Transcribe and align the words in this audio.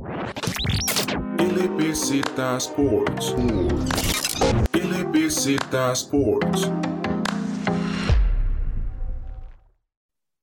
LBZ 0.00 0.16
Sports. 2.56 3.34
LBZ 4.72 5.58
Sports. 5.92 6.72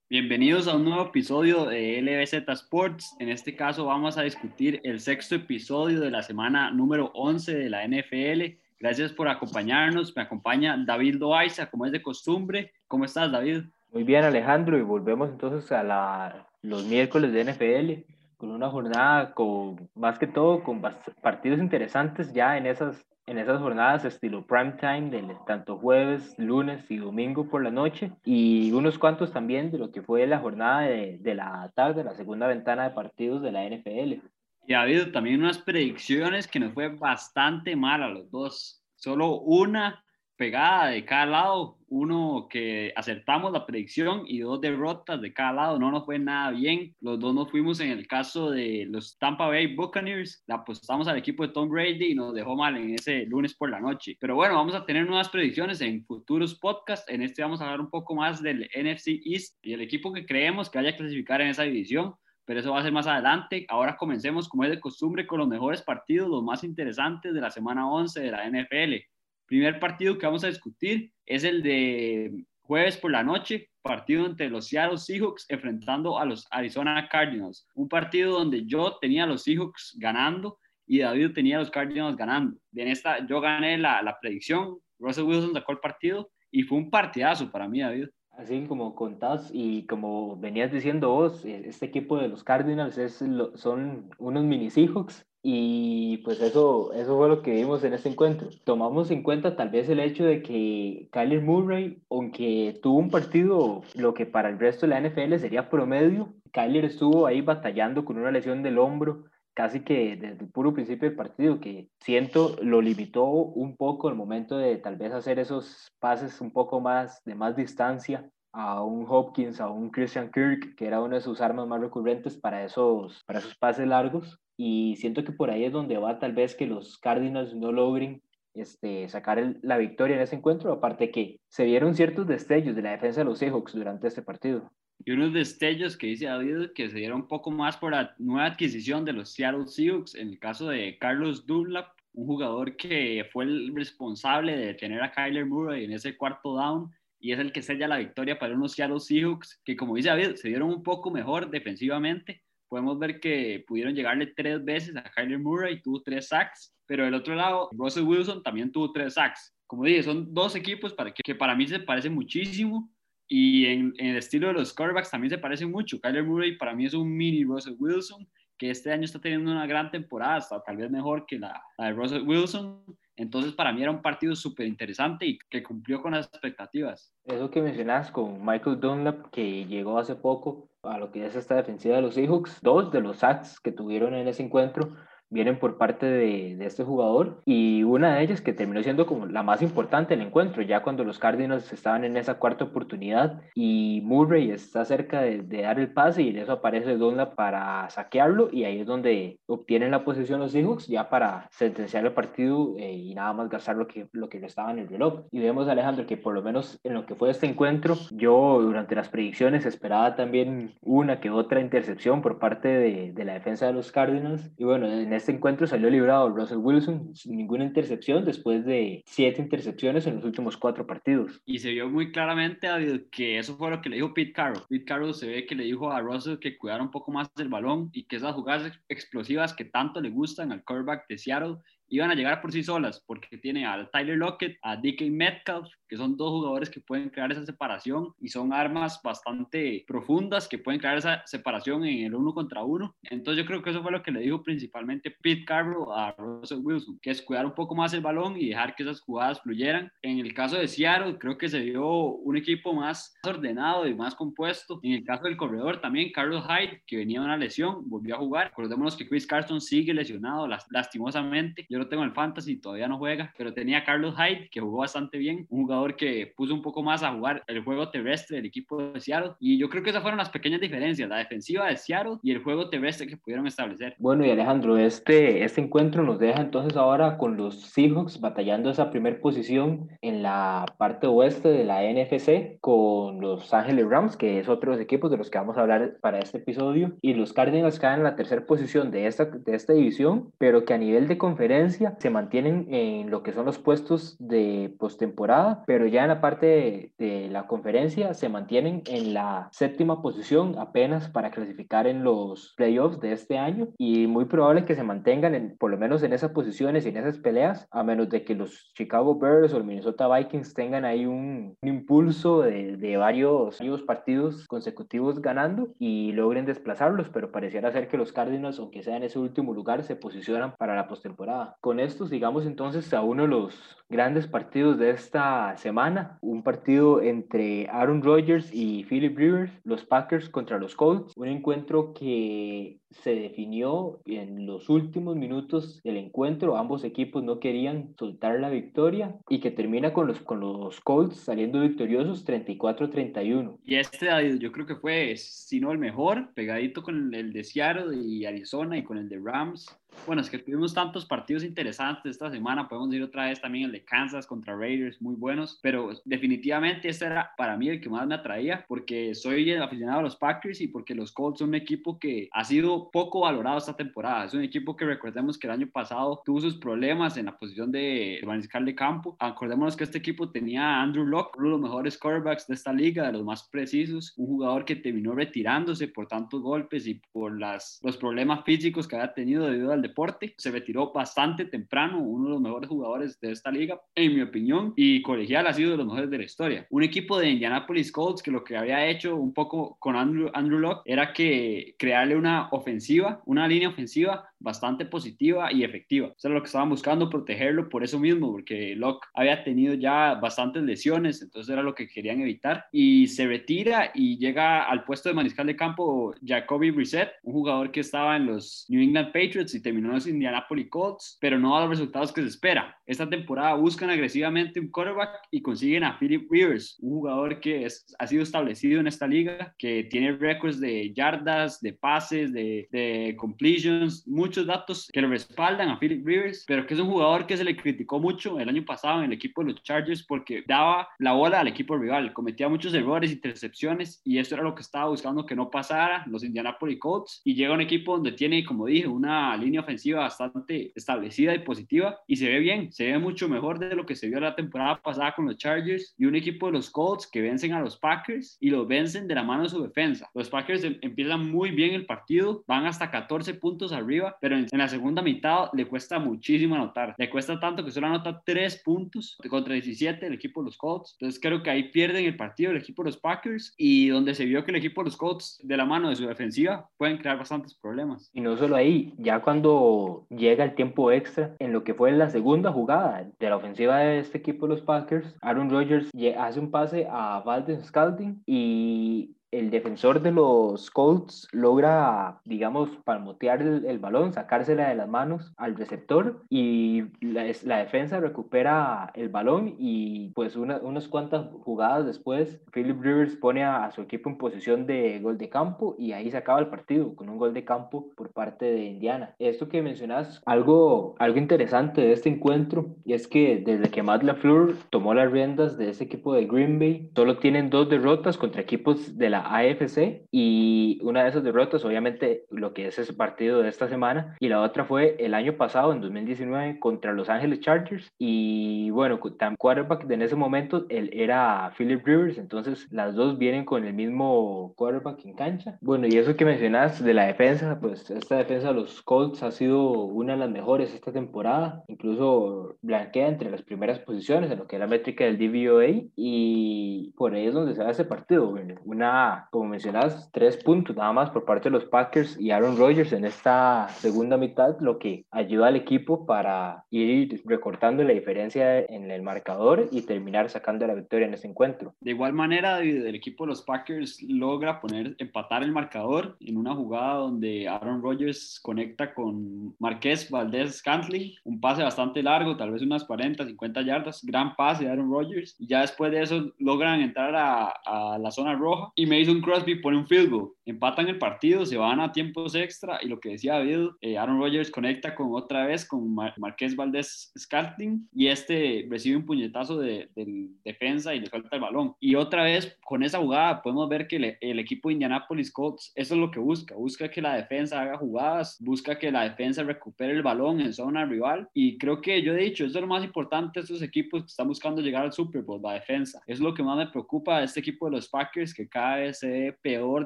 Bienvenidos 0.07 0.67
a 0.67 0.75
un 0.75 0.85
nuevo 0.85 1.05
episodio 1.05 1.65
de 1.65 1.99
LBZ 2.03 2.47
Sports. 2.49 3.15
En 3.19 3.29
este 3.29 3.55
caso 3.55 3.85
vamos 3.85 4.19
a 4.19 4.21
discutir 4.21 4.79
el 4.83 4.99
sexto 4.99 5.33
episodio 5.33 6.01
de 6.01 6.11
la 6.11 6.21
semana 6.21 6.69
número 6.69 7.09
11 7.15 7.55
de 7.55 7.69
la 7.71 7.87
NFL. 7.87 8.59
Gracias 8.79 9.11
por 9.11 9.27
acompañarnos. 9.27 10.15
Me 10.15 10.21
acompaña 10.21 10.77
David 10.85 11.15
Loaiza, 11.15 11.71
como 11.71 11.87
es 11.87 11.91
de 11.91 12.03
costumbre. 12.03 12.73
¿Cómo 12.87 13.05
estás, 13.05 13.31
David? 13.31 13.63
Muy 13.91 14.03
bien, 14.03 14.23
Alejandro, 14.23 14.77
y 14.77 14.83
volvemos 14.83 15.31
entonces 15.31 15.71
a 15.71 15.81
la, 15.81 16.47
los 16.61 16.85
miércoles 16.85 17.33
de 17.33 17.43
NFL 17.43 18.16
con 18.37 18.51
una 18.51 18.69
jornada 18.69 19.33
con, 19.33 19.89
más 19.95 20.17
que 20.19 20.27
todo, 20.27 20.63
con 20.63 20.81
partidos 21.21 21.59
interesantes 21.59 22.33
ya 22.33 22.57
en 22.57 22.67
esas, 22.67 23.05
en 23.25 23.39
esas 23.39 23.59
jornadas 23.59 24.05
estilo 24.05 24.45
prime 24.45 24.73
time, 24.73 25.09
de 25.09 25.35
tanto 25.45 25.77
jueves, 25.77 26.37
lunes 26.37 26.89
y 26.89 26.97
domingo 26.97 27.49
por 27.49 27.63
la 27.63 27.71
noche, 27.71 28.11
y 28.23 28.71
unos 28.71 28.97
cuantos 28.99 29.31
también 29.31 29.71
de 29.71 29.79
lo 29.79 29.91
que 29.91 30.01
fue 30.01 30.25
la 30.27 30.39
jornada 30.39 30.81
de, 30.81 31.17
de 31.17 31.35
la 31.35 31.71
tarde, 31.75 32.03
la 32.03 32.13
segunda 32.13 32.47
ventana 32.47 32.83
de 32.83 32.95
partidos 32.95 33.41
de 33.41 33.51
la 33.51 33.67
NFL. 33.67 34.23
Y 34.67 34.73
ha 34.73 34.81
habido 34.81 35.11
también 35.11 35.41
unas 35.41 35.57
predicciones 35.57 36.47
que 36.47 36.59
nos 36.59 36.73
fue 36.73 36.89
bastante 36.89 37.75
mal 37.75 38.03
a 38.03 38.09
los 38.09 38.29
dos. 38.29 38.83
Solo 38.95 39.39
una 39.39 40.03
pegada 40.37 40.89
de 40.89 41.03
cada 41.03 41.25
lado, 41.25 41.77
uno 41.89 42.47
que 42.49 42.93
acertamos 42.95 43.51
la 43.51 43.65
predicción 43.65 44.23
y 44.27 44.39
dos 44.39 44.61
derrotas 44.61 45.19
de 45.19 45.33
cada 45.33 45.53
lado, 45.53 45.79
no 45.79 45.91
nos 45.91 46.05
fue 46.05 46.19
nada 46.19 46.51
bien. 46.51 46.95
Los 47.01 47.19
dos 47.19 47.33
nos 47.33 47.49
fuimos 47.49 47.79
en 47.79 47.91
el 47.91 48.07
caso 48.07 48.51
de 48.51 48.85
los 48.89 49.17
Tampa 49.17 49.47
Bay 49.47 49.75
Buccaneers, 49.75 50.43
le 50.47 50.53
apostamos 50.53 51.07
al 51.07 51.17
equipo 51.17 51.45
de 51.45 51.53
Tom 51.53 51.69
Brady 51.69 52.11
y 52.11 52.15
nos 52.15 52.33
dejó 52.33 52.55
mal 52.55 52.77
en 52.77 52.93
ese 52.93 53.25
lunes 53.25 53.55
por 53.55 53.69
la 53.69 53.79
noche. 53.79 54.15
Pero 54.19 54.35
bueno, 54.35 54.55
vamos 54.55 54.75
a 54.75 54.85
tener 54.85 55.05
nuevas 55.07 55.29
predicciones 55.29 55.81
en 55.81 56.05
futuros 56.05 56.55
podcasts. 56.55 57.09
En 57.09 57.21
este 57.23 57.41
vamos 57.41 57.59
a 57.59 57.65
hablar 57.65 57.81
un 57.81 57.89
poco 57.89 58.15
más 58.15 58.41
del 58.41 58.69
NFC 58.75 59.19
East 59.25 59.57
y 59.63 59.73
el 59.73 59.81
equipo 59.81 60.13
que 60.13 60.25
creemos 60.25 60.69
que 60.69 60.77
vaya 60.77 60.91
a 60.91 60.95
clasificar 60.95 61.41
en 61.41 61.49
esa 61.49 61.63
división 61.63 62.15
pero 62.45 62.61
eso 62.61 62.71
va 62.71 62.79
a 62.79 62.83
ser 62.83 62.93
más 62.93 63.07
adelante. 63.07 63.65
Ahora 63.67 63.97
comencemos, 63.97 64.47
como 64.47 64.63
es 64.63 64.69
de 64.69 64.79
costumbre, 64.79 65.27
con 65.27 65.39
los 65.39 65.49
mejores 65.49 65.81
partidos, 65.81 66.29
los 66.29 66.41
más 66.41 66.63
interesantes 66.63 67.33
de 67.33 67.41
la 67.41 67.51
semana 67.51 67.91
11 67.91 68.21
de 68.21 68.31
la 68.31 68.49
NFL 68.49 69.05
primer 69.47 69.79
partido 69.79 70.17
que 70.17 70.25
vamos 70.25 70.43
a 70.43 70.47
discutir 70.47 71.11
es 71.25 71.43
el 71.43 71.63
de 71.63 72.45
jueves 72.61 72.97
por 72.97 73.11
la 73.11 73.23
noche, 73.23 73.69
partido 73.81 74.25
entre 74.25 74.49
los 74.49 74.67
Seattle 74.67 74.97
Seahawks 74.97 75.45
enfrentando 75.49 76.19
a 76.19 76.25
los 76.25 76.45
Arizona 76.51 77.07
Cardinals. 77.09 77.65
Un 77.73 77.87
partido 77.87 78.33
donde 78.33 78.65
yo 78.65 78.97
tenía 78.99 79.25
los 79.25 79.43
Seahawks 79.43 79.95
ganando 79.97 80.59
y 80.85 80.99
David 80.99 81.31
tenía 81.33 81.59
los 81.59 81.71
Cardinals 81.71 82.17
ganando. 82.17 82.57
En 82.75 82.89
esta 82.89 83.25
yo 83.25 83.41
gané 83.41 83.77
la, 83.77 84.01
la 84.01 84.19
predicción, 84.19 84.77
Russell 84.99 85.25
Wilson 85.25 85.53
sacó 85.53 85.71
el 85.71 85.79
partido 85.79 86.29
y 86.51 86.63
fue 86.63 86.77
un 86.77 86.89
partidazo 86.89 87.49
para 87.51 87.67
mí, 87.67 87.81
David. 87.81 88.09
Así 88.31 88.65
como 88.67 88.93
contás 88.93 89.49
y 89.51 89.87
como 89.87 90.37
venías 90.37 90.71
diciendo 90.71 91.09
vos, 91.09 91.43
e, 91.43 91.67
este 91.67 91.87
equipo 91.87 92.17
de 92.17 92.27
los 92.27 92.43
Cardinals 92.43 92.97
es, 92.97 93.23
son 93.55 94.09
unos 94.19 94.43
mini 94.43 94.69
Seahawks 94.69 95.25
y 95.43 96.17
pues 96.19 96.41
eso, 96.41 96.91
eso 96.93 97.17
fue 97.17 97.29
lo 97.29 97.41
que 97.41 97.51
vimos 97.51 97.83
en 97.83 97.93
este 97.93 98.09
encuentro. 98.09 98.49
Tomamos 98.63 99.11
en 99.11 99.23
cuenta 99.23 99.55
tal 99.55 99.69
vez 99.69 99.87
el 99.89 99.99
hecho 99.99 100.25
de 100.25 100.41
que 100.41 101.07
Kyler 101.11 101.41
Murray, 101.41 102.01
aunque 102.09 102.79
tuvo 102.81 102.97
un 102.99 103.09
partido, 103.09 103.81
lo 103.95 104.13
que 104.13 104.25
para 104.25 104.49
el 104.49 104.59
resto 104.59 104.85
de 104.85 104.89
la 104.89 105.01
NFL 105.01 105.37
sería 105.37 105.69
promedio, 105.69 106.33
Kyler 106.51 106.85
estuvo 106.85 107.27
ahí 107.27 107.41
batallando 107.41 108.03
con 108.03 108.17
una 108.17 108.31
lesión 108.31 108.63
del 108.63 108.79
hombro 108.79 109.25
casi 109.53 109.83
que 109.83 110.15
desde 110.15 110.43
el 110.43 110.51
puro 110.51 110.73
principio 110.73 111.09
del 111.09 111.17
partido, 111.17 111.59
que 111.59 111.89
siento 111.99 112.55
lo 112.61 112.79
limitó 112.79 113.25
un 113.25 113.75
poco 113.75 114.07
el 114.07 114.15
momento 114.15 114.57
de 114.57 114.77
tal 114.77 114.97
vez 114.97 115.13
hacer 115.13 115.39
esos 115.39 115.91
pases 115.99 116.41
un 116.41 116.51
poco 116.51 116.79
más 116.79 117.23
de 117.25 117.33
más 117.33 117.55
distancia 117.55 118.29
a 118.51 118.83
un 118.83 119.05
Hopkins, 119.09 119.59
a 119.59 119.69
un 119.69 119.89
Christian 119.89 120.29
Kirk, 120.31 120.75
que 120.75 120.85
era 120.85 121.01
una 121.01 121.15
de 121.15 121.21
sus 121.21 121.41
armas 121.41 121.67
más 121.67 121.81
recurrentes 121.81 122.37
para 122.37 122.63
esos, 122.63 123.23
para 123.25 123.39
esos 123.39 123.55
pases 123.55 123.87
largos 123.87 124.39
y 124.57 124.95
siento 124.97 125.23
que 125.23 125.31
por 125.31 125.51
ahí 125.51 125.63
es 125.63 125.71
donde 125.71 125.97
va 125.97 126.19
tal 126.19 126.33
vez 126.33 126.55
que 126.55 126.65
los 126.65 126.97
Cardinals 126.97 127.53
no 127.55 127.71
logren 127.71 128.23
este, 128.55 129.07
sacar 129.07 129.57
la 129.61 129.77
victoria 129.77 130.15
en 130.15 130.23
ese 130.23 130.35
encuentro, 130.35 130.73
aparte 130.73 131.11
que 131.11 131.39
se 131.47 131.63
vieron 131.63 131.93
ciertos 131.93 132.27
destellos 132.27 132.75
de 132.75 132.81
la 132.81 132.91
defensa 132.91 133.21
de 133.21 133.25
los 133.25 133.37
Seahawks 133.37 133.73
durante 133.73 134.07
este 134.07 134.23
partido. 134.23 134.71
Y 135.05 135.11
unos 135.11 135.31
destellos 135.31 135.95
que 135.95 136.07
dice 136.07 136.25
David 136.25 136.71
que 136.73 136.89
se 136.89 136.97
dieron 136.97 137.21
un 137.21 137.27
poco 137.27 137.51
más 137.51 137.77
por 137.77 137.91
la 137.91 138.15
nueva 138.17 138.47
adquisición 138.47 139.05
de 139.05 139.13
los 139.13 139.31
Seattle 139.31 139.67
Seahawks, 139.67 140.15
en 140.15 140.29
el 140.29 140.39
caso 140.39 140.69
de 140.69 140.97
Carlos 140.97 141.45
Dunlap, 141.45 141.89
un 142.13 142.25
jugador 142.25 142.75
que 142.75 143.29
fue 143.31 143.43
el 143.43 143.75
responsable 143.75 144.57
de 144.57 144.73
tener 144.73 145.03
a 145.03 145.11
Kyler 145.11 145.45
Murray 145.45 145.85
en 145.85 145.93
ese 145.93 146.17
cuarto 146.17 146.55
down 146.55 146.91
y 147.19 147.31
es 147.31 147.39
el 147.39 147.51
que 147.51 147.61
sella 147.61 147.87
la 147.87 147.99
victoria 147.99 148.39
para 148.39 148.55
unos 148.55 148.71
Seattle 148.71 148.99
Seahawks 148.99 149.61
que 149.63 149.75
como 149.75 149.95
dice 149.95 150.09
David, 150.09 150.33
se 150.35 150.47
dieron 150.47 150.69
un 150.69 150.81
poco 150.81 151.11
mejor 151.11 151.51
defensivamente, 151.51 152.41
podemos 152.67 152.99
ver 152.99 153.19
que 153.19 153.63
pudieron 153.67 153.95
llegarle 153.95 154.27
tres 154.27 154.63
veces 154.63 154.95
a 154.95 155.03
Kyler 155.03 155.39
Murray, 155.39 155.81
tuvo 155.81 156.01
tres 156.01 156.27
sacks, 156.27 156.73
pero 156.85 157.05
del 157.05 157.13
otro 157.13 157.35
lado, 157.35 157.69
Russell 157.73 158.03
Wilson 158.03 158.43
también 158.43 158.71
tuvo 158.71 158.91
tres 158.91 159.15
sacks. 159.15 159.53
Como 159.65 159.83
dije, 159.83 160.03
son 160.03 160.33
dos 160.33 160.55
equipos 160.55 160.93
para 160.93 161.13
que, 161.13 161.21
que 161.23 161.35
para 161.35 161.55
mí 161.55 161.67
se 161.67 161.79
parecen 161.79 162.13
muchísimo 162.13 162.89
y 163.27 163.65
en, 163.65 163.93
en, 163.97 164.07
el 164.07 164.17
estilo 164.17 164.47
de 164.47 164.53
los 164.53 164.73
quarterbacks 164.73 165.11
también 165.11 165.31
se 165.31 165.37
parecen 165.37 165.69
mucho. 165.69 165.99
Kyler 165.99 166.23
Murray 166.23 166.57
para 166.57 166.73
mí 166.73 166.85
es 166.85 166.93
un 166.93 167.15
mini 167.15 167.43
Russell 167.43 167.75
Wilson, 167.77 168.27
que 168.57 168.71
este 168.71 168.91
año 168.91 169.03
está 169.03 169.19
teniendo 169.19 169.51
una 169.51 169.67
gran 169.67 169.91
temporada, 169.91 170.37
hasta 170.37 170.63
tal 170.63 170.77
vez 170.77 170.89
mejor 170.89 171.25
que 171.25 171.37
la, 171.37 171.61
la 171.77 171.87
de 171.87 171.91
Russell 171.93 172.23
Wilson. 172.25 172.83
Entonces, 173.17 173.53
para 173.53 173.73
mí 173.73 173.81
era 173.81 173.91
un 173.91 174.01
partido 174.01 174.35
súper 174.35 174.67
interesante 174.67 175.25
y 175.25 175.39
que 175.49 175.63
cumplió 175.63 176.01
con 176.01 176.13
las 176.13 176.27
expectativas. 176.27 177.11
Eso 177.25 177.49
que 177.49 177.61
mencionas 177.61 178.11
con 178.11 178.45
Michael 178.45 178.79
Dunlap, 178.79 179.31
que 179.31 179.65
llegó 179.65 179.97
hace 179.97 180.15
poco 180.15 180.69
a 180.89 180.97
lo 180.97 181.11
que 181.11 181.25
es 181.25 181.35
esta 181.35 181.55
defensiva 181.55 181.95
de 181.95 182.01
los 182.01 182.15
Seahawks, 182.15 182.61
dos 182.61 182.91
de 182.91 183.01
los 183.01 183.17
sacks 183.17 183.59
que 183.59 183.71
tuvieron 183.71 184.13
en 184.13 184.27
ese 184.27 184.43
encuentro 184.43 184.95
vienen 185.29 185.59
por 185.59 185.77
parte 185.77 186.05
de, 186.05 186.55
de, 186.55 186.65
este 186.65 186.83
jugador 186.83 187.41
y 187.45 187.83
una 187.83 188.15
de 188.15 188.23
ellas 188.23 188.41
que 188.41 188.53
terminó 188.53 188.81
siendo 188.83 189.05
como 189.05 189.25
la 189.25 189.43
más 189.43 189.61
importante 189.61 190.13
el 190.13 190.21
encuentro, 190.21 190.61
ya 190.61 190.81
cuando 190.81 191.03
los 191.03 191.19
Cardinals 191.19 191.71
estaban 191.71 192.03
en 192.03 192.17
esa 192.17 192.35
cuarta 192.35 192.65
oportunidad 192.65 193.41
y 193.55 194.01
Murray 194.03 194.51
está 194.51 194.85
cerca 194.85 195.21
de, 195.21 195.41
de 195.41 195.61
dar 195.61 195.79
el 195.79 195.91
pase 195.91 196.23
y 196.23 196.29
en 196.29 196.37
eso 196.37 196.53
aparece 196.53 196.97
Dunlap 196.97 197.35
para 197.35 197.89
saquearlo 197.89 198.49
y 198.51 198.63
ahí 198.63 198.79
es 198.79 198.87
donde 198.87 199.39
obtienen 199.47 199.91
la 199.91 200.03
posición 200.03 200.39
los 200.39 200.51
Seahawks 200.51 200.87
ya 200.87 201.09
para 201.09 201.47
sentenciar 201.51 202.05
el 202.05 202.11
partido 202.11 202.75
eh, 202.77 202.91
y 202.93 203.13
nada 203.13 203.33
más 203.33 203.49
gastar 203.49 203.75
lo 203.75 203.87
que, 203.87 204.07
lo 204.11 204.29
que 204.29 204.37
estaba 204.45 204.71
en 204.71 204.79
el 204.79 204.87
reloj. 204.87 205.23
Y 205.31 205.39
vemos 205.39 205.67
Alejandro 205.67 206.05
que 206.05 206.17
por 206.17 206.33
lo 206.33 206.41
menos 206.41 206.79
en 206.83 206.93
lo 206.93 207.05
que 207.05 207.15
fue 207.15 207.29
este 207.29 207.47
encuentro, 207.47 207.95
yo 208.11 208.59
durante 208.61 208.95
las 208.95 209.09
predicciones 209.09 209.65
esperaba 209.65 210.15
también 210.15 210.73
una 210.81 211.19
que 211.19 211.29
otra 211.29 211.59
intercepción 211.59 212.21
por 212.21 212.39
parte 212.39 212.67
de, 212.67 213.11
de 213.11 213.25
la 213.25 213.33
defensa 213.33 213.67
de 213.67 213.73
los 213.73 213.91
Cardinals 213.91 214.51
y 214.57 214.63
bueno, 214.63 214.87
en 214.87 215.13
este 215.17 215.31
encuentro 215.31 215.67
salió 215.67 215.89
librado 215.89 216.29
Russell 216.29 216.57
Wilson 216.57 217.15
sin 217.15 217.37
ninguna 217.37 217.65
intercepción 217.65 218.25
después 218.25 218.65
de 218.65 219.03
siete 219.05 219.41
intercepciones 219.41 220.07
en 220.07 220.15
los 220.15 220.23
últimos 220.23 220.57
cuatro 220.57 220.87
partidos. 220.87 221.41
Y 221.45 221.59
se 221.59 221.71
vio 221.71 221.89
muy 221.89 222.11
claramente 222.11 222.67
David, 222.67 223.01
que 223.11 223.37
eso 223.37 223.57
fue 223.57 223.69
lo 223.69 223.81
que 223.81 223.89
le 223.89 223.97
dijo 223.97 224.13
Pete 224.13 224.33
Carroll. 224.33 224.63
Pete 224.69 224.85
Carroll 224.85 225.13
se 225.13 225.27
ve 225.27 225.45
que 225.45 225.55
le 225.55 225.65
dijo 225.65 225.91
a 225.91 226.01
Russell 226.01 226.39
que 226.39 226.57
cuidara 226.57 226.83
un 226.83 226.91
poco 226.91 227.11
más 227.11 227.33
del 227.35 227.49
balón 227.49 227.89
y 227.91 228.05
que 228.05 228.15
esas 228.15 228.33
jugadas 228.33 228.71
explosivas 228.87 229.53
que 229.53 229.65
tanto 229.65 230.01
le 230.01 230.09
gustan 230.09 230.51
al 230.51 230.63
quarterback 230.63 231.07
de 231.09 231.17
Seattle 231.17 231.57
iban 231.89 232.11
a 232.11 232.15
llegar 232.15 232.41
por 232.41 232.51
sí 232.51 232.63
solas, 232.63 233.03
porque 233.05 233.37
tiene 233.37 233.65
a 233.65 233.89
Tyler 233.91 234.17
Lockett, 234.17 234.57
a 234.61 234.75
DK 234.75 235.09
Metcalf, 235.09 235.67
que 235.87 235.97
son 235.97 236.17
dos 236.17 236.31
jugadores 236.31 236.69
que 236.69 236.81
pueden 236.81 237.09
crear 237.09 237.31
esa 237.31 237.45
separación 237.45 238.13
y 238.19 238.29
son 238.29 238.53
armas 238.53 239.01
bastante 239.03 239.83
profundas 239.87 240.47
que 240.47 240.57
pueden 240.57 240.79
crear 240.79 240.97
esa 240.97 241.23
separación 241.25 241.85
en 241.85 242.05
el 242.05 242.15
uno 242.15 242.33
contra 242.33 242.63
uno. 242.63 242.95
Entonces 243.03 243.43
yo 243.43 243.47
creo 243.47 243.61
que 243.61 243.69
eso 243.69 243.81
fue 243.81 243.91
lo 243.91 244.03
que 244.03 244.11
le 244.11 244.21
dijo 244.21 244.43
principalmente 244.43 245.11
Pete 245.11 245.45
Carroll 245.45 245.87
a 245.95 246.13
Russell 246.17 246.59
Wilson, 246.61 246.99
que 247.01 247.11
es 247.11 247.21
cuidar 247.21 247.45
un 247.45 247.53
poco 247.53 247.75
más 247.75 247.93
el 247.93 248.01
balón 248.01 248.37
y 248.37 248.49
dejar 248.49 248.75
que 248.75 248.83
esas 248.83 249.01
jugadas 249.01 249.41
fluyeran. 249.41 249.91
En 250.01 250.19
el 250.19 250.33
caso 250.33 250.57
de 250.57 250.67
Seattle, 250.67 251.17
creo 251.17 251.37
que 251.37 251.49
se 251.49 251.61
vio 251.61 251.87
un 251.87 252.37
equipo 252.37 252.73
más 252.73 253.15
ordenado 253.23 253.87
y 253.87 253.95
más 253.95 254.15
compuesto. 254.15 254.79
En 254.83 254.93
el 254.93 255.03
caso 255.03 255.23
del 255.23 255.37
corredor 255.37 255.79
también, 255.81 256.11
Carlos 256.11 256.45
Hyde, 256.45 256.83
que 256.85 256.97
venía 256.97 257.19
de 257.19 257.25
una 257.25 257.37
lesión, 257.37 257.89
volvió 257.89 258.15
a 258.15 258.19
jugar. 258.19 258.47
Acordémonos 258.47 258.95
que 258.95 259.07
Chris 259.07 259.27
Carson 259.27 259.61
sigue 259.61 259.93
lesionado 259.93 260.47
lastimosamente. 260.69 261.65
Yo 261.69 261.79
lo 261.79 261.87
tengo 261.87 262.03
en 262.03 262.09
el 262.09 262.15
fantasy, 262.15 262.57
todavía 262.57 262.87
no 262.87 262.97
juega, 262.97 263.33
pero 263.37 263.53
tenía 263.53 263.79
a 263.79 263.83
Carlos 263.83 264.15
Hyde, 264.15 264.49
que 264.49 264.61
jugó 264.61 264.79
bastante 264.79 265.17
bien, 265.17 265.45
un 265.49 265.63
jugador 265.63 265.76
que 265.95 266.33
puso 266.35 266.53
un 266.53 266.61
poco 266.61 266.83
más 266.83 267.03
a 267.03 267.13
jugar 267.13 267.43
el 267.47 267.63
juego 267.63 267.89
terrestre 267.89 268.37
del 268.37 268.45
equipo 268.45 268.81
de 268.91 268.99
Seattle, 268.99 269.33
y 269.39 269.57
yo 269.57 269.69
creo 269.69 269.83
que 269.83 269.89
esas 269.89 270.01
fueron 270.01 270.17
las 270.17 270.29
pequeñas 270.29 270.61
diferencias, 270.61 271.09
la 271.09 271.17
defensiva 271.17 271.67
de 271.67 271.77
Seattle 271.77 272.17
y 272.23 272.31
el 272.31 272.43
juego 272.43 272.69
terrestre 272.69 273.07
que 273.07 273.17
pudieron 273.17 273.47
establecer. 273.47 273.95
Bueno, 273.99 274.25
y 274.25 274.31
Alejandro, 274.31 274.77
este, 274.77 275.43
este 275.43 275.61
encuentro 275.61 276.03
nos 276.03 276.19
deja 276.19 276.41
entonces 276.41 276.77
ahora 276.77 277.17
con 277.17 277.37
los 277.37 277.61
Seahawks 277.61 278.19
batallando 278.19 278.69
esa 278.69 278.89
primera 278.89 279.19
posición 279.19 279.89
en 280.01 280.23
la 280.23 280.65
parte 280.77 281.07
oeste 281.07 281.49
de 281.49 281.63
la 281.63 281.81
NFC 281.83 282.59
con 282.59 283.21
los 283.21 283.53
Ángeles 283.53 283.87
Rams, 283.87 284.17
que 284.17 284.39
es 284.39 284.49
otro 284.49 284.71
de 284.71 284.77
los 284.77 284.83
equipos 284.83 285.11
de 285.11 285.17
los 285.17 285.29
que 285.29 285.37
vamos 285.37 285.57
a 285.57 285.61
hablar 285.61 285.97
para 286.01 286.19
este 286.19 286.39
episodio, 286.39 286.93
y 287.01 287.13
los 287.13 287.33
Cardinals 287.33 287.79
caen 287.79 287.99
en 287.99 288.03
la 288.03 288.15
tercera 288.15 288.45
posición 288.45 288.91
de 288.91 289.07
esta, 289.07 289.25
de 289.25 289.55
esta 289.55 289.73
división, 289.73 290.31
pero 290.37 290.65
que 290.65 290.73
a 290.73 290.77
nivel 290.77 291.07
de 291.07 291.17
conferencia 291.17 291.95
se 291.99 292.09
mantienen 292.09 292.67
en 292.73 293.09
lo 293.09 293.23
que 293.23 293.33
son 293.33 293.45
los 293.45 293.57
puestos 293.59 294.15
de 294.19 294.73
postemporada, 294.79 295.63
pero 295.67 295.85
ya 295.85 296.03
en 296.03 296.07
la 296.07 296.21
parte 296.21 296.93
de, 296.97 297.27
la 297.29 297.45
conferencia 297.45 298.13
se 298.13 298.29
mantienen 298.29 298.83
en 298.85 299.13
la 299.13 299.49
séptima 299.51 300.01
posición 300.01 300.57
apenas 300.57 301.09
para 301.09 301.29
clasificar 301.29 301.87
en 301.87 302.05
los 302.05 302.53
playoffs 302.55 303.01
de 303.01 303.11
este 303.11 303.37
año 303.37 303.67
y 303.77 304.07
muy 304.07 304.25
probable 304.25 304.63
que 304.63 304.75
se 304.75 304.83
mantengan 304.83 305.35
en, 305.35 305.57
por 305.57 305.69
lo 305.69 305.77
menos 305.77 306.03
en 306.03 306.13
esas 306.13 306.31
posiciones 306.31 306.85
y 306.85 306.89
en 306.89 306.97
esas 306.97 307.19
peleas, 307.19 307.67
a 307.69 307.83
menos 307.83 308.07
de 308.07 308.23
que 308.23 308.33
los 308.33 308.71
Chicago 308.75 309.19
Bears 309.19 309.53
o 309.53 309.57
el 309.57 309.65
Minnesota 309.65 310.07
Vikings 310.07 310.53
tengan 310.53 310.85
ahí 310.85 311.05
un, 311.05 311.57
un 311.61 311.69
impulso 311.69 312.43
de, 312.43 312.77
de 312.77 312.95
varios, 312.95 313.59
varios 313.59 313.81
partidos 313.81 314.47
consecutivos 314.47 315.21
ganando 315.21 315.73
y 315.79 316.13
logren 316.13 316.45
desplazarlos, 316.45 317.09
pero 317.09 317.33
pareciera 317.33 317.73
ser 317.73 317.89
que 317.89 317.97
los 317.97 318.13
Cardinals, 318.13 318.57
aunque 318.59 318.83
sea 318.83 318.95
en 318.95 319.03
ese 319.03 319.19
último 319.19 319.53
lugar, 319.53 319.83
se 319.83 319.97
posicionan 319.97 320.55
para 320.57 320.77
la 320.77 320.87
postemporada. 320.87 321.57
Con 321.59 321.81
esto 321.81 322.07
sigamos 322.07 322.45
entonces 322.45 322.93
a 322.93 323.01
uno 323.01 323.23
de 323.23 323.27
los 323.27 323.77
grandes 323.89 324.27
partidos 324.27 324.77
de 324.77 324.91
esta 324.91 325.56
semana, 325.57 326.17
un 326.21 326.43
partido 326.43 327.01
entre 327.01 327.67
Aaron 327.69 328.01
Rodgers 328.01 328.49
y 328.53 328.83
Philip 328.85 329.17
Rivers, 329.17 329.51
los 329.63 329.85
Packers 329.85 330.29
contra 330.29 330.57
los 330.57 330.75
Colts, 330.75 331.13
un 331.15 331.27
encuentro 331.27 331.93
que 331.93 332.79
se 332.91 333.15
definió 333.15 333.99
en 334.05 334.45
los 334.45 334.69
últimos 334.69 335.15
minutos 335.15 335.81
del 335.83 335.97
encuentro, 335.97 336.57
ambos 336.57 336.83
equipos 336.83 337.23
no 337.23 337.39
querían 337.39 337.93
soltar 337.97 338.39
la 338.39 338.49
victoria 338.49 339.15
y 339.29 339.39
que 339.39 339.51
termina 339.51 339.93
con 339.93 340.07
los, 340.07 340.19
con 340.21 340.39
los 340.39 340.79
Colts 340.81 341.17
saliendo 341.17 341.61
victoriosos 341.61 342.25
34-31. 342.25 343.57
Y 343.65 343.75
este 343.75 344.07
yo 344.39 344.51
creo 344.51 344.65
que 344.65 344.75
fue, 344.75 345.15
si 345.17 345.59
no 345.59 345.71
el 345.71 345.77
mejor, 345.77 346.33
pegadito 346.33 346.81
con 346.81 347.13
el 347.13 347.33
de 347.33 347.43
Seattle 347.43 347.95
y 347.95 348.25
Arizona 348.25 348.77
y 348.77 348.83
con 348.83 348.97
el 348.97 349.09
de 349.09 349.19
Rams. 349.19 349.77
Bueno, 350.05 350.21
es 350.21 350.29
que 350.29 350.39
tuvimos 350.39 350.73
tantos 350.73 351.05
partidos 351.05 351.43
interesantes 351.43 352.11
esta 352.11 352.31
semana, 352.31 352.69
podemos 352.69 352.93
ir 352.93 353.03
otra 353.03 353.25
vez 353.25 353.41
también 353.41 353.65
el 353.65 353.71
de 353.73 353.83
Kansas 353.83 354.25
contra 354.25 354.55
Raiders, 354.55 355.01
muy 355.01 355.15
buenos, 355.15 355.59
pero 355.61 355.91
definitivamente 356.05 356.87
este 356.87 357.05
era 357.05 357.31
para 357.37 357.57
mí 357.57 357.67
el 357.67 357.81
que 357.81 357.89
más 357.89 358.07
me 358.07 358.15
atraía 358.15 358.65
porque 358.67 359.13
soy 359.15 359.51
aficionado 359.53 359.99
a 359.99 360.03
los 360.03 360.15
Packers 360.15 360.61
y 360.61 360.67
porque 360.69 360.95
los 360.95 361.11
Colts 361.11 361.39
son 361.39 361.49
un 361.49 361.55
equipo 361.55 361.99
que 361.99 362.29
ha 362.31 362.43
sido 362.43 362.89
poco 362.91 363.21
valorado 363.21 363.57
esta 363.57 363.75
temporada. 363.75 364.25
Es 364.25 364.33
un 364.33 364.43
equipo 364.43 364.75
que 364.75 364.85
recordemos 364.85 365.37
que 365.37 365.47
el 365.47 365.53
año 365.53 365.69
pasado 365.71 366.21
tuvo 366.23 366.41
sus 366.41 366.57
problemas 366.57 367.17
en 367.17 367.25
la 367.25 367.37
posición 367.37 367.71
de 367.71 368.21
mariscal 368.25 368.65
de 368.65 368.75
campo. 368.75 369.15
Acordémonos 369.19 369.75
que 369.75 369.83
este 369.83 369.97
equipo 369.97 370.29
tenía 370.29 370.63
a 370.63 370.81
Andrew 370.83 371.05
Locke, 371.05 371.37
uno 371.37 371.45
de 371.47 371.51
los 371.51 371.61
mejores 371.61 371.97
quarterbacks 371.97 372.47
de 372.47 372.53
esta 372.53 372.73
liga, 372.73 373.07
de 373.07 373.13
los 373.13 373.23
más 373.23 373.47
precisos, 373.49 374.13
un 374.17 374.27
jugador 374.27 374.65
que 374.65 374.75
terminó 374.75 375.13
retirándose 375.13 375.87
por 375.87 376.07
tantos 376.07 376.41
golpes 376.41 376.87
y 376.87 377.01
por 377.11 377.37
las, 377.37 377.79
los 377.83 377.97
problemas 377.97 378.43
físicos 378.45 378.87
que 378.87 378.95
había 378.95 379.13
tenido 379.13 379.45
debido 379.47 379.71
al 379.77 379.81
deporte. 379.81 380.35
Se 380.37 380.51
retiró 380.51 380.91
bastante 380.91 381.45
temprano, 381.45 381.99
uno 381.99 382.25
de 382.25 382.31
los 382.31 382.41
mejores 382.41 382.69
jugadores 382.69 383.19
de 383.19 383.31
esta 383.31 383.51
liga, 383.51 383.79
en 383.95 384.15
mi 384.15 384.21
opinión, 384.21 384.73
y 384.75 385.01
colegial 385.01 385.47
ha 385.47 385.53
sido 385.53 385.71
de 385.71 385.77
los 385.77 385.85
mejores 385.85 386.09
de 386.09 386.17
la 386.17 386.23
historia. 386.23 386.67
Un 386.69 386.83
equipo 386.83 387.17
de 387.17 387.29
Indianapolis 387.29 387.91
Colts 387.91 388.21
que 388.21 388.31
lo 388.31 388.43
que 388.43 388.57
había 388.57 388.85
hecho 388.87 389.15
un 389.15 389.33
poco 389.33 389.77
con 389.79 389.95
Andrew, 389.95 390.29
Andrew 390.33 390.59
Locke 390.59 390.81
era 390.85 391.13
que 391.13 391.75
crearle 391.77 392.15
una 392.15 392.49
ofensiva, 392.51 393.21
una 393.25 393.47
línea 393.47 393.69
ofensiva 393.69 394.29
bastante 394.39 394.85
positiva 394.85 395.51
y 395.51 395.63
efectiva. 395.63 396.13
Eso 396.17 396.27
era 396.27 396.35
lo 396.35 396.41
que 396.41 396.47
estaban 396.47 396.69
buscando, 396.69 397.09
protegerlo 397.09 397.69
por 397.69 397.83
eso 397.83 397.99
mismo, 397.99 398.31
porque 398.31 398.75
Locke 398.75 399.07
había 399.13 399.43
tenido 399.43 399.73
ya 399.73 400.15
bastantes 400.15 400.63
lesiones, 400.63 401.21
entonces 401.21 401.51
era 401.51 401.63
lo 401.63 401.75
que 401.75 401.87
querían 401.87 402.21
evitar. 402.21 402.65
Y 402.71 403.07
se 403.07 403.27
retira 403.27 403.91
y 403.93 404.17
llega 404.17 404.63
al 404.63 404.83
puesto 404.83 405.09
de 405.09 405.15
mariscal 405.15 405.47
de 405.47 405.55
campo 405.55 406.13
Jacoby 406.25 406.71
Brissett, 406.71 407.11
un 407.23 407.33
jugador 407.33 407.71
que 407.71 407.81
estaba 407.81 408.15
en 408.15 408.27
los 408.27 408.65
New 408.69 408.81
England 408.81 409.07
Patriots 409.07 409.55
y 409.55 409.61
terminó 409.61 409.89
en 409.89 409.95
los 409.95 410.07
Indianapolis 410.07 410.69
Colts, 410.69 411.17
pero 411.19 411.39
no 411.39 411.57
a 411.57 411.61
los 411.61 411.69
resultados 411.69 412.11
que 412.11 412.21
se 412.21 412.27
espera. 412.27 412.77
Esta 412.85 413.09
temporada 413.09 413.55
buscan 413.55 413.89
agresivamente 413.89 414.59
un 414.59 414.69
quarterback 414.69 415.27
y 415.31 415.41
consiguen 415.41 415.83
a 415.83 415.97
Philip 415.97 416.31
Rivers, 416.31 416.77
un 416.79 416.91
jugador 416.91 417.39
que 417.39 417.65
es, 417.65 417.85
ha 417.99 418.07
sido 418.07 418.23
establecido 418.23 418.79
en 418.79 418.87
esta 418.87 419.07
liga, 419.07 419.53
que 419.57 419.83
tiene 419.85 420.13
récords 420.13 420.59
de 420.59 420.93
yardas, 420.93 421.59
de 421.61 421.73
pases, 421.73 422.31
de, 422.31 422.67
de 422.71 423.15
completions, 423.17 424.07
muy 424.07 424.26
muchos 424.27 424.45
datos 424.45 424.89
que 424.91 425.01
lo 425.01 425.07
respaldan 425.07 425.69
a 425.69 425.79
Philip 425.79 426.05
Rivers, 426.05 426.43
pero 426.45 426.67
que 426.67 426.73
es 426.73 426.79
un 426.81 426.89
jugador 426.89 427.25
que 427.25 427.37
se 427.37 427.45
le 427.45 427.55
criticó 427.55 427.97
mucho 427.97 428.39
el 428.41 428.49
año 428.49 428.65
pasado 428.65 428.99
en 428.99 429.05
el 429.05 429.13
equipo 429.13 429.41
de 429.41 429.53
los 429.53 429.63
Chargers 429.63 430.03
porque 430.03 430.43
daba 430.45 430.89
la 430.99 431.13
bola 431.13 431.39
al 431.39 431.47
equipo 431.47 431.77
rival, 431.77 432.11
cometía 432.11 432.49
muchos 432.49 432.73
errores, 432.73 433.13
intercepciones 433.13 434.01
y 434.03 434.17
eso 434.17 434.35
era 434.35 434.43
lo 434.43 434.53
que 434.53 434.63
estaba 434.63 434.89
buscando 434.89 435.25
que 435.25 435.35
no 435.35 435.49
pasara 435.49 436.03
los 436.07 436.25
Indianapolis 436.25 436.77
Colts 436.77 437.21
y 437.23 437.35
llega 437.35 437.53
un 437.53 437.61
equipo 437.61 437.93
donde 437.93 438.11
tiene, 438.11 438.43
como 438.43 438.65
dije, 438.65 438.87
una 438.87 439.37
línea 439.37 439.61
ofensiva 439.61 440.01
bastante 440.01 440.73
establecida 440.75 441.33
y 441.33 441.39
positiva 441.39 441.97
y 442.05 442.17
se 442.17 442.27
ve 442.27 442.39
bien, 442.39 442.73
se 442.73 442.91
ve 442.91 442.97
mucho 442.97 443.29
mejor 443.29 443.59
de 443.59 443.75
lo 443.75 443.85
que 443.85 443.95
se 443.95 444.09
vio 444.09 444.19
la 444.19 444.35
temporada 444.35 444.81
pasada 444.81 445.13
con 445.15 445.25
los 445.25 445.37
Chargers 445.37 445.95
y 445.97 446.05
un 446.05 446.15
equipo 446.15 446.47
de 446.47 446.51
los 446.51 446.69
Colts 446.69 447.07
que 447.07 447.21
vencen 447.21 447.53
a 447.53 447.61
los 447.61 447.77
Packers 447.77 448.37
y 448.41 448.49
los 448.49 448.67
vencen 448.67 449.07
de 449.07 449.15
la 449.15 449.23
mano 449.23 449.43
de 449.43 449.49
su 449.49 449.63
defensa. 449.63 450.09
Los 450.13 450.29
Packers 450.29 450.65
em, 450.65 450.77
empiezan 450.81 451.31
muy 451.31 451.51
bien 451.51 451.73
el 451.73 451.85
partido, 451.85 452.43
van 452.45 452.65
hasta 452.65 452.91
14 452.91 453.35
puntos 453.35 453.71
arriba, 453.71 454.16
pero 454.19 454.37
en, 454.37 454.47
la 454.51 454.67
segunda 454.67 455.01
mitad 455.01 455.49
le 455.53 455.65
cuesta 455.65 455.99
muchísimo 455.99 456.55
anotar. 456.55 456.95
Le 456.97 457.09
cuesta 457.09 457.39
tanto 457.39 457.63
que 457.63 457.71
solo 457.71 457.87
anota 457.87 458.21
3 458.25 458.61
puntos 458.63 459.17
contra 459.29 459.53
17 459.53 460.05
el 460.05 460.13
equipo 460.13 460.41
de 460.41 460.45
los 460.45 460.57
Colts. 460.57 460.95
Entonces 460.99 461.19
creo 461.21 461.43
que 461.43 461.49
ahí 461.49 461.71
pierden 461.71 462.05
el 462.05 462.17
partido 462.17 462.51
el 462.51 462.57
equipo 462.57 462.83
de 462.83 462.89
los 462.89 462.97
Packers 462.97 463.53
y 463.57 463.87
donde 463.89 464.15
se 464.15 464.25
vio 464.25 464.43
que 464.43 464.51
el 464.51 464.57
equipo 464.57 464.81
de 464.81 464.85
los 464.85 464.97
Colts 464.97 465.39
de 465.43 465.57
la 465.57 465.65
mano 465.65 465.89
de 465.89 465.95
su 465.95 466.07
defensiva 466.07 466.69
pueden 466.77 466.97
crear 466.97 467.17
bastantes 467.17 467.53
problemas. 467.55 468.09
Y 468.13 468.21
no 468.21 468.37
solo 468.37 468.55
ahí, 468.55 468.93
ya 468.97 469.21
cuando 469.21 470.05
llega 470.09 470.43
el 470.43 470.55
tiempo 470.55 470.91
extra, 470.91 471.35
en 471.39 471.53
lo 471.53 471.63
que 471.63 471.73
fue 471.73 471.91
la 471.91 472.09
segunda 472.09 472.51
jugada 472.51 473.09
de 473.19 473.29
la 473.29 473.37
ofensiva 473.37 473.77
de 473.79 473.99
este 473.99 474.17
equipo 474.17 474.47
de 474.47 474.55
los 474.55 474.61
Packers, 474.63 475.15
Aaron 475.21 475.49
Rodgers 475.49 475.89
hace 476.17 476.39
un 476.39 476.51
pase 476.51 476.87
a 476.89 477.21
Valdez 477.25 477.65
Scalding 477.65 478.21
y 478.25 479.15
el 479.37 479.51
defensor 479.51 480.01
de 480.01 480.11
los 480.11 480.71
Colts 480.71 481.27
logra, 481.31 482.19
digamos, 482.25 482.69
palmotear 482.83 483.41
el, 483.41 483.79
balón, 483.79 484.13
sacársela 484.13 484.69
de 484.69 484.75
las 484.75 484.89
manos 484.89 485.33
al 485.37 485.55
receptor 485.55 486.23
y 486.29 486.85
la, 487.01 487.57
defensa 487.57 487.99
recupera 487.99 488.91
el 488.95 489.09
balón 489.09 489.55
y 489.59 490.09
pues 490.09 490.35
unas 490.35 490.87
cuantas 490.87 491.27
jugadas 491.43 491.85
después, 491.85 492.41
Philip 492.51 492.81
Rivers 492.81 493.15
pone 493.15 493.43
a, 493.43 493.69
su 493.71 493.81
equipo 493.81 494.09
en 494.09 494.17
posición 494.17 494.65
de 494.65 494.99
gol 494.99 495.17
de 495.17 495.29
campo 495.29 495.75
y 495.77 495.91
ahí 495.91 496.09
se 496.09 496.17
acaba 496.17 496.39
el 496.39 496.47
partido 496.47 496.95
con 496.95 497.09
un 497.09 497.17
gol 497.17 497.33
de 497.33 497.45
campo 497.45 497.89
por 497.95 498.11
parte 498.11 498.45
de 498.45 498.65
Indiana. 498.65 499.13
Esto 499.19 499.49
que 499.49 499.61
mencionas, 499.61 500.21
algo, 500.25 500.95
algo 500.99 501.17
interesante 501.17 501.81
de 501.81 501.91
este 501.91 502.09
encuentro 502.09 502.75
y 502.85 502.93
es 502.93 503.07
que 503.07 503.41
desde 503.45 503.69
que 503.69 503.83
Matt 503.83 504.03
LaFleur 504.03 504.55
tomó 504.69 504.93
las 504.93 505.11
riendas 505.11 505.57
de 505.57 505.69
ese 505.69 505.83
equipo 505.83 506.13
de 506.13 506.25
Green 506.25 506.59
Bay, 506.59 506.89
solo 506.95 507.17
tienen 507.17 507.49
dos 507.49 507.69
derrotas 507.69 508.17
contra 508.17 508.41
equipos 508.41 508.97
de 508.97 509.09
la 509.09 509.26
AFC 509.35 510.03
y 510.11 510.79
una 510.83 511.03
de 511.03 511.09
esas 511.09 511.23
derrotas, 511.23 511.65
obviamente, 511.65 512.25
lo 512.29 512.53
que 512.53 512.67
es 512.67 512.79
ese 512.79 512.93
partido 512.93 513.41
de 513.41 513.49
esta 513.49 513.67
semana, 513.67 514.15
y 514.19 514.29
la 514.29 514.41
otra 514.41 514.65
fue 514.65 514.95
el 514.99 515.13
año 515.13 515.33
pasado, 515.33 515.73
en 515.73 515.81
2019, 515.81 516.59
contra 516.59 516.93
Los 516.93 517.09
Ángeles 517.09 517.39
Chargers. 517.39 517.91
Y 517.97 518.69
bueno, 518.71 518.99
tan 519.17 519.35
quarterback 519.35 519.89
en 519.89 520.01
ese 520.01 520.15
momento 520.15 520.65
él 520.69 520.89
era 520.93 521.51
Philip 521.57 521.85
Rivers, 521.85 522.17
entonces 522.17 522.67
las 522.71 522.95
dos 522.95 523.17
vienen 523.17 523.45
con 523.45 523.65
el 523.65 523.73
mismo 523.73 524.53
quarterback 524.55 525.05
en 525.05 525.13
cancha. 525.13 525.57
Bueno, 525.61 525.87
y 525.87 525.97
eso 525.97 526.15
que 526.15 526.25
mencionas 526.25 526.83
de 526.83 526.93
la 526.93 527.07
defensa, 527.07 527.59
pues 527.59 527.89
esta 527.89 528.17
defensa 528.17 528.49
de 528.49 528.53
los 528.55 528.81
Colts 528.81 529.23
ha 529.23 529.31
sido 529.31 529.71
una 529.71 530.13
de 530.13 530.19
las 530.19 530.29
mejores 530.29 530.73
esta 530.73 530.91
temporada, 530.91 531.63
incluso 531.67 532.57
blanquea 532.61 533.07
entre 533.07 533.31
las 533.31 533.41
primeras 533.41 533.79
posiciones 533.79 534.31
en 534.31 534.39
lo 534.39 534.47
que 534.47 534.55
es 534.55 534.59
la 534.59 534.67
métrica 534.67 535.05
del 535.05 535.17
DVOA, 535.17 535.89
y 535.95 536.93
por 536.97 537.13
ahí 537.13 537.27
es 537.27 537.33
donde 537.33 537.55
se 537.55 537.63
da 537.63 537.71
ese 537.71 537.85
partido, 537.85 538.35
una 538.65 539.06
ya, 539.07 539.27
como 539.31 539.49
mencionas, 539.49 540.09
tres 540.11 540.37
puntos 540.37 540.75
nada 540.75 540.93
más 540.93 541.09
por 541.09 541.25
parte 541.25 541.49
de 541.49 541.51
los 541.51 541.65
Packers 541.65 542.19
y 542.19 542.31
Aaron 542.31 542.57
Rodgers 542.57 542.91
en 542.93 543.05
esta 543.05 543.67
segunda 543.69 544.17
mitad, 544.17 544.59
lo 544.59 544.79
que 544.79 545.05
ayuda 545.11 545.47
al 545.47 545.55
equipo 545.55 546.05
para 546.05 546.65
ir 546.69 547.21
recortando 547.25 547.83
la 547.83 547.93
diferencia 547.93 548.59
en 548.59 548.91
el 548.91 549.01
marcador 549.01 549.67
y 549.71 549.81
terminar 549.81 550.29
sacando 550.29 550.67
la 550.67 550.73
victoria 550.73 551.07
en 551.07 551.13
ese 551.13 551.27
encuentro. 551.27 551.73
De 551.79 551.91
igual 551.91 552.13
manera, 552.13 552.59
el 552.59 552.95
equipo 552.95 553.25
de 553.25 553.29
los 553.29 553.41
Packers 553.43 554.01
logra 554.03 554.59
poner, 554.59 554.95
empatar 554.97 555.43
el 555.43 555.51
marcador 555.51 556.17
en 556.19 556.37
una 556.37 556.55
jugada 556.55 556.95
donde 556.95 557.47
Aaron 557.47 557.81
Rodgers 557.81 558.39
conecta 558.41 558.93
con 558.93 559.55
Marqués 559.59 560.09
Valdés 560.09 560.57
Scantling, 560.57 561.13
un 561.23 561.39
pase 561.39 561.63
bastante 561.63 562.03
largo, 562.03 562.37
tal 562.37 562.51
vez 562.51 562.61
unas 562.61 562.83
40, 562.83 563.25
50 563.25 563.61
yardas, 563.61 564.03
gran 564.03 564.35
pase 564.35 564.65
de 564.65 564.71
Aaron 564.71 564.91
Rodgers, 564.91 565.35
y 565.39 565.47
ya 565.47 565.61
después 565.61 565.91
de 565.91 566.01
eso 566.01 566.31
logran 566.39 566.81
entrar 566.81 567.15
a, 567.15 567.53
a 567.65 567.97
la 567.97 568.11
zona 568.11 568.35
roja 568.35 568.71
y 568.75 568.85
Mason 568.97 569.21
Crosby 569.21 569.59
pone 569.61 569.77
un 569.77 569.85
field 569.85 570.09
goal, 570.09 570.36
empatan 570.51 570.87
el 570.87 570.97
partido, 570.97 571.45
se 571.45 571.57
van 571.57 571.79
a 571.79 571.91
tiempos 571.91 572.35
extra 572.35 572.79
y 572.81 572.87
lo 572.87 572.99
que 572.99 573.09
decía 573.09 573.33
David, 573.33 573.69
eh, 573.81 573.97
Aaron 573.97 574.19
Rodgers 574.19 574.49
conecta 574.49 574.95
con 574.95 575.13
otra 575.13 575.45
vez 575.45 575.65
con 575.65 575.93
Marqués 575.93 576.55
Valdés 576.55 577.11
Scantling 577.17 577.87
y 577.93 578.07
este 578.07 578.65
recibe 578.69 578.97
un 578.97 579.05
puñetazo 579.05 579.59
de, 579.59 579.89
del 579.95 580.29
defensa 580.43 580.95
y 580.95 581.01
le 581.01 581.09
falta 581.09 581.35
el 581.35 581.41
balón. 581.41 581.75
Y 581.79 581.95
otra 581.95 582.23
vez 582.23 582.57
con 582.63 582.83
esa 582.83 582.99
jugada 582.99 583.41
podemos 583.41 583.67
ver 583.69 583.87
que 583.87 584.17
el 584.21 584.39
equipo 584.39 584.69
de 584.69 584.73
Indianapolis 584.73 585.31
Colts 585.31 585.71
eso 585.75 585.93
es 585.95 585.99
lo 585.99 586.11
que 586.11 586.19
busca, 586.19 586.55
busca 586.55 586.89
que 586.89 587.01
la 587.01 587.15
defensa 587.15 587.61
haga 587.61 587.77
jugadas, 587.77 588.37
busca 588.39 588.77
que 588.77 588.91
la 588.91 589.03
defensa 589.03 589.43
recupere 589.43 589.93
el 589.93 590.01
balón 590.01 590.39
en 590.39 590.53
zona 590.53 590.85
rival 590.85 591.29
y 591.33 591.57
creo 591.57 591.81
que 591.81 592.01
yo 592.01 592.13
he 592.13 592.23
dicho, 592.23 592.45
eso 592.45 592.57
es 592.57 592.61
lo 592.61 592.67
más 592.67 592.83
importante 592.83 593.39
de 593.39 593.43
estos 593.43 593.61
equipos 593.61 594.03
que 594.03 594.07
están 594.07 594.27
buscando 594.27 594.61
llegar 594.61 594.83
al 594.83 594.93
Super 594.93 595.21
Bowl, 595.23 595.41
la 595.41 595.53
defensa. 595.53 596.01
Es 596.07 596.19
lo 596.19 596.33
que 596.33 596.43
más 596.43 596.57
me 596.57 596.67
preocupa 596.67 597.19
de 597.19 597.25
este 597.25 597.41
equipo 597.41 597.65
de 597.65 597.73
los 597.73 597.89
Packers 597.89 598.33
que 598.33 598.47
cada 598.47 598.77
vez 598.77 598.99
se 598.99 599.07
ve 599.09 599.37
peor 599.41 599.85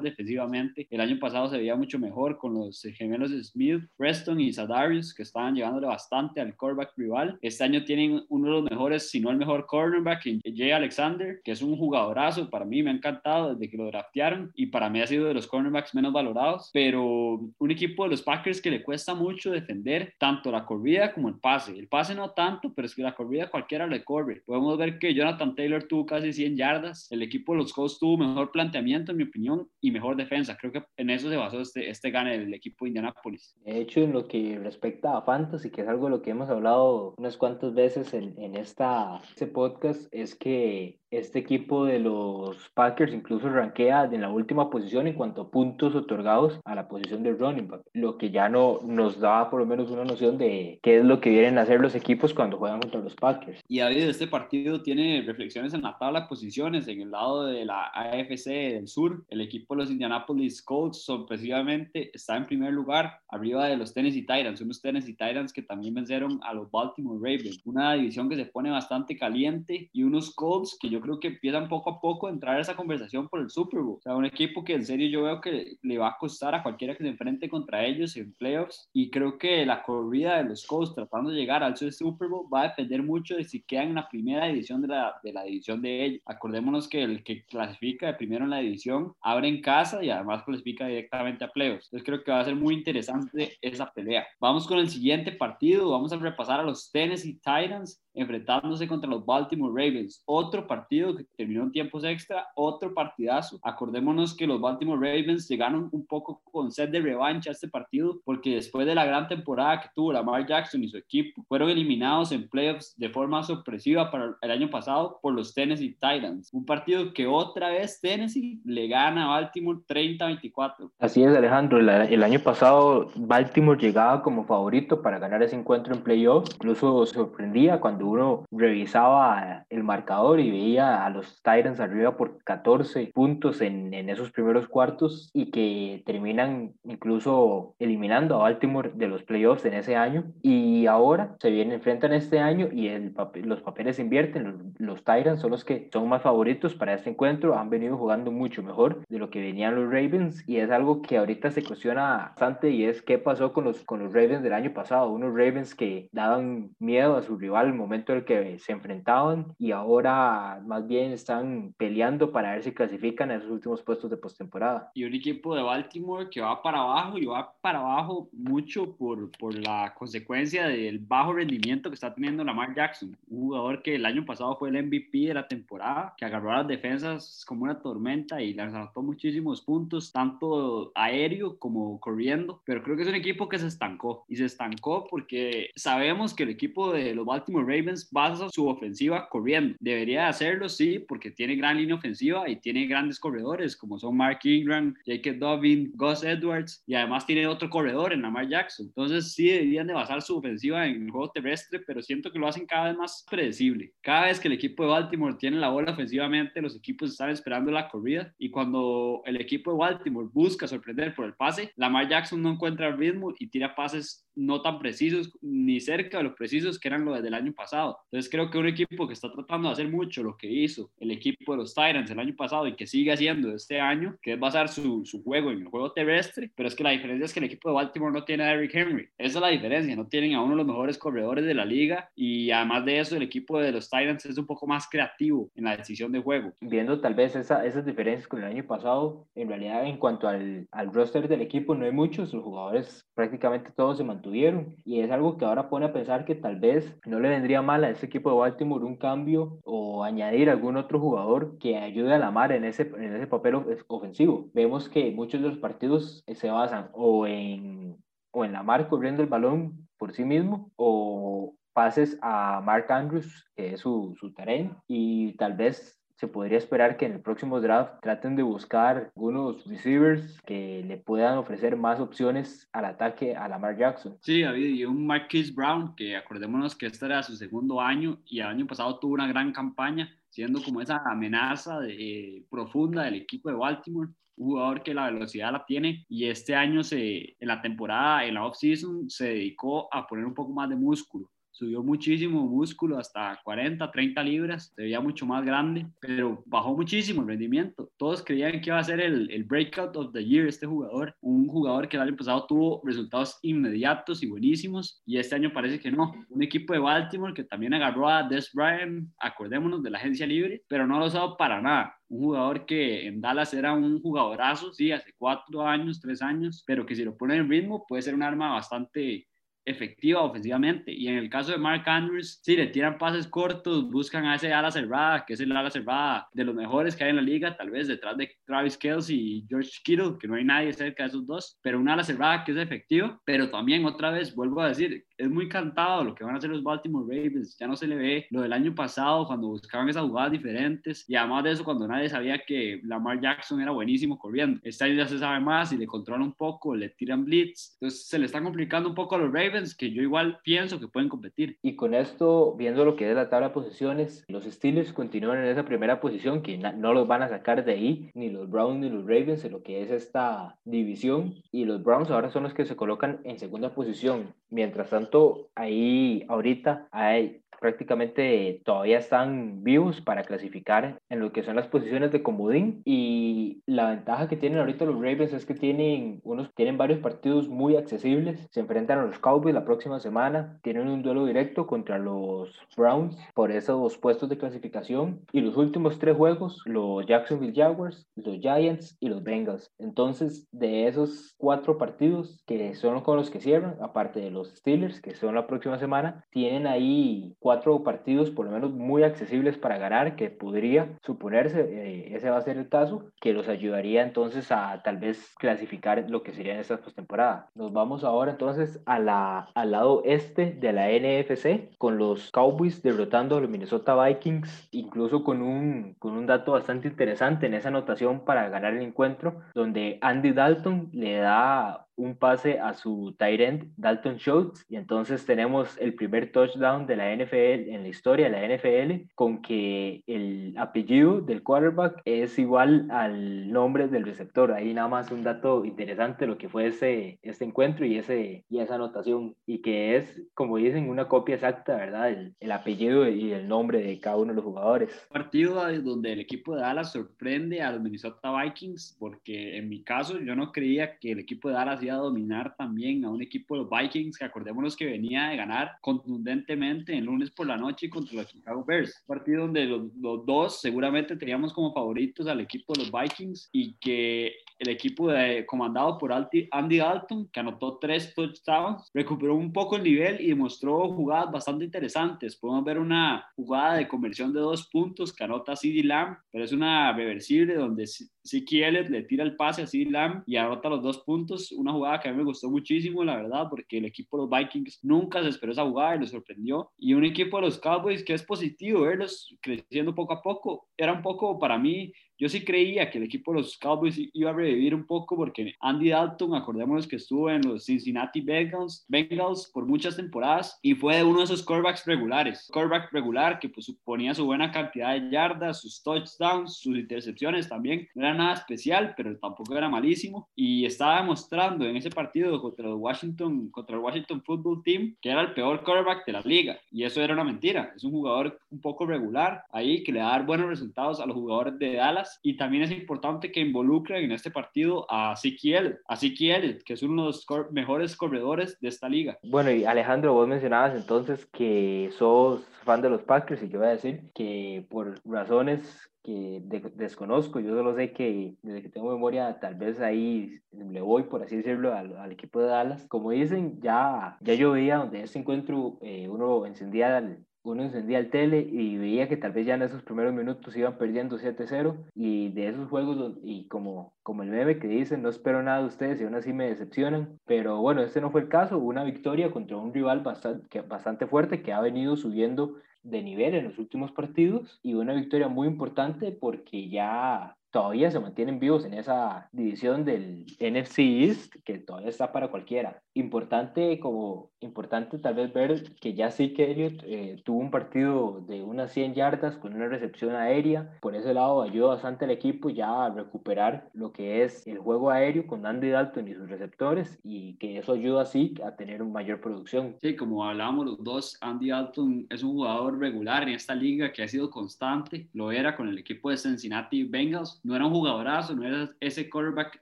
defensivamente. 0.00 0.51
El 0.90 1.00
año 1.00 1.18
pasado 1.18 1.48
se 1.48 1.58
veía 1.58 1.76
mucho 1.76 1.98
mejor 1.98 2.38
con 2.38 2.54
los 2.54 2.82
gemelos 2.96 3.30
Smith, 3.30 3.82
Preston 3.96 4.40
y 4.40 4.52
Sadarius 4.52 5.14
que 5.14 5.22
estaban 5.22 5.54
llevándole 5.54 5.86
bastante 5.86 6.40
al 6.40 6.56
quarterback 6.56 6.92
rival. 6.96 7.38
Este 7.42 7.64
año 7.64 7.84
tienen 7.84 8.24
uno 8.28 8.46
de 8.46 8.52
los 8.52 8.70
mejores, 8.70 9.10
si 9.10 9.20
no 9.20 9.30
el 9.30 9.36
mejor 9.36 9.66
cornerback, 9.66 10.22
Jay 10.44 10.70
Alexander, 10.70 11.40
que 11.42 11.52
es 11.52 11.62
un 11.62 11.76
jugadorazo. 11.76 12.50
Para 12.50 12.64
mí 12.64 12.82
me 12.82 12.90
ha 12.90 12.94
encantado 12.94 13.54
desde 13.54 13.70
que 13.70 13.76
lo 13.76 13.86
draftearon 13.86 14.52
y 14.54 14.66
para 14.66 14.90
mí 14.90 15.00
ha 15.00 15.06
sido 15.06 15.26
de 15.26 15.34
los 15.34 15.46
cornerbacks 15.46 15.94
menos 15.94 16.12
valorados. 16.12 16.70
Pero 16.72 17.40
un 17.58 17.70
equipo 17.70 18.04
de 18.04 18.10
los 18.10 18.22
Packers 18.22 18.60
que 18.60 18.70
le 18.70 18.82
cuesta 18.82 19.14
mucho 19.14 19.50
defender 19.50 20.14
tanto 20.18 20.50
la 20.50 20.64
corrida 20.64 21.12
como 21.12 21.28
el 21.28 21.38
pase. 21.38 21.78
El 21.78 21.88
pase 21.88 22.14
no 22.14 22.30
tanto, 22.30 22.72
pero 22.74 22.86
es 22.86 22.94
que 22.94 23.02
la 23.02 23.14
corrida 23.14 23.50
cualquiera 23.50 23.86
le 23.86 24.04
corre. 24.04 24.42
Podemos 24.44 24.76
ver 24.78 24.98
que 24.98 25.14
Jonathan 25.14 25.54
Taylor 25.54 25.84
tuvo 25.84 26.06
casi 26.06 26.32
100 26.32 26.56
yardas. 26.56 27.10
El 27.10 27.22
equipo 27.22 27.52
de 27.52 27.58
los 27.58 27.72
Colts 27.72 27.98
tuvo 27.98 28.18
mejor 28.18 28.50
planteamiento, 28.50 29.12
en 29.12 29.18
mi 29.18 29.24
opinión, 29.24 29.68
y 29.80 29.90
mejor 29.90 30.16
defensa. 30.16 30.41
Creo 30.60 30.72
que 30.72 30.84
en 30.96 31.10
eso 31.10 31.28
se 31.28 31.36
basó 31.36 31.60
este, 31.60 31.90
este 31.90 32.10
gane 32.10 32.38
del 32.38 32.54
equipo 32.54 32.84
de 32.84 32.90
Indianapolis. 32.90 33.54
De 33.64 33.78
hecho, 33.78 34.00
en 34.00 34.12
lo 34.12 34.26
que 34.26 34.58
respecta 34.58 35.16
a 35.16 35.22
Fantasy, 35.22 35.70
que 35.70 35.82
es 35.82 35.88
algo 35.88 36.06
de 36.06 36.10
lo 36.10 36.22
que 36.22 36.30
hemos 36.30 36.48
hablado 36.50 37.14
unas 37.18 37.36
cuantas 37.36 37.74
veces 37.74 38.14
en, 38.14 38.34
en 38.40 38.56
esta, 38.56 39.20
este 39.30 39.46
podcast, 39.46 40.08
es 40.10 40.34
que 40.34 41.01
este 41.12 41.38
equipo 41.38 41.84
de 41.84 41.98
los 41.98 42.56
Packers 42.74 43.12
incluso 43.12 43.48
rankea 43.48 44.08
en 44.10 44.22
la 44.22 44.30
última 44.30 44.70
posición 44.70 45.06
en 45.06 45.14
cuanto 45.14 45.42
a 45.42 45.50
puntos 45.50 45.94
otorgados 45.94 46.58
a 46.64 46.74
la 46.74 46.88
posición 46.88 47.22
de 47.22 47.34
running 47.34 47.68
back, 47.68 47.82
lo 47.92 48.16
que 48.16 48.30
ya 48.30 48.48
no 48.48 48.80
nos 48.84 49.20
da 49.20 49.50
por 49.50 49.60
lo 49.60 49.66
menos 49.66 49.90
una 49.90 50.04
noción 50.04 50.38
de 50.38 50.80
qué 50.82 50.98
es 50.98 51.04
lo 51.04 51.20
que 51.20 51.30
vienen 51.30 51.58
a 51.58 51.62
hacer 51.62 51.80
los 51.80 51.94
equipos 51.94 52.32
cuando 52.32 52.56
juegan 52.56 52.80
contra 52.80 53.00
los 53.00 53.14
Packers. 53.14 53.60
Y 53.68 53.80
David, 53.80 54.08
este 54.08 54.26
partido 54.26 54.82
tiene 54.82 55.22
reflexiones 55.26 55.74
en 55.74 55.82
la 55.82 55.98
tabla 55.98 56.22
de 56.22 56.26
posiciones, 56.28 56.88
en 56.88 57.02
el 57.02 57.10
lado 57.10 57.44
de 57.44 57.64
la 57.66 57.86
AFC 57.94 58.46
del 58.46 58.88
sur, 58.88 59.24
el 59.28 59.42
equipo 59.42 59.74
de 59.74 59.82
los 59.82 59.90
Indianapolis 59.90 60.62
Colts 60.62 61.04
sorpresivamente 61.04 62.10
está 62.14 62.36
en 62.36 62.46
primer 62.46 62.72
lugar, 62.72 63.20
arriba 63.28 63.66
de 63.66 63.76
los 63.76 63.92
Tennessee 63.92 64.22
Titans, 64.22 64.62
unos 64.62 64.80
Tennessee 64.80 65.12
Titans 65.12 65.52
que 65.52 65.62
también 65.62 65.94
vencieron 65.94 66.40
a 66.42 66.54
los 66.54 66.70
Baltimore 66.70 67.18
Ravens, 67.18 67.60
una 67.66 67.92
división 67.94 68.30
que 68.30 68.36
se 68.36 68.46
pone 68.46 68.70
bastante 68.70 69.16
caliente 69.16 69.90
y 69.92 70.02
unos 70.02 70.34
Colts 70.34 70.78
que 70.80 70.88
yo 70.88 71.01
creo 71.02 71.20
que 71.20 71.28
empiezan 71.28 71.68
poco 71.68 71.90
a 71.90 72.00
poco 72.00 72.26
a 72.26 72.30
entrar 72.30 72.56
a 72.56 72.60
esa 72.60 72.76
conversación 72.76 73.28
por 73.28 73.40
el 73.40 73.50
Super 73.50 73.80
Bowl. 73.80 73.98
O 73.98 74.00
sea, 74.00 74.16
un 74.16 74.24
equipo 74.24 74.64
que 74.64 74.74
en 74.74 74.86
serio 74.86 75.08
yo 75.08 75.24
veo 75.24 75.40
que 75.40 75.76
le 75.82 75.98
va 75.98 76.08
a 76.08 76.16
costar 76.18 76.54
a 76.54 76.62
cualquiera 76.62 76.94
que 76.94 77.02
se 77.02 77.10
enfrente 77.10 77.48
contra 77.48 77.84
ellos 77.84 78.16
en 78.16 78.32
playoffs. 78.34 78.88
Y 78.92 79.10
creo 79.10 79.38
que 79.38 79.66
la 79.66 79.82
corrida 79.82 80.38
de 80.38 80.44
los 80.44 80.66
Colts 80.66 80.94
tratando 80.94 81.30
de 81.30 81.36
llegar 81.36 81.62
al 81.62 81.76
Super 81.76 82.28
Bowl 82.28 82.46
va 82.52 82.62
a 82.62 82.68
depender 82.68 83.02
mucho 83.02 83.36
de 83.36 83.44
si 83.44 83.62
quedan 83.62 83.88
en 83.88 83.94
la 83.96 84.08
primera 84.08 84.46
división 84.46 84.80
de 84.82 84.88
la, 84.88 85.14
de 85.22 85.32
la 85.32 85.44
división 85.44 85.82
de 85.82 86.04
ellos. 86.04 86.22
Acordémonos 86.26 86.88
que 86.88 87.02
el 87.02 87.24
que 87.24 87.44
clasifica 87.46 88.06
de 88.06 88.14
primero 88.14 88.44
en 88.44 88.50
la 88.50 88.58
división 88.58 89.14
abre 89.20 89.48
en 89.48 89.60
casa 89.60 90.02
y 90.02 90.10
además 90.10 90.44
clasifica 90.44 90.86
directamente 90.86 91.44
a 91.44 91.48
playoffs. 91.48 91.86
Entonces 91.86 92.06
creo 92.06 92.22
que 92.22 92.30
va 92.30 92.40
a 92.40 92.44
ser 92.44 92.56
muy 92.56 92.74
interesante 92.74 93.56
esa 93.60 93.92
pelea. 93.92 94.26
Vamos 94.40 94.66
con 94.66 94.78
el 94.78 94.88
siguiente 94.88 95.32
partido. 95.32 95.90
Vamos 95.90 96.12
a 96.12 96.16
repasar 96.16 96.60
a 96.60 96.64
los 96.64 96.90
Tennessee 96.90 97.34
Titans 97.34 98.02
enfrentándose 98.14 98.86
contra 98.86 99.08
los 99.08 99.24
Baltimore 99.24 99.72
Ravens. 99.74 100.22
Otro 100.26 100.66
partido 100.66 100.91
que 100.92 101.24
terminó 101.36 101.62
en 101.62 101.72
tiempos 101.72 102.04
extra, 102.04 102.48
otro 102.54 102.92
partidazo. 102.92 103.58
Acordémonos 103.62 104.36
que 104.36 104.46
los 104.46 104.60
Baltimore 104.60 105.00
Ravens 105.00 105.48
llegaron 105.48 105.88
un 105.90 106.06
poco 106.06 106.42
con 106.44 106.70
sed 106.70 106.90
de 106.90 107.00
revancha 107.00 107.50
a 107.50 107.52
este 107.52 107.68
partido 107.68 108.20
porque 108.24 108.56
después 108.56 108.86
de 108.86 108.94
la 108.94 109.06
gran 109.06 109.26
temporada 109.26 109.80
que 109.80 109.88
tuvo 109.94 110.12
Lamar 110.12 110.46
Jackson 110.46 110.84
y 110.84 110.88
su 110.88 110.98
equipo, 110.98 111.42
fueron 111.48 111.70
eliminados 111.70 112.30
en 112.32 112.48
playoffs 112.48 112.94
de 112.98 113.08
forma 113.08 113.42
sorpresiva 113.42 114.10
para 114.10 114.36
el 114.42 114.50
año 114.50 114.68
pasado 114.68 115.18
por 115.22 115.32
los 115.32 115.54
Tennessee 115.54 115.94
Titans. 115.94 116.50
Un 116.52 116.66
partido 116.66 117.12
que 117.14 117.26
otra 117.26 117.70
vez 117.70 117.98
Tennessee 118.00 118.60
le 118.64 118.88
gana 118.88 119.24
a 119.24 119.40
Baltimore 119.40 119.78
30-24. 119.88 120.90
Así 120.98 121.22
es, 121.22 121.34
Alejandro. 121.34 121.78
el 121.78 122.22
año 122.22 122.40
pasado 122.40 123.10
Baltimore 123.16 123.80
llegaba 123.80 124.22
como 124.22 124.44
favorito 124.44 125.00
para 125.00 125.18
ganar 125.18 125.42
ese 125.42 125.56
encuentro 125.56 125.94
en 125.94 126.02
playoffs. 126.02 126.54
Incluso 126.54 127.06
sorprendía 127.06 127.80
cuando 127.80 128.06
uno 128.06 128.44
revisaba 128.50 129.64
el 129.70 129.84
marcador 129.84 130.40
y 130.40 130.50
veía 130.50 130.81
a 130.82 131.10
los 131.10 131.42
Titans 131.42 131.80
arriba 131.80 132.16
por 132.16 132.42
14 132.44 133.10
puntos 133.14 133.60
en, 133.60 133.94
en 133.94 134.08
esos 134.10 134.30
primeros 134.30 134.68
cuartos 134.68 135.30
y 135.32 135.50
que 135.50 136.02
terminan 136.04 136.72
incluso 136.84 137.74
eliminando 137.78 138.36
a 138.36 138.42
Baltimore 138.42 138.92
de 138.94 139.08
los 139.08 139.22
playoffs 139.22 139.64
en 139.64 139.74
ese 139.74 139.96
año. 139.96 140.24
Y 140.42 140.86
ahora 140.86 141.36
se 141.40 141.50
vienen, 141.50 141.74
enfrentan 141.74 142.12
este 142.12 142.38
año 142.38 142.68
y 142.72 142.88
el 142.88 143.14
los 143.44 143.60
papeles 143.62 143.96
se 143.96 144.02
invierten, 144.02 144.74
los, 144.78 145.04
Titans 145.04 145.40
son 145.40 145.50
los 145.50 145.64
que 145.64 145.88
son 145.92 146.08
más 146.08 146.22
favoritos 146.22 146.74
para 146.74 146.94
este 146.94 147.10
encuentro, 147.10 147.58
han 147.58 147.70
venido 147.70 147.96
jugando 147.96 148.30
mucho 148.30 148.62
mejor 148.62 149.04
de 149.08 149.18
lo 149.18 149.30
que 149.30 149.40
venían 149.40 149.74
los 149.74 149.86
Ravens 149.86 150.48
y 150.48 150.58
es 150.58 150.70
algo 150.70 151.02
que 151.02 151.18
ahorita 151.18 151.50
se 151.50 151.62
cuestiona 151.62 152.32
bastante 152.36 152.70
y 152.70 152.84
es 152.84 153.02
qué 153.02 153.18
pasó 153.18 153.52
con 153.52 153.64
los, 153.64 153.82
con 153.84 154.00
los 154.00 154.12
Ravens 154.12 154.42
del 154.42 154.52
año 154.52 154.72
pasado, 154.72 155.10
unos 155.10 155.34
Ravens 155.34 155.74
que 155.74 156.08
daban 156.12 156.70
miedo 156.78 157.16
a 157.16 157.22
su 157.22 157.36
rival 157.36 157.74
momento 157.74 157.92
momento 157.92 158.12
en 158.12 158.18
el 158.18 158.24
que 158.24 158.58
se 158.58 158.72
enfrentaban 158.72 159.54
y 159.58 159.72
ahora 159.72 160.60
más 160.72 160.86
bien 160.86 161.12
están 161.12 161.74
peleando 161.76 162.32
para 162.32 162.52
ver 162.52 162.62
si 162.62 162.72
clasifican 162.72 163.30
a 163.30 163.36
esos 163.36 163.50
últimos 163.50 163.82
puestos 163.82 164.10
de 164.10 164.16
postemporada. 164.16 164.90
Y 164.94 165.04
un 165.04 165.14
equipo 165.14 165.54
de 165.54 165.62
Baltimore 165.62 166.30
que 166.30 166.40
va 166.40 166.62
para 166.62 166.78
abajo 166.78 167.18
y 167.18 167.26
va 167.26 167.52
para 167.60 167.80
abajo 167.80 168.30
mucho 168.32 168.96
por, 168.96 169.30
por 169.32 169.54
la 169.54 169.92
consecuencia 169.94 170.66
del 170.68 170.98
bajo 170.98 171.34
rendimiento 171.34 171.90
que 171.90 171.94
está 171.94 172.14
teniendo 172.14 172.42
Lamar 172.42 172.74
Jackson, 172.74 173.14
un 173.28 173.40
jugador 173.40 173.82
que 173.82 173.96
el 173.96 174.06
año 174.06 174.24
pasado 174.24 174.56
fue 174.56 174.70
el 174.70 174.82
MVP 174.82 175.26
de 175.26 175.34
la 175.34 175.46
temporada, 175.46 176.14
que 176.16 176.24
agarró 176.24 176.52
a 176.52 176.58
las 176.58 176.68
defensas 176.68 177.44
como 177.46 177.64
una 177.64 177.80
tormenta 177.80 178.40
y 178.40 178.54
les 178.54 178.72
anotó 178.72 179.02
muchísimos 179.02 179.60
puntos, 179.60 180.10
tanto 180.10 180.90
aéreo 180.94 181.58
como 181.58 182.00
corriendo, 182.00 182.62
pero 182.64 182.82
creo 182.82 182.96
que 182.96 183.02
es 183.02 183.08
un 183.08 183.14
equipo 183.14 183.46
que 183.46 183.58
se 183.58 183.66
estancó 183.66 184.24
y 184.26 184.36
se 184.36 184.46
estancó 184.46 185.06
porque 185.10 185.70
sabemos 185.76 186.32
que 186.32 186.44
el 186.44 186.48
equipo 186.48 186.92
de 186.92 187.14
los 187.14 187.26
Baltimore 187.26 187.64
Ravens 187.64 188.10
basa 188.10 188.48
su 188.48 188.66
ofensiva 188.68 189.28
corriendo. 189.28 189.76
Debería 189.78 190.28
hacerlo, 190.52 190.68
sí, 190.68 190.98
porque 190.98 191.30
tiene 191.30 191.56
gran 191.56 191.78
línea 191.78 191.94
ofensiva 191.94 192.48
y 192.48 192.56
tiene 192.56 192.86
grandes 192.86 193.18
corredores 193.18 193.76
como 193.76 193.98
son 193.98 194.16
Mark 194.16 194.40
Ingram, 194.44 194.94
Jacob 195.06 195.38
Dobbin, 195.38 195.92
Gus 195.94 196.22
Edwards 196.22 196.82
y 196.86 196.94
además 196.94 197.26
tiene 197.26 197.46
otro 197.46 197.70
corredor 197.70 198.12
en 198.12 198.22
Lamar 198.22 198.48
Jackson. 198.48 198.86
Entonces 198.86 199.32
sí 199.32 199.48
deberían 199.48 199.86
de 199.86 199.94
basar 199.94 200.20
su 200.20 200.36
ofensiva 200.36 200.86
en 200.86 201.04
el 201.04 201.10
juego 201.10 201.30
terrestre, 201.30 201.80
pero 201.80 202.02
siento 202.02 202.30
que 202.30 202.38
lo 202.38 202.48
hacen 202.48 202.66
cada 202.66 202.88
vez 202.88 202.96
más 202.96 203.24
predecible. 203.30 203.92
Cada 204.02 204.26
vez 204.26 204.38
que 204.38 204.48
el 204.48 204.54
equipo 204.54 204.82
de 204.82 204.90
Baltimore 204.90 205.36
tiene 205.38 205.56
la 205.56 205.70
bola 205.70 205.92
ofensivamente, 205.92 206.60
los 206.60 206.76
equipos 206.76 207.10
están 207.10 207.30
esperando 207.30 207.70
la 207.70 207.88
corrida 207.88 208.34
y 208.38 208.50
cuando 208.50 209.22
el 209.24 209.40
equipo 209.40 209.72
de 209.72 209.78
Baltimore 209.78 210.28
busca 210.32 210.68
sorprender 210.68 211.14
por 211.14 211.24
el 211.24 211.34
pase, 211.34 211.72
Lamar 211.76 212.08
Jackson 212.08 212.42
no 212.42 212.52
encuentra 212.52 212.88
el 212.88 212.98
ritmo 212.98 213.32
y 213.38 213.46
tira 213.46 213.74
pases 213.74 214.26
no 214.34 214.62
tan 214.62 214.78
precisos 214.78 215.32
ni 215.40 215.80
cerca 215.80 216.18
de 216.18 216.24
los 216.24 216.34
precisos 216.34 216.78
que 216.78 216.88
eran 216.88 217.04
los 217.04 217.22
del 217.22 217.34
año 217.34 217.52
pasado. 217.52 217.98
Entonces 218.10 218.30
creo 218.30 218.50
que 218.50 218.58
un 218.58 218.66
equipo 218.66 219.06
que 219.06 219.14
está 219.14 219.30
tratando 219.30 219.68
de 219.68 219.72
hacer 219.72 219.88
mucho 219.88 220.22
lo 220.22 220.36
que 220.36 220.50
hizo 220.50 220.90
el 220.98 221.10
equipo 221.10 221.52
de 221.52 221.58
los 221.58 221.74
Titans 221.74 222.10
el 222.10 222.18
año 222.18 222.34
pasado 222.36 222.66
y 222.66 222.74
que 222.74 222.86
sigue 222.86 223.12
haciendo 223.12 223.54
este 223.54 223.80
año, 223.80 224.16
que 224.22 224.34
es 224.34 224.40
basar 224.40 224.68
su, 224.68 225.04
su 225.04 225.22
juego 225.22 225.50
en 225.50 225.58
el 225.58 225.66
juego 225.66 225.92
terrestre, 225.92 226.50
pero 226.54 226.68
es 226.68 226.74
que 226.74 226.84
la 226.84 226.90
diferencia 226.90 227.24
es 227.24 227.32
que 227.32 227.40
el 227.40 227.46
equipo 227.46 227.68
de 227.68 227.74
Baltimore 227.74 228.12
no 228.12 228.24
tiene 228.24 228.44
a 228.44 228.52
Eric 228.52 228.74
Henry. 228.74 229.08
Esa 229.18 229.38
es 229.38 229.42
la 229.42 229.48
diferencia, 229.48 229.94
no 229.96 230.06
tienen 230.06 230.34
a 230.34 230.42
uno 230.42 230.52
de 230.52 230.58
los 230.58 230.66
mejores 230.66 230.98
corredores 230.98 231.44
de 231.44 231.54
la 231.54 231.64
liga 231.64 232.10
y 232.14 232.50
además 232.50 232.84
de 232.84 232.98
eso 232.98 233.16
el 233.16 233.22
equipo 233.22 233.60
de 233.60 233.72
los 233.72 233.90
Titans 233.90 234.24
es 234.26 234.38
un 234.38 234.46
poco 234.46 234.66
más 234.66 234.88
creativo 234.88 235.50
en 235.54 235.64
la 235.64 235.76
decisión 235.76 236.12
de 236.12 236.20
juego. 236.20 236.52
Viendo 236.60 237.00
tal 237.00 237.14
vez 237.14 237.36
esa, 237.36 237.64
esas 237.66 237.84
diferencias 237.84 238.28
con 238.28 238.40
el 238.40 238.46
año 238.46 238.66
pasado, 238.66 239.26
en 239.34 239.48
realidad 239.48 239.86
en 239.86 239.98
cuanto 239.98 240.28
al, 240.28 240.66
al 240.70 240.92
roster 240.92 241.28
del 241.28 241.40
equipo 241.40 241.74
no 241.74 241.84
hay 241.84 241.92
muchos, 241.92 242.32
los 242.32 242.44
jugadores 242.44 243.06
prácticamente 243.14 243.70
todos 243.76 243.98
se 243.98 244.04
mantuvieron 244.22 244.76
y 244.84 245.00
es 245.00 245.10
algo 245.10 245.36
que 245.36 245.44
ahora 245.44 245.68
pone 245.68 245.86
a 245.86 245.92
pensar 245.92 246.24
que 246.24 246.36
tal 246.36 246.60
vez 246.60 246.96
no 247.04 247.18
le 247.18 247.28
vendría 247.28 247.60
mal 247.60 247.82
a 247.82 247.90
ese 247.90 248.06
equipo 248.06 248.30
de 248.30 248.36
Baltimore 248.36 248.84
un 248.84 248.96
cambio 248.96 249.58
o 249.64 250.04
añadir 250.04 250.48
algún 250.48 250.76
otro 250.76 251.00
jugador 251.00 251.58
que 251.58 251.76
ayude 251.76 252.14
a 252.14 252.18
la 252.18 252.30
mar 252.30 252.52
en 252.52 252.64
ese, 252.64 252.82
en 252.82 253.16
ese 253.16 253.26
papel 253.26 253.56
ofensivo. 253.88 254.48
Vemos 254.54 254.88
que 254.88 255.10
muchos 255.10 255.42
de 255.42 255.48
los 255.48 255.58
partidos 255.58 256.22
se 256.26 256.50
basan 256.50 256.90
o 256.92 257.26
en, 257.26 257.96
o 258.30 258.44
en 258.44 258.52
la 258.52 258.62
mar 258.62 258.88
corriendo 258.88 259.22
el 259.22 259.28
balón 259.28 259.88
por 259.98 260.12
sí 260.12 260.24
mismo 260.24 260.70
o 260.76 261.54
pases 261.72 262.16
a 262.22 262.60
Mark 262.60 262.92
Andrews, 262.92 263.50
que 263.56 263.72
es 263.74 263.80
su, 263.80 264.14
su 264.20 264.32
terreno, 264.34 264.84
y 264.86 265.36
tal 265.36 265.54
vez 265.54 265.98
se 266.22 266.28
podría 266.28 266.58
esperar 266.58 266.96
que 266.96 267.06
en 267.06 267.14
el 267.14 267.20
próximo 267.20 267.60
draft 267.60 267.94
traten 268.00 268.36
de 268.36 268.44
buscar 268.44 269.10
algunos 269.16 269.66
receivers 269.66 270.40
que 270.42 270.84
le 270.86 270.96
puedan 270.96 271.36
ofrecer 271.36 271.76
más 271.76 271.98
opciones 271.98 272.68
al 272.72 272.84
ataque 272.84 273.34
a 273.34 273.48
Lamar 273.48 273.76
Jackson. 273.76 274.16
Sí, 274.20 274.42
David, 274.42 274.66
y 274.66 274.84
un 274.84 275.04
Marquise 275.04 275.52
Brown, 275.52 275.96
que 275.96 276.14
acordémonos 276.16 276.76
que 276.76 276.86
este 276.86 277.06
era 277.06 277.24
su 277.24 277.34
segundo 277.34 277.80
año 277.80 278.20
y 278.24 278.38
el 278.38 278.46
año 278.46 278.68
pasado 278.68 279.00
tuvo 279.00 279.14
una 279.14 279.26
gran 279.26 279.52
campaña, 279.52 280.16
siendo 280.28 280.62
como 280.62 280.80
esa 280.80 281.02
amenaza 281.04 281.80
de, 281.80 282.46
profunda 282.48 283.02
del 283.02 283.16
equipo 283.16 283.48
de 283.48 283.56
Baltimore 283.56 284.10
un 284.36 284.46
jugador 284.46 284.84
que 284.84 284.94
la 284.94 285.10
velocidad 285.10 285.50
la 285.50 285.66
tiene 285.66 286.06
y 286.08 286.26
este 286.26 286.54
año 286.54 286.84
se, 286.84 287.36
en 287.38 287.48
la 287.48 287.60
temporada, 287.60 288.24
en 288.24 288.34
la 288.34 288.46
off-season, 288.46 289.10
se 289.10 289.24
dedicó 289.24 289.92
a 289.92 290.06
poner 290.06 290.24
un 290.24 290.34
poco 290.34 290.52
más 290.52 290.68
de 290.68 290.76
músculo 290.76 291.28
subió 291.52 291.82
muchísimo 291.82 292.46
músculo, 292.46 292.98
hasta 292.98 293.40
40, 293.44 293.90
30 293.90 294.22
libras, 294.22 294.72
se 294.74 294.82
veía 294.82 295.00
mucho 295.00 295.26
más 295.26 295.44
grande, 295.44 295.86
pero 296.00 296.42
bajó 296.46 296.74
muchísimo 296.74 297.22
el 297.22 297.28
rendimiento. 297.28 297.90
Todos 297.96 298.22
creían 298.24 298.60
que 298.60 298.70
iba 298.70 298.78
a 298.78 298.84
ser 298.84 299.00
el, 299.00 299.30
el 299.30 299.44
breakout 299.44 299.96
of 299.96 300.12
the 300.12 300.24
year 300.24 300.46
este 300.46 300.66
jugador, 300.66 301.14
un 301.20 301.46
jugador 301.46 301.88
que 301.88 301.96
el 301.96 302.02
año 302.02 302.16
pasado 302.16 302.46
tuvo 302.46 302.82
resultados 302.84 303.38
inmediatos 303.42 304.22
y 304.22 304.26
buenísimos, 304.26 305.02
y 305.06 305.18
este 305.18 305.34
año 305.34 305.52
parece 305.52 305.78
que 305.78 305.92
no. 305.92 306.12
Un 306.28 306.42
equipo 306.42 306.72
de 306.72 306.80
Baltimore 306.80 307.34
que 307.34 307.44
también 307.44 307.74
agarró 307.74 308.08
a 308.08 308.22
Des 308.22 308.50
Bryant, 308.52 309.08
acordémonos 309.18 309.82
de 309.82 309.90
la 309.90 309.98
agencia 309.98 310.26
libre, 310.26 310.62
pero 310.68 310.86
no 310.86 310.98
lo 310.98 311.06
usado 311.06 311.36
para 311.36 311.60
nada 311.60 311.96
un 312.12 312.20
jugador 312.24 312.66
que 312.66 313.06
en 313.06 313.22
Dallas 313.22 313.54
era 313.54 313.72
un 313.72 314.00
jugadorazo, 314.02 314.72
sí, 314.74 314.92
hace 314.92 315.14
cuatro 315.16 315.66
años, 315.66 315.98
tres 315.98 316.20
años, 316.20 316.62
pero 316.66 316.84
que 316.84 316.94
si 316.94 317.04
lo 317.04 317.16
pone 317.16 317.36
en 317.36 317.48
ritmo 317.48 317.86
puede 317.88 318.02
ser 318.02 318.14
un 318.14 318.22
arma 318.22 318.52
bastante 318.52 319.26
efectiva 319.64 320.22
ofensivamente. 320.22 320.92
Y 320.92 321.08
en 321.08 321.16
el 321.16 321.30
caso 321.30 321.52
de 321.52 321.58
Mark 321.58 321.82
Andrews, 321.86 322.40
sí, 322.42 322.56
le 322.56 322.68
tiran 322.68 322.98
pases 322.98 323.26
cortos, 323.26 323.90
buscan 323.90 324.24
a 324.24 324.34
ese 324.34 324.52
ala 324.52 324.70
cerrada, 324.70 325.24
que 325.24 325.34
es 325.34 325.40
el 325.40 325.52
ala 325.52 325.70
cerrada 325.70 326.28
de 326.32 326.44
los 326.44 326.54
mejores 326.54 326.96
que 326.96 327.04
hay 327.04 327.10
en 327.10 327.16
la 327.16 327.22
liga, 327.22 327.56
tal 327.56 327.70
vez 327.70 327.88
detrás 327.88 328.16
de 328.16 328.30
Travis 328.44 328.76
Kelsey 328.76 329.16
y 329.16 329.46
George 329.48 329.70
Kittle, 329.84 330.16
que 330.20 330.28
no 330.28 330.34
hay 330.34 330.44
nadie 330.44 330.72
cerca 330.72 331.04
de 331.04 331.10
esos 331.10 331.26
dos, 331.26 331.58
pero 331.62 331.78
un 331.78 331.88
ala 331.88 332.04
cerrada 332.04 332.44
que 332.44 332.52
es 332.52 332.58
efectiva, 332.58 333.20
pero 333.24 333.50
también 333.50 333.84
otra 333.84 334.10
vez, 334.10 334.34
vuelvo 334.34 334.60
a 334.60 334.68
decir, 334.68 335.04
es 335.22 335.30
muy 335.30 335.48
cantado 335.48 336.04
lo 336.04 336.14
que 336.14 336.24
van 336.24 336.34
a 336.34 336.38
hacer 336.38 336.50
los 336.50 336.62
Baltimore 336.62 337.06
Ravens, 337.06 337.56
ya 337.56 337.66
no 337.66 337.76
se 337.76 337.86
le 337.86 337.96
ve 337.96 338.26
lo 338.30 338.42
del 338.42 338.52
año 338.52 338.74
pasado 338.74 339.26
cuando 339.26 339.48
buscaban 339.48 339.88
esas 339.88 340.02
jugadas 340.02 340.32
diferentes 340.32 341.08
y 341.08 341.14
además 341.14 341.44
de 341.44 341.52
eso 341.52 341.64
cuando 341.64 341.86
nadie 341.86 342.08
sabía 342.08 342.42
que 342.44 342.80
Lamar 342.82 343.20
Jackson 343.20 343.60
era 343.60 343.70
buenísimo 343.70 344.18
corriendo. 344.18 344.60
Año 344.82 344.94
ya 344.94 345.06
se 345.06 345.18
sabe 345.18 345.38
más 345.38 345.72
y 345.72 345.76
le 345.76 345.86
controla 345.86 346.24
un 346.24 346.32
poco, 346.32 346.74
le 346.74 346.88
tiran 346.88 347.24
blitz, 347.24 347.74
entonces 347.74 348.08
se 348.08 348.18
le 348.18 348.26
está 348.26 348.42
complicando 348.42 348.88
un 348.88 348.96
poco 348.96 349.14
a 349.14 349.18
los 349.18 349.32
Ravens 349.32 349.76
que 349.76 349.92
yo 349.92 350.02
igual 350.02 350.40
pienso 350.42 350.80
que 350.80 350.88
pueden 350.88 351.08
competir. 351.08 351.56
Y 351.62 351.76
con 351.76 351.94
esto, 351.94 352.56
viendo 352.56 352.84
lo 352.84 352.96
que 352.96 353.08
es 353.08 353.14
la 353.14 353.28
tabla 353.28 353.48
de 353.48 353.54
posiciones, 353.54 354.24
los 354.26 354.44
Steelers 354.44 354.92
continúan 354.92 355.38
en 355.38 355.44
esa 355.44 355.64
primera 355.64 356.00
posición, 356.00 356.42
que 356.42 356.58
no 356.58 356.92
los 356.92 357.06
van 357.06 357.22
a 357.22 357.28
sacar 357.28 357.64
de 357.64 357.72
ahí, 357.72 358.10
ni 358.14 358.30
los 358.30 358.50
Browns 358.50 358.80
ni 358.80 358.90
los 358.90 359.04
Ravens, 359.04 359.44
en 359.44 359.52
lo 359.52 359.62
que 359.62 359.82
es 359.82 359.90
esta 359.90 360.58
división. 360.64 361.34
Y 361.52 361.64
los 361.64 361.82
Browns 361.84 362.10
ahora 362.10 362.30
son 362.30 362.42
los 362.42 362.54
que 362.54 362.64
se 362.64 362.74
colocan 362.74 363.20
en 363.24 363.38
segunda 363.38 363.74
posición. 363.74 364.34
Mientras 364.50 364.90
tanto, 364.90 365.11
ahí 365.54 366.24
ahorita 366.28 366.88
hay 366.90 367.42
prácticamente 367.62 368.60
todavía 368.64 368.98
están 368.98 369.62
vivos 369.62 370.00
para 370.00 370.24
clasificar 370.24 371.00
en 371.08 371.20
lo 371.20 371.32
que 371.32 371.44
son 371.44 371.56
las 371.56 371.68
posiciones 371.68 372.10
de 372.10 372.22
comodín. 372.22 372.82
Y 372.84 373.62
la 373.66 373.88
ventaja 373.88 374.28
que 374.28 374.36
tienen 374.36 374.58
ahorita 374.58 374.84
los 374.84 374.96
Ravens 374.96 375.32
es 375.32 375.46
que 375.46 375.54
tienen 375.54 376.20
unos 376.24 376.52
tienen 376.54 376.76
varios 376.76 376.98
partidos 376.98 377.48
muy 377.48 377.76
accesibles. 377.76 378.48
Se 378.50 378.60
enfrentan 378.60 378.98
a 378.98 379.04
los 379.04 379.20
Cowboys 379.20 379.54
la 379.54 379.64
próxima 379.64 380.00
semana. 380.00 380.58
Tienen 380.62 380.88
un 380.88 381.02
duelo 381.02 381.24
directo 381.24 381.66
contra 381.66 381.98
los 381.98 382.52
Browns 382.76 383.16
por 383.32 383.52
esos 383.52 383.96
puestos 383.96 384.28
de 384.28 384.38
clasificación. 384.38 385.20
Y 385.30 385.40
los 385.40 385.56
últimos 385.56 385.98
tres 386.00 386.16
juegos 386.16 386.60
los 386.66 387.06
Jacksonville 387.06 387.54
Jaguars 387.54 388.06
los 388.16 388.40
Giants 388.40 388.96
y 388.98 389.08
los 389.08 389.22
Bengals. 389.22 389.70
Entonces 389.78 390.48
de 390.50 390.88
esos 390.88 391.34
cuatro 391.38 391.78
partidos 391.78 392.42
que 392.44 392.74
son 392.74 393.02
con 393.02 393.16
los 393.16 393.30
que 393.30 393.40
cierran 393.40 393.76
aparte 393.80 394.18
de 394.18 394.32
los 394.32 394.48
Steelers 394.56 395.00
que 395.02 395.14
son 395.14 395.34
la 395.34 395.46
próxima 395.46 395.78
semana 395.78 396.24
tienen 396.30 396.66
ahí 396.66 397.34
cuatro 397.38 397.82
partidos 397.82 398.30
por 398.30 398.46
lo 398.46 398.52
menos 398.52 398.72
muy 398.72 399.02
accesibles 399.02 399.58
para 399.58 399.78
ganar, 399.78 400.16
que 400.16 400.30
podría 400.30 400.98
suponerse, 401.02 401.60
eh, 401.60 402.14
ese 402.14 402.30
va 402.30 402.38
a 402.38 402.42
ser 402.42 402.56
el 402.56 402.68
caso, 402.68 403.04
que 403.20 403.32
los 403.32 403.48
ayudaría 403.48 404.02
entonces 404.02 404.50
a 404.50 404.82
tal 404.82 404.98
vez 404.98 405.34
clasificar 405.38 406.04
lo 406.08 406.22
que 406.22 406.32
serían 406.32 406.58
estas 406.58 406.80
postemporadas. 406.80 407.46
Nos 407.54 407.72
vamos 407.72 408.04
ahora 408.04 408.32
entonces 408.32 408.82
a 408.86 408.98
la, 408.98 409.48
al 409.54 409.72
lado 409.72 410.02
este 410.04 410.52
de 410.52 410.72
la 410.72 410.88
NFC, 410.88 411.76
con 411.78 411.98
los 411.98 412.30
Cowboys 412.30 412.82
derrotando 412.82 413.36
a 413.36 413.40
los 413.40 413.50
Minnesota 413.50 414.02
Vikings, 414.02 414.68
incluso 414.72 415.24
con 415.24 415.42
un, 415.42 415.94
con 415.98 416.12
un 416.12 416.26
dato 416.26 416.52
bastante 416.52 416.88
interesante 416.88 417.46
en 417.46 417.54
esa 417.54 417.68
anotación 417.68 418.24
para 418.24 418.48
ganar 418.48 418.74
el 418.74 418.82
encuentro, 418.82 419.40
donde 419.54 419.98
Andy 420.00 420.32
Dalton 420.32 420.90
le 420.92 421.16
da 421.16 421.86
un 422.02 422.16
pase 422.16 422.58
a 422.58 422.74
su 422.74 423.14
tight 423.18 423.40
end 423.40 423.72
Dalton 423.76 424.16
Schultz 424.16 424.64
y 424.68 424.76
entonces 424.76 425.24
tenemos 425.24 425.78
el 425.78 425.94
primer 425.94 426.32
touchdown 426.32 426.86
de 426.86 426.96
la 426.96 427.14
NFL 427.14 427.70
en 427.70 427.82
la 427.82 427.88
historia 427.88 428.28
de 428.28 428.32
la 428.32 428.56
NFL 428.56 429.10
con 429.14 429.42
que 429.42 430.02
el 430.06 430.54
apellido 430.58 431.20
del 431.20 431.42
quarterback 431.42 432.02
es 432.04 432.38
igual 432.38 432.88
al 432.90 433.50
nombre 433.52 433.88
del 433.88 434.04
receptor. 434.04 434.52
Ahí 434.52 434.74
nada 434.74 434.88
más 434.88 435.10
un 435.10 435.22
dato 435.22 435.64
interesante 435.64 436.26
lo 436.26 436.38
que 436.38 436.48
fue 436.48 436.66
ese, 436.66 437.18
este 437.22 437.44
encuentro 437.44 437.86
y, 437.86 437.98
ese, 437.98 438.44
y 438.48 438.58
esa 438.58 438.74
anotación 438.74 439.34
y 439.46 439.62
que 439.62 439.96
es, 439.96 440.22
como 440.34 440.56
dicen, 440.56 440.88
una 440.88 441.08
copia 441.08 441.36
exacta, 441.36 441.76
¿verdad? 441.76 442.10
El, 442.10 442.34
el 442.40 442.52
apellido 442.52 443.08
y 443.08 443.32
el 443.32 443.48
nombre 443.48 443.82
de 443.82 444.00
cada 444.00 444.16
uno 444.16 444.28
de 444.28 444.36
los 444.36 444.44
jugadores. 444.44 445.06
Partido 445.10 445.62
donde 445.82 446.12
el 446.12 446.20
equipo 446.20 446.54
de 446.54 446.62
Dallas 446.62 446.92
sorprende 446.92 447.62
a 447.62 447.72
los 447.72 447.80
Minnesota 447.80 448.32
Vikings 448.42 448.96
porque 448.98 449.56
en 449.56 449.68
mi 449.68 449.82
caso 449.82 450.18
yo 450.18 450.34
no 450.34 450.52
creía 450.52 450.98
que 450.98 451.12
el 451.12 451.18
equipo 451.18 451.48
de 451.48 451.54
Dallas 451.54 451.80
a 451.92 451.98
dominar 451.98 452.54
también 452.56 453.04
a 453.04 453.10
un 453.10 453.22
equipo 453.22 453.54
de 453.54 453.62
los 453.62 453.70
Vikings 453.70 454.18
que 454.18 454.24
acordémonos 454.24 454.76
que 454.76 454.86
venía 454.86 455.28
de 455.28 455.36
ganar 455.36 455.72
contundentemente 455.80 456.96
el 456.96 457.04
lunes 457.04 457.30
por 457.30 457.46
la 457.46 457.56
noche 457.56 457.88
contra 457.90 458.16
los 458.16 458.26
Chicago 458.26 458.64
Bears. 458.64 459.02
Un 459.02 459.16
partido 459.16 459.42
donde 459.42 459.64
los, 459.66 459.94
los 459.94 460.26
dos 460.26 460.60
seguramente 460.60 461.16
teníamos 461.16 461.52
como 461.52 461.72
favoritos 461.72 462.26
al 462.26 462.40
equipo 462.40 462.72
de 462.72 462.80
los 462.80 462.92
Vikings 462.92 463.48
y 463.52 463.74
que 463.74 464.32
el 464.62 464.68
equipo 464.68 465.10
de, 465.10 465.44
comandado 465.44 465.98
por 465.98 466.12
Andy 466.12 466.78
Dalton, 466.78 467.28
que 467.32 467.40
anotó 467.40 467.78
tres 467.78 468.14
touchdowns, 468.14 468.90
recuperó 468.94 469.34
un 469.34 469.52
poco 469.52 469.76
el 469.76 469.82
nivel 469.82 470.20
y 470.20 470.28
demostró 470.28 470.88
jugadas 470.88 471.32
bastante 471.32 471.64
interesantes. 471.64 472.36
Podemos 472.36 472.64
ver 472.64 472.78
una 472.78 473.26
jugada 473.34 473.74
de 473.74 473.88
conversión 473.88 474.32
de 474.32 474.38
dos 474.38 474.68
puntos 474.68 475.12
que 475.12 475.24
anota 475.24 475.56
CD 475.56 475.82
Lamb, 475.82 476.16
pero 476.30 476.44
es 476.44 476.52
una 476.52 476.92
reversible 476.92 477.56
donde 477.56 477.88
Siki 477.88 478.62
Elliott 478.62 478.88
le 478.88 479.02
tira 479.02 479.24
el 479.24 479.34
pase 479.34 479.62
a 479.62 479.66
CD 479.66 479.90
Lamb 479.90 480.22
y 480.26 480.36
anota 480.36 480.68
los 480.68 480.82
dos 480.82 480.98
puntos. 481.00 481.50
Una 481.50 481.72
jugada 481.72 481.98
que 481.98 482.08
a 482.08 482.12
mí 482.12 482.18
me 482.18 482.24
gustó 482.24 482.48
muchísimo, 482.48 483.02
la 483.02 483.16
verdad, 483.16 483.48
porque 483.50 483.78
el 483.78 483.86
equipo 483.86 484.16
de 484.16 484.22
los 484.22 484.30
Vikings 484.30 484.78
nunca 484.84 485.22
se 485.22 485.30
esperó 485.30 485.50
esa 485.50 485.66
jugada 485.66 485.96
y 485.96 486.00
lo 486.00 486.06
sorprendió. 486.06 486.70
Y 486.78 486.94
un 486.94 487.04
equipo 487.04 487.38
de 487.38 487.46
los 487.46 487.58
Cowboys 487.58 488.04
que 488.04 488.14
es 488.14 488.22
positivo 488.22 488.82
verlos 488.82 489.36
creciendo 489.40 489.92
poco 489.92 490.12
a 490.12 490.22
poco. 490.22 490.68
Era 490.76 490.92
un 490.92 491.02
poco 491.02 491.38
para 491.40 491.58
mí 491.58 491.92
Yo 492.22 492.28
sí 492.28 492.44
creía 492.44 492.88
que 492.88 492.98
el 492.98 493.04
equipo 493.04 493.32
de 493.32 493.38
los 493.38 493.58
Cowboys 493.58 494.00
iba 494.12 494.30
a 494.30 494.32
revivir 494.32 494.76
un 494.76 494.86
poco 494.86 495.16
porque 495.16 495.56
Andy 495.58 495.88
Dalton, 495.88 496.36
acordémonos 496.36 496.86
que 496.86 496.94
estuvo 496.94 497.28
en 497.28 497.42
los 497.42 497.64
Cincinnati 497.64 498.20
Bengals, 498.20 498.84
Bengals 498.86 499.50
por 499.52 499.66
muchas 499.66 499.96
temporadas 499.96 500.56
y 500.62 500.76
fue 500.76 501.02
uno 501.02 501.18
de 501.18 501.24
esos 501.24 501.42
quarterbacks 501.42 501.84
regulares. 501.84 502.48
Quarterback 502.52 502.92
regular 502.92 503.40
que 503.40 503.48
pues 503.48 503.66
suponía 503.66 504.14
su 504.14 504.24
buena 504.24 504.52
cantidad 504.52 504.92
de 504.92 505.10
yardas, 505.10 505.62
sus 505.62 505.82
touchdowns, 505.82 506.58
sus 506.58 506.76
intercepciones 506.76 507.48
también. 507.48 507.88
No 507.96 508.04
era 508.04 508.14
nada 508.14 508.34
especial, 508.34 508.94
pero 508.96 509.18
tampoco 509.18 509.56
era 509.56 509.68
malísimo 509.68 510.28
y 510.36 510.64
estaba 510.64 511.00
demostrando 511.00 511.66
en 511.66 511.76
ese 511.76 511.90
partido 511.90 512.40
contra 512.40 512.68
el 512.68 512.74
Washington, 512.74 513.50
contra 513.50 513.74
el 513.74 513.82
Washington 513.82 514.22
Football 514.22 514.62
Team 514.62 514.94
que 515.02 515.10
era 515.10 515.22
el 515.22 515.34
peor 515.34 515.64
quarterback 515.64 516.06
de 516.06 516.12
la 516.12 516.20
liga 516.20 516.56
y 516.70 516.84
eso 516.84 517.02
era 517.02 517.14
una 517.14 517.24
mentira. 517.24 517.72
Es 517.74 517.82
un 517.82 517.90
jugador 517.90 518.38
un 518.48 518.60
poco 518.60 518.86
regular 518.86 519.44
ahí 519.50 519.82
que 519.82 519.90
le 519.90 519.98
da 519.98 520.20
buenos 520.20 520.46
resultados 520.46 521.00
a 521.00 521.06
los 521.06 521.16
jugadores 521.16 521.58
de 521.58 521.74
Dallas 521.74 522.11
y 522.22 522.36
también 522.36 522.64
es 522.64 522.70
importante 522.70 523.32
que 523.32 523.40
involucren 523.40 524.04
en 524.04 524.12
este 524.12 524.30
partido 524.30 524.86
a 524.88 525.16
Zeke 525.16 525.78
a 525.86 525.96
Zeke 525.96 526.58
que 526.64 526.74
es 526.74 526.82
uno 526.82 527.02
de 527.02 527.08
los 527.08 527.26
mejores 527.50 527.96
corredores 527.96 528.58
de 528.60 528.68
esta 528.68 528.88
liga. 528.88 529.18
Bueno, 529.22 529.50
y 529.50 529.64
Alejandro, 529.64 530.14
vos 530.14 530.28
mencionabas 530.28 530.74
entonces 530.74 531.26
que 531.26 531.90
sos 531.96 532.42
fan 532.64 532.80
de 532.80 532.90
los 532.90 533.02
Packers 533.02 533.42
y 533.42 533.48
yo 533.48 533.58
voy 533.58 533.68
a 533.68 533.72
decir 533.72 534.02
que 534.14 534.64
por 534.68 535.00
razones 535.04 535.90
que 536.02 536.42
desconozco, 536.74 537.38
yo 537.38 537.54
solo 537.54 537.76
sé 537.76 537.92
que 537.92 538.34
desde 538.42 538.62
que 538.62 538.68
tengo 538.68 538.90
memoria 538.90 539.38
tal 539.38 539.54
vez 539.54 539.80
ahí 539.80 540.40
le 540.50 540.80
voy, 540.80 541.04
por 541.04 541.22
así 541.22 541.36
decirlo, 541.36 541.74
al, 541.74 542.10
equipo 542.10 542.40
de 542.40 542.46
Dallas. 542.46 542.86
Como 542.88 543.10
dicen, 543.12 543.60
ya, 543.60 544.16
ya 544.20 544.34
yo 544.34 544.52
veía 544.52 544.78
donde 544.78 545.02
este 545.02 545.20
encuentro 545.20 545.78
eh, 545.80 546.08
uno 546.08 546.44
encendía 546.44 546.98
el, 546.98 547.24
uno 547.44 547.62
encendía 547.64 547.98
el 547.98 548.10
tele 548.10 548.40
y 548.40 548.78
veía 548.78 549.08
que 549.08 549.16
tal 549.16 549.32
vez 549.32 549.46
ya 549.46 549.54
en 549.54 549.62
esos 549.62 549.82
primeros 549.82 550.14
minutos 550.14 550.56
iban 550.56 550.78
perdiendo 550.78 551.18
7-0 551.18 551.76
y 551.94 552.30
de 552.30 552.48
esos 552.48 552.68
juegos 552.68 553.14
y 553.22 553.48
como, 553.48 553.92
como 554.02 554.22
el 554.22 554.30
meme 554.30 554.58
que 554.58 554.68
dice 554.68 554.96
no 554.96 555.08
espero 555.08 555.42
nada 555.42 555.60
de 555.60 555.66
ustedes 555.66 556.00
y 556.00 556.04
aún 556.04 556.14
así 556.14 556.32
me 556.32 556.48
decepcionan, 556.48 557.18
pero 557.26 557.60
bueno, 557.60 557.82
este 557.82 558.00
no 558.00 558.10
fue 558.10 558.22
el 558.22 558.28
caso, 558.28 558.58
una 558.58 558.84
victoria 558.84 559.30
contra 559.30 559.56
un 559.56 559.74
rival 559.74 560.00
bastante, 560.00 560.60
bastante 560.62 561.06
fuerte 561.06 561.42
que 561.42 561.52
ha 561.52 561.60
venido 561.60 561.96
subiendo 561.96 562.56
de 562.82 563.02
nivel 563.02 563.34
en 563.34 563.44
los 563.44 563.58
últimos 563.58 563.92
partidos 563.92 564.60
y 564.62 564.74
una 564.74 564.94
victoria 564.94 565.28
muy 565.28 565.48
importante 565.48 566.12
porque 566.12 566.68
ya 566.68 567.36
todavía 567.52 567.90
se 567.90 568.00
mantienen 568.00 568.40
vivos 568.40 568.64
en 568.64 568.74
esa 568.74 569.28
división 569.30 569.84
del 569.84 570.24
NFC 570.40 570.78
East 570.78 571.34
que 571.44 571.58
todavía 571.58 571.90
está 571.90 572.10
para 572.10 572.28
cualquiera. 572.28 572.82
Importante 572.94 573.78
como 573.78 574.30
importante 574.40 574.98
tal 574.98 575.14
vez 575.14 575.32
ver 575.32 575.74
que 575.80 575.94
ya 575.94 576.10
sí 576.10 576.32
que 576.32 576.50
Elliott 576.50 576.82
eh, 576.84 577.20
tuvo 577.24 577.38
un 577.38 577.50
partido 577.50 578.20
de 578.26 578.42
unas 578.42 578.72
100 578.72 578.94
yardas 578.94 579.36
con 579.36 579.54
una 579.54 579.68
recepción 579.68 580.16
aérea. 580.16 580.78
Por 580.80 580.96
ese 580.96 581.14
lado 581.14 581.42
ayuda 581.42 581.68
bastante 581.68 582.06
al 582.06 582.10
equipo 582.10 582.50
ya 582.50 582.86
a 582.86 582.90
recuperar 582.90 583.68
lo 583.74 583.92
que 583.92 584.24
es 584.24 584.46
el 584.46 584.58
juego 584.58 584.90
aéreo 584.90 585.26
con 585.26 585.46
Andy 585.46 585.70
Dalton 585.70 586.08
y 586.08 586.14
sus 586.14 586.28
receptores 586.28 586.98
y 587.04 587.34
que 587.34 587.58
eso 587.58 587.72
ayuda 587.72 588.02
así 588.02 588.34
a 588.44 588.56
tener 588.56 588.82
una 588.82 588.92
mayor 588.92 589.20
producción. 589.20 589.76
Sí, 589.80 589.94
como 589.94 590.24
hablábamos 590.24 590.66
los 590.66 590.82
dos, 590.82 591.18
Andy 591.20 591.50
Dalton 591.50 592.06
es 592.08 592.22
un 592.22 592.32
jugador 592.32 592.78
regular 592.78 593.22
en 593.24 593.30
esta 593.30 593.54
liga 593.54 593.92
que 593.92 594.02
ha 594.02 594.08
sido 594.08 594.30
constante. 594.30 595.08
Lo 595.12 595.30
era 595.30 595.54
con 595.54 595.68
el 595.68 595.78
equipo 595.78 596.10
de 596.10 596.16
Cincinnati 596.16 596.84
Bengals 596.84 597.41
no 597.42 597.56
era 597.56 597.66
un 597.66 597.72
jugadorazo, 597.72 598.34
no 598.34 598.46
era 598.46 598.70
ese 598.80 599.10
quarterback 599.10 599.58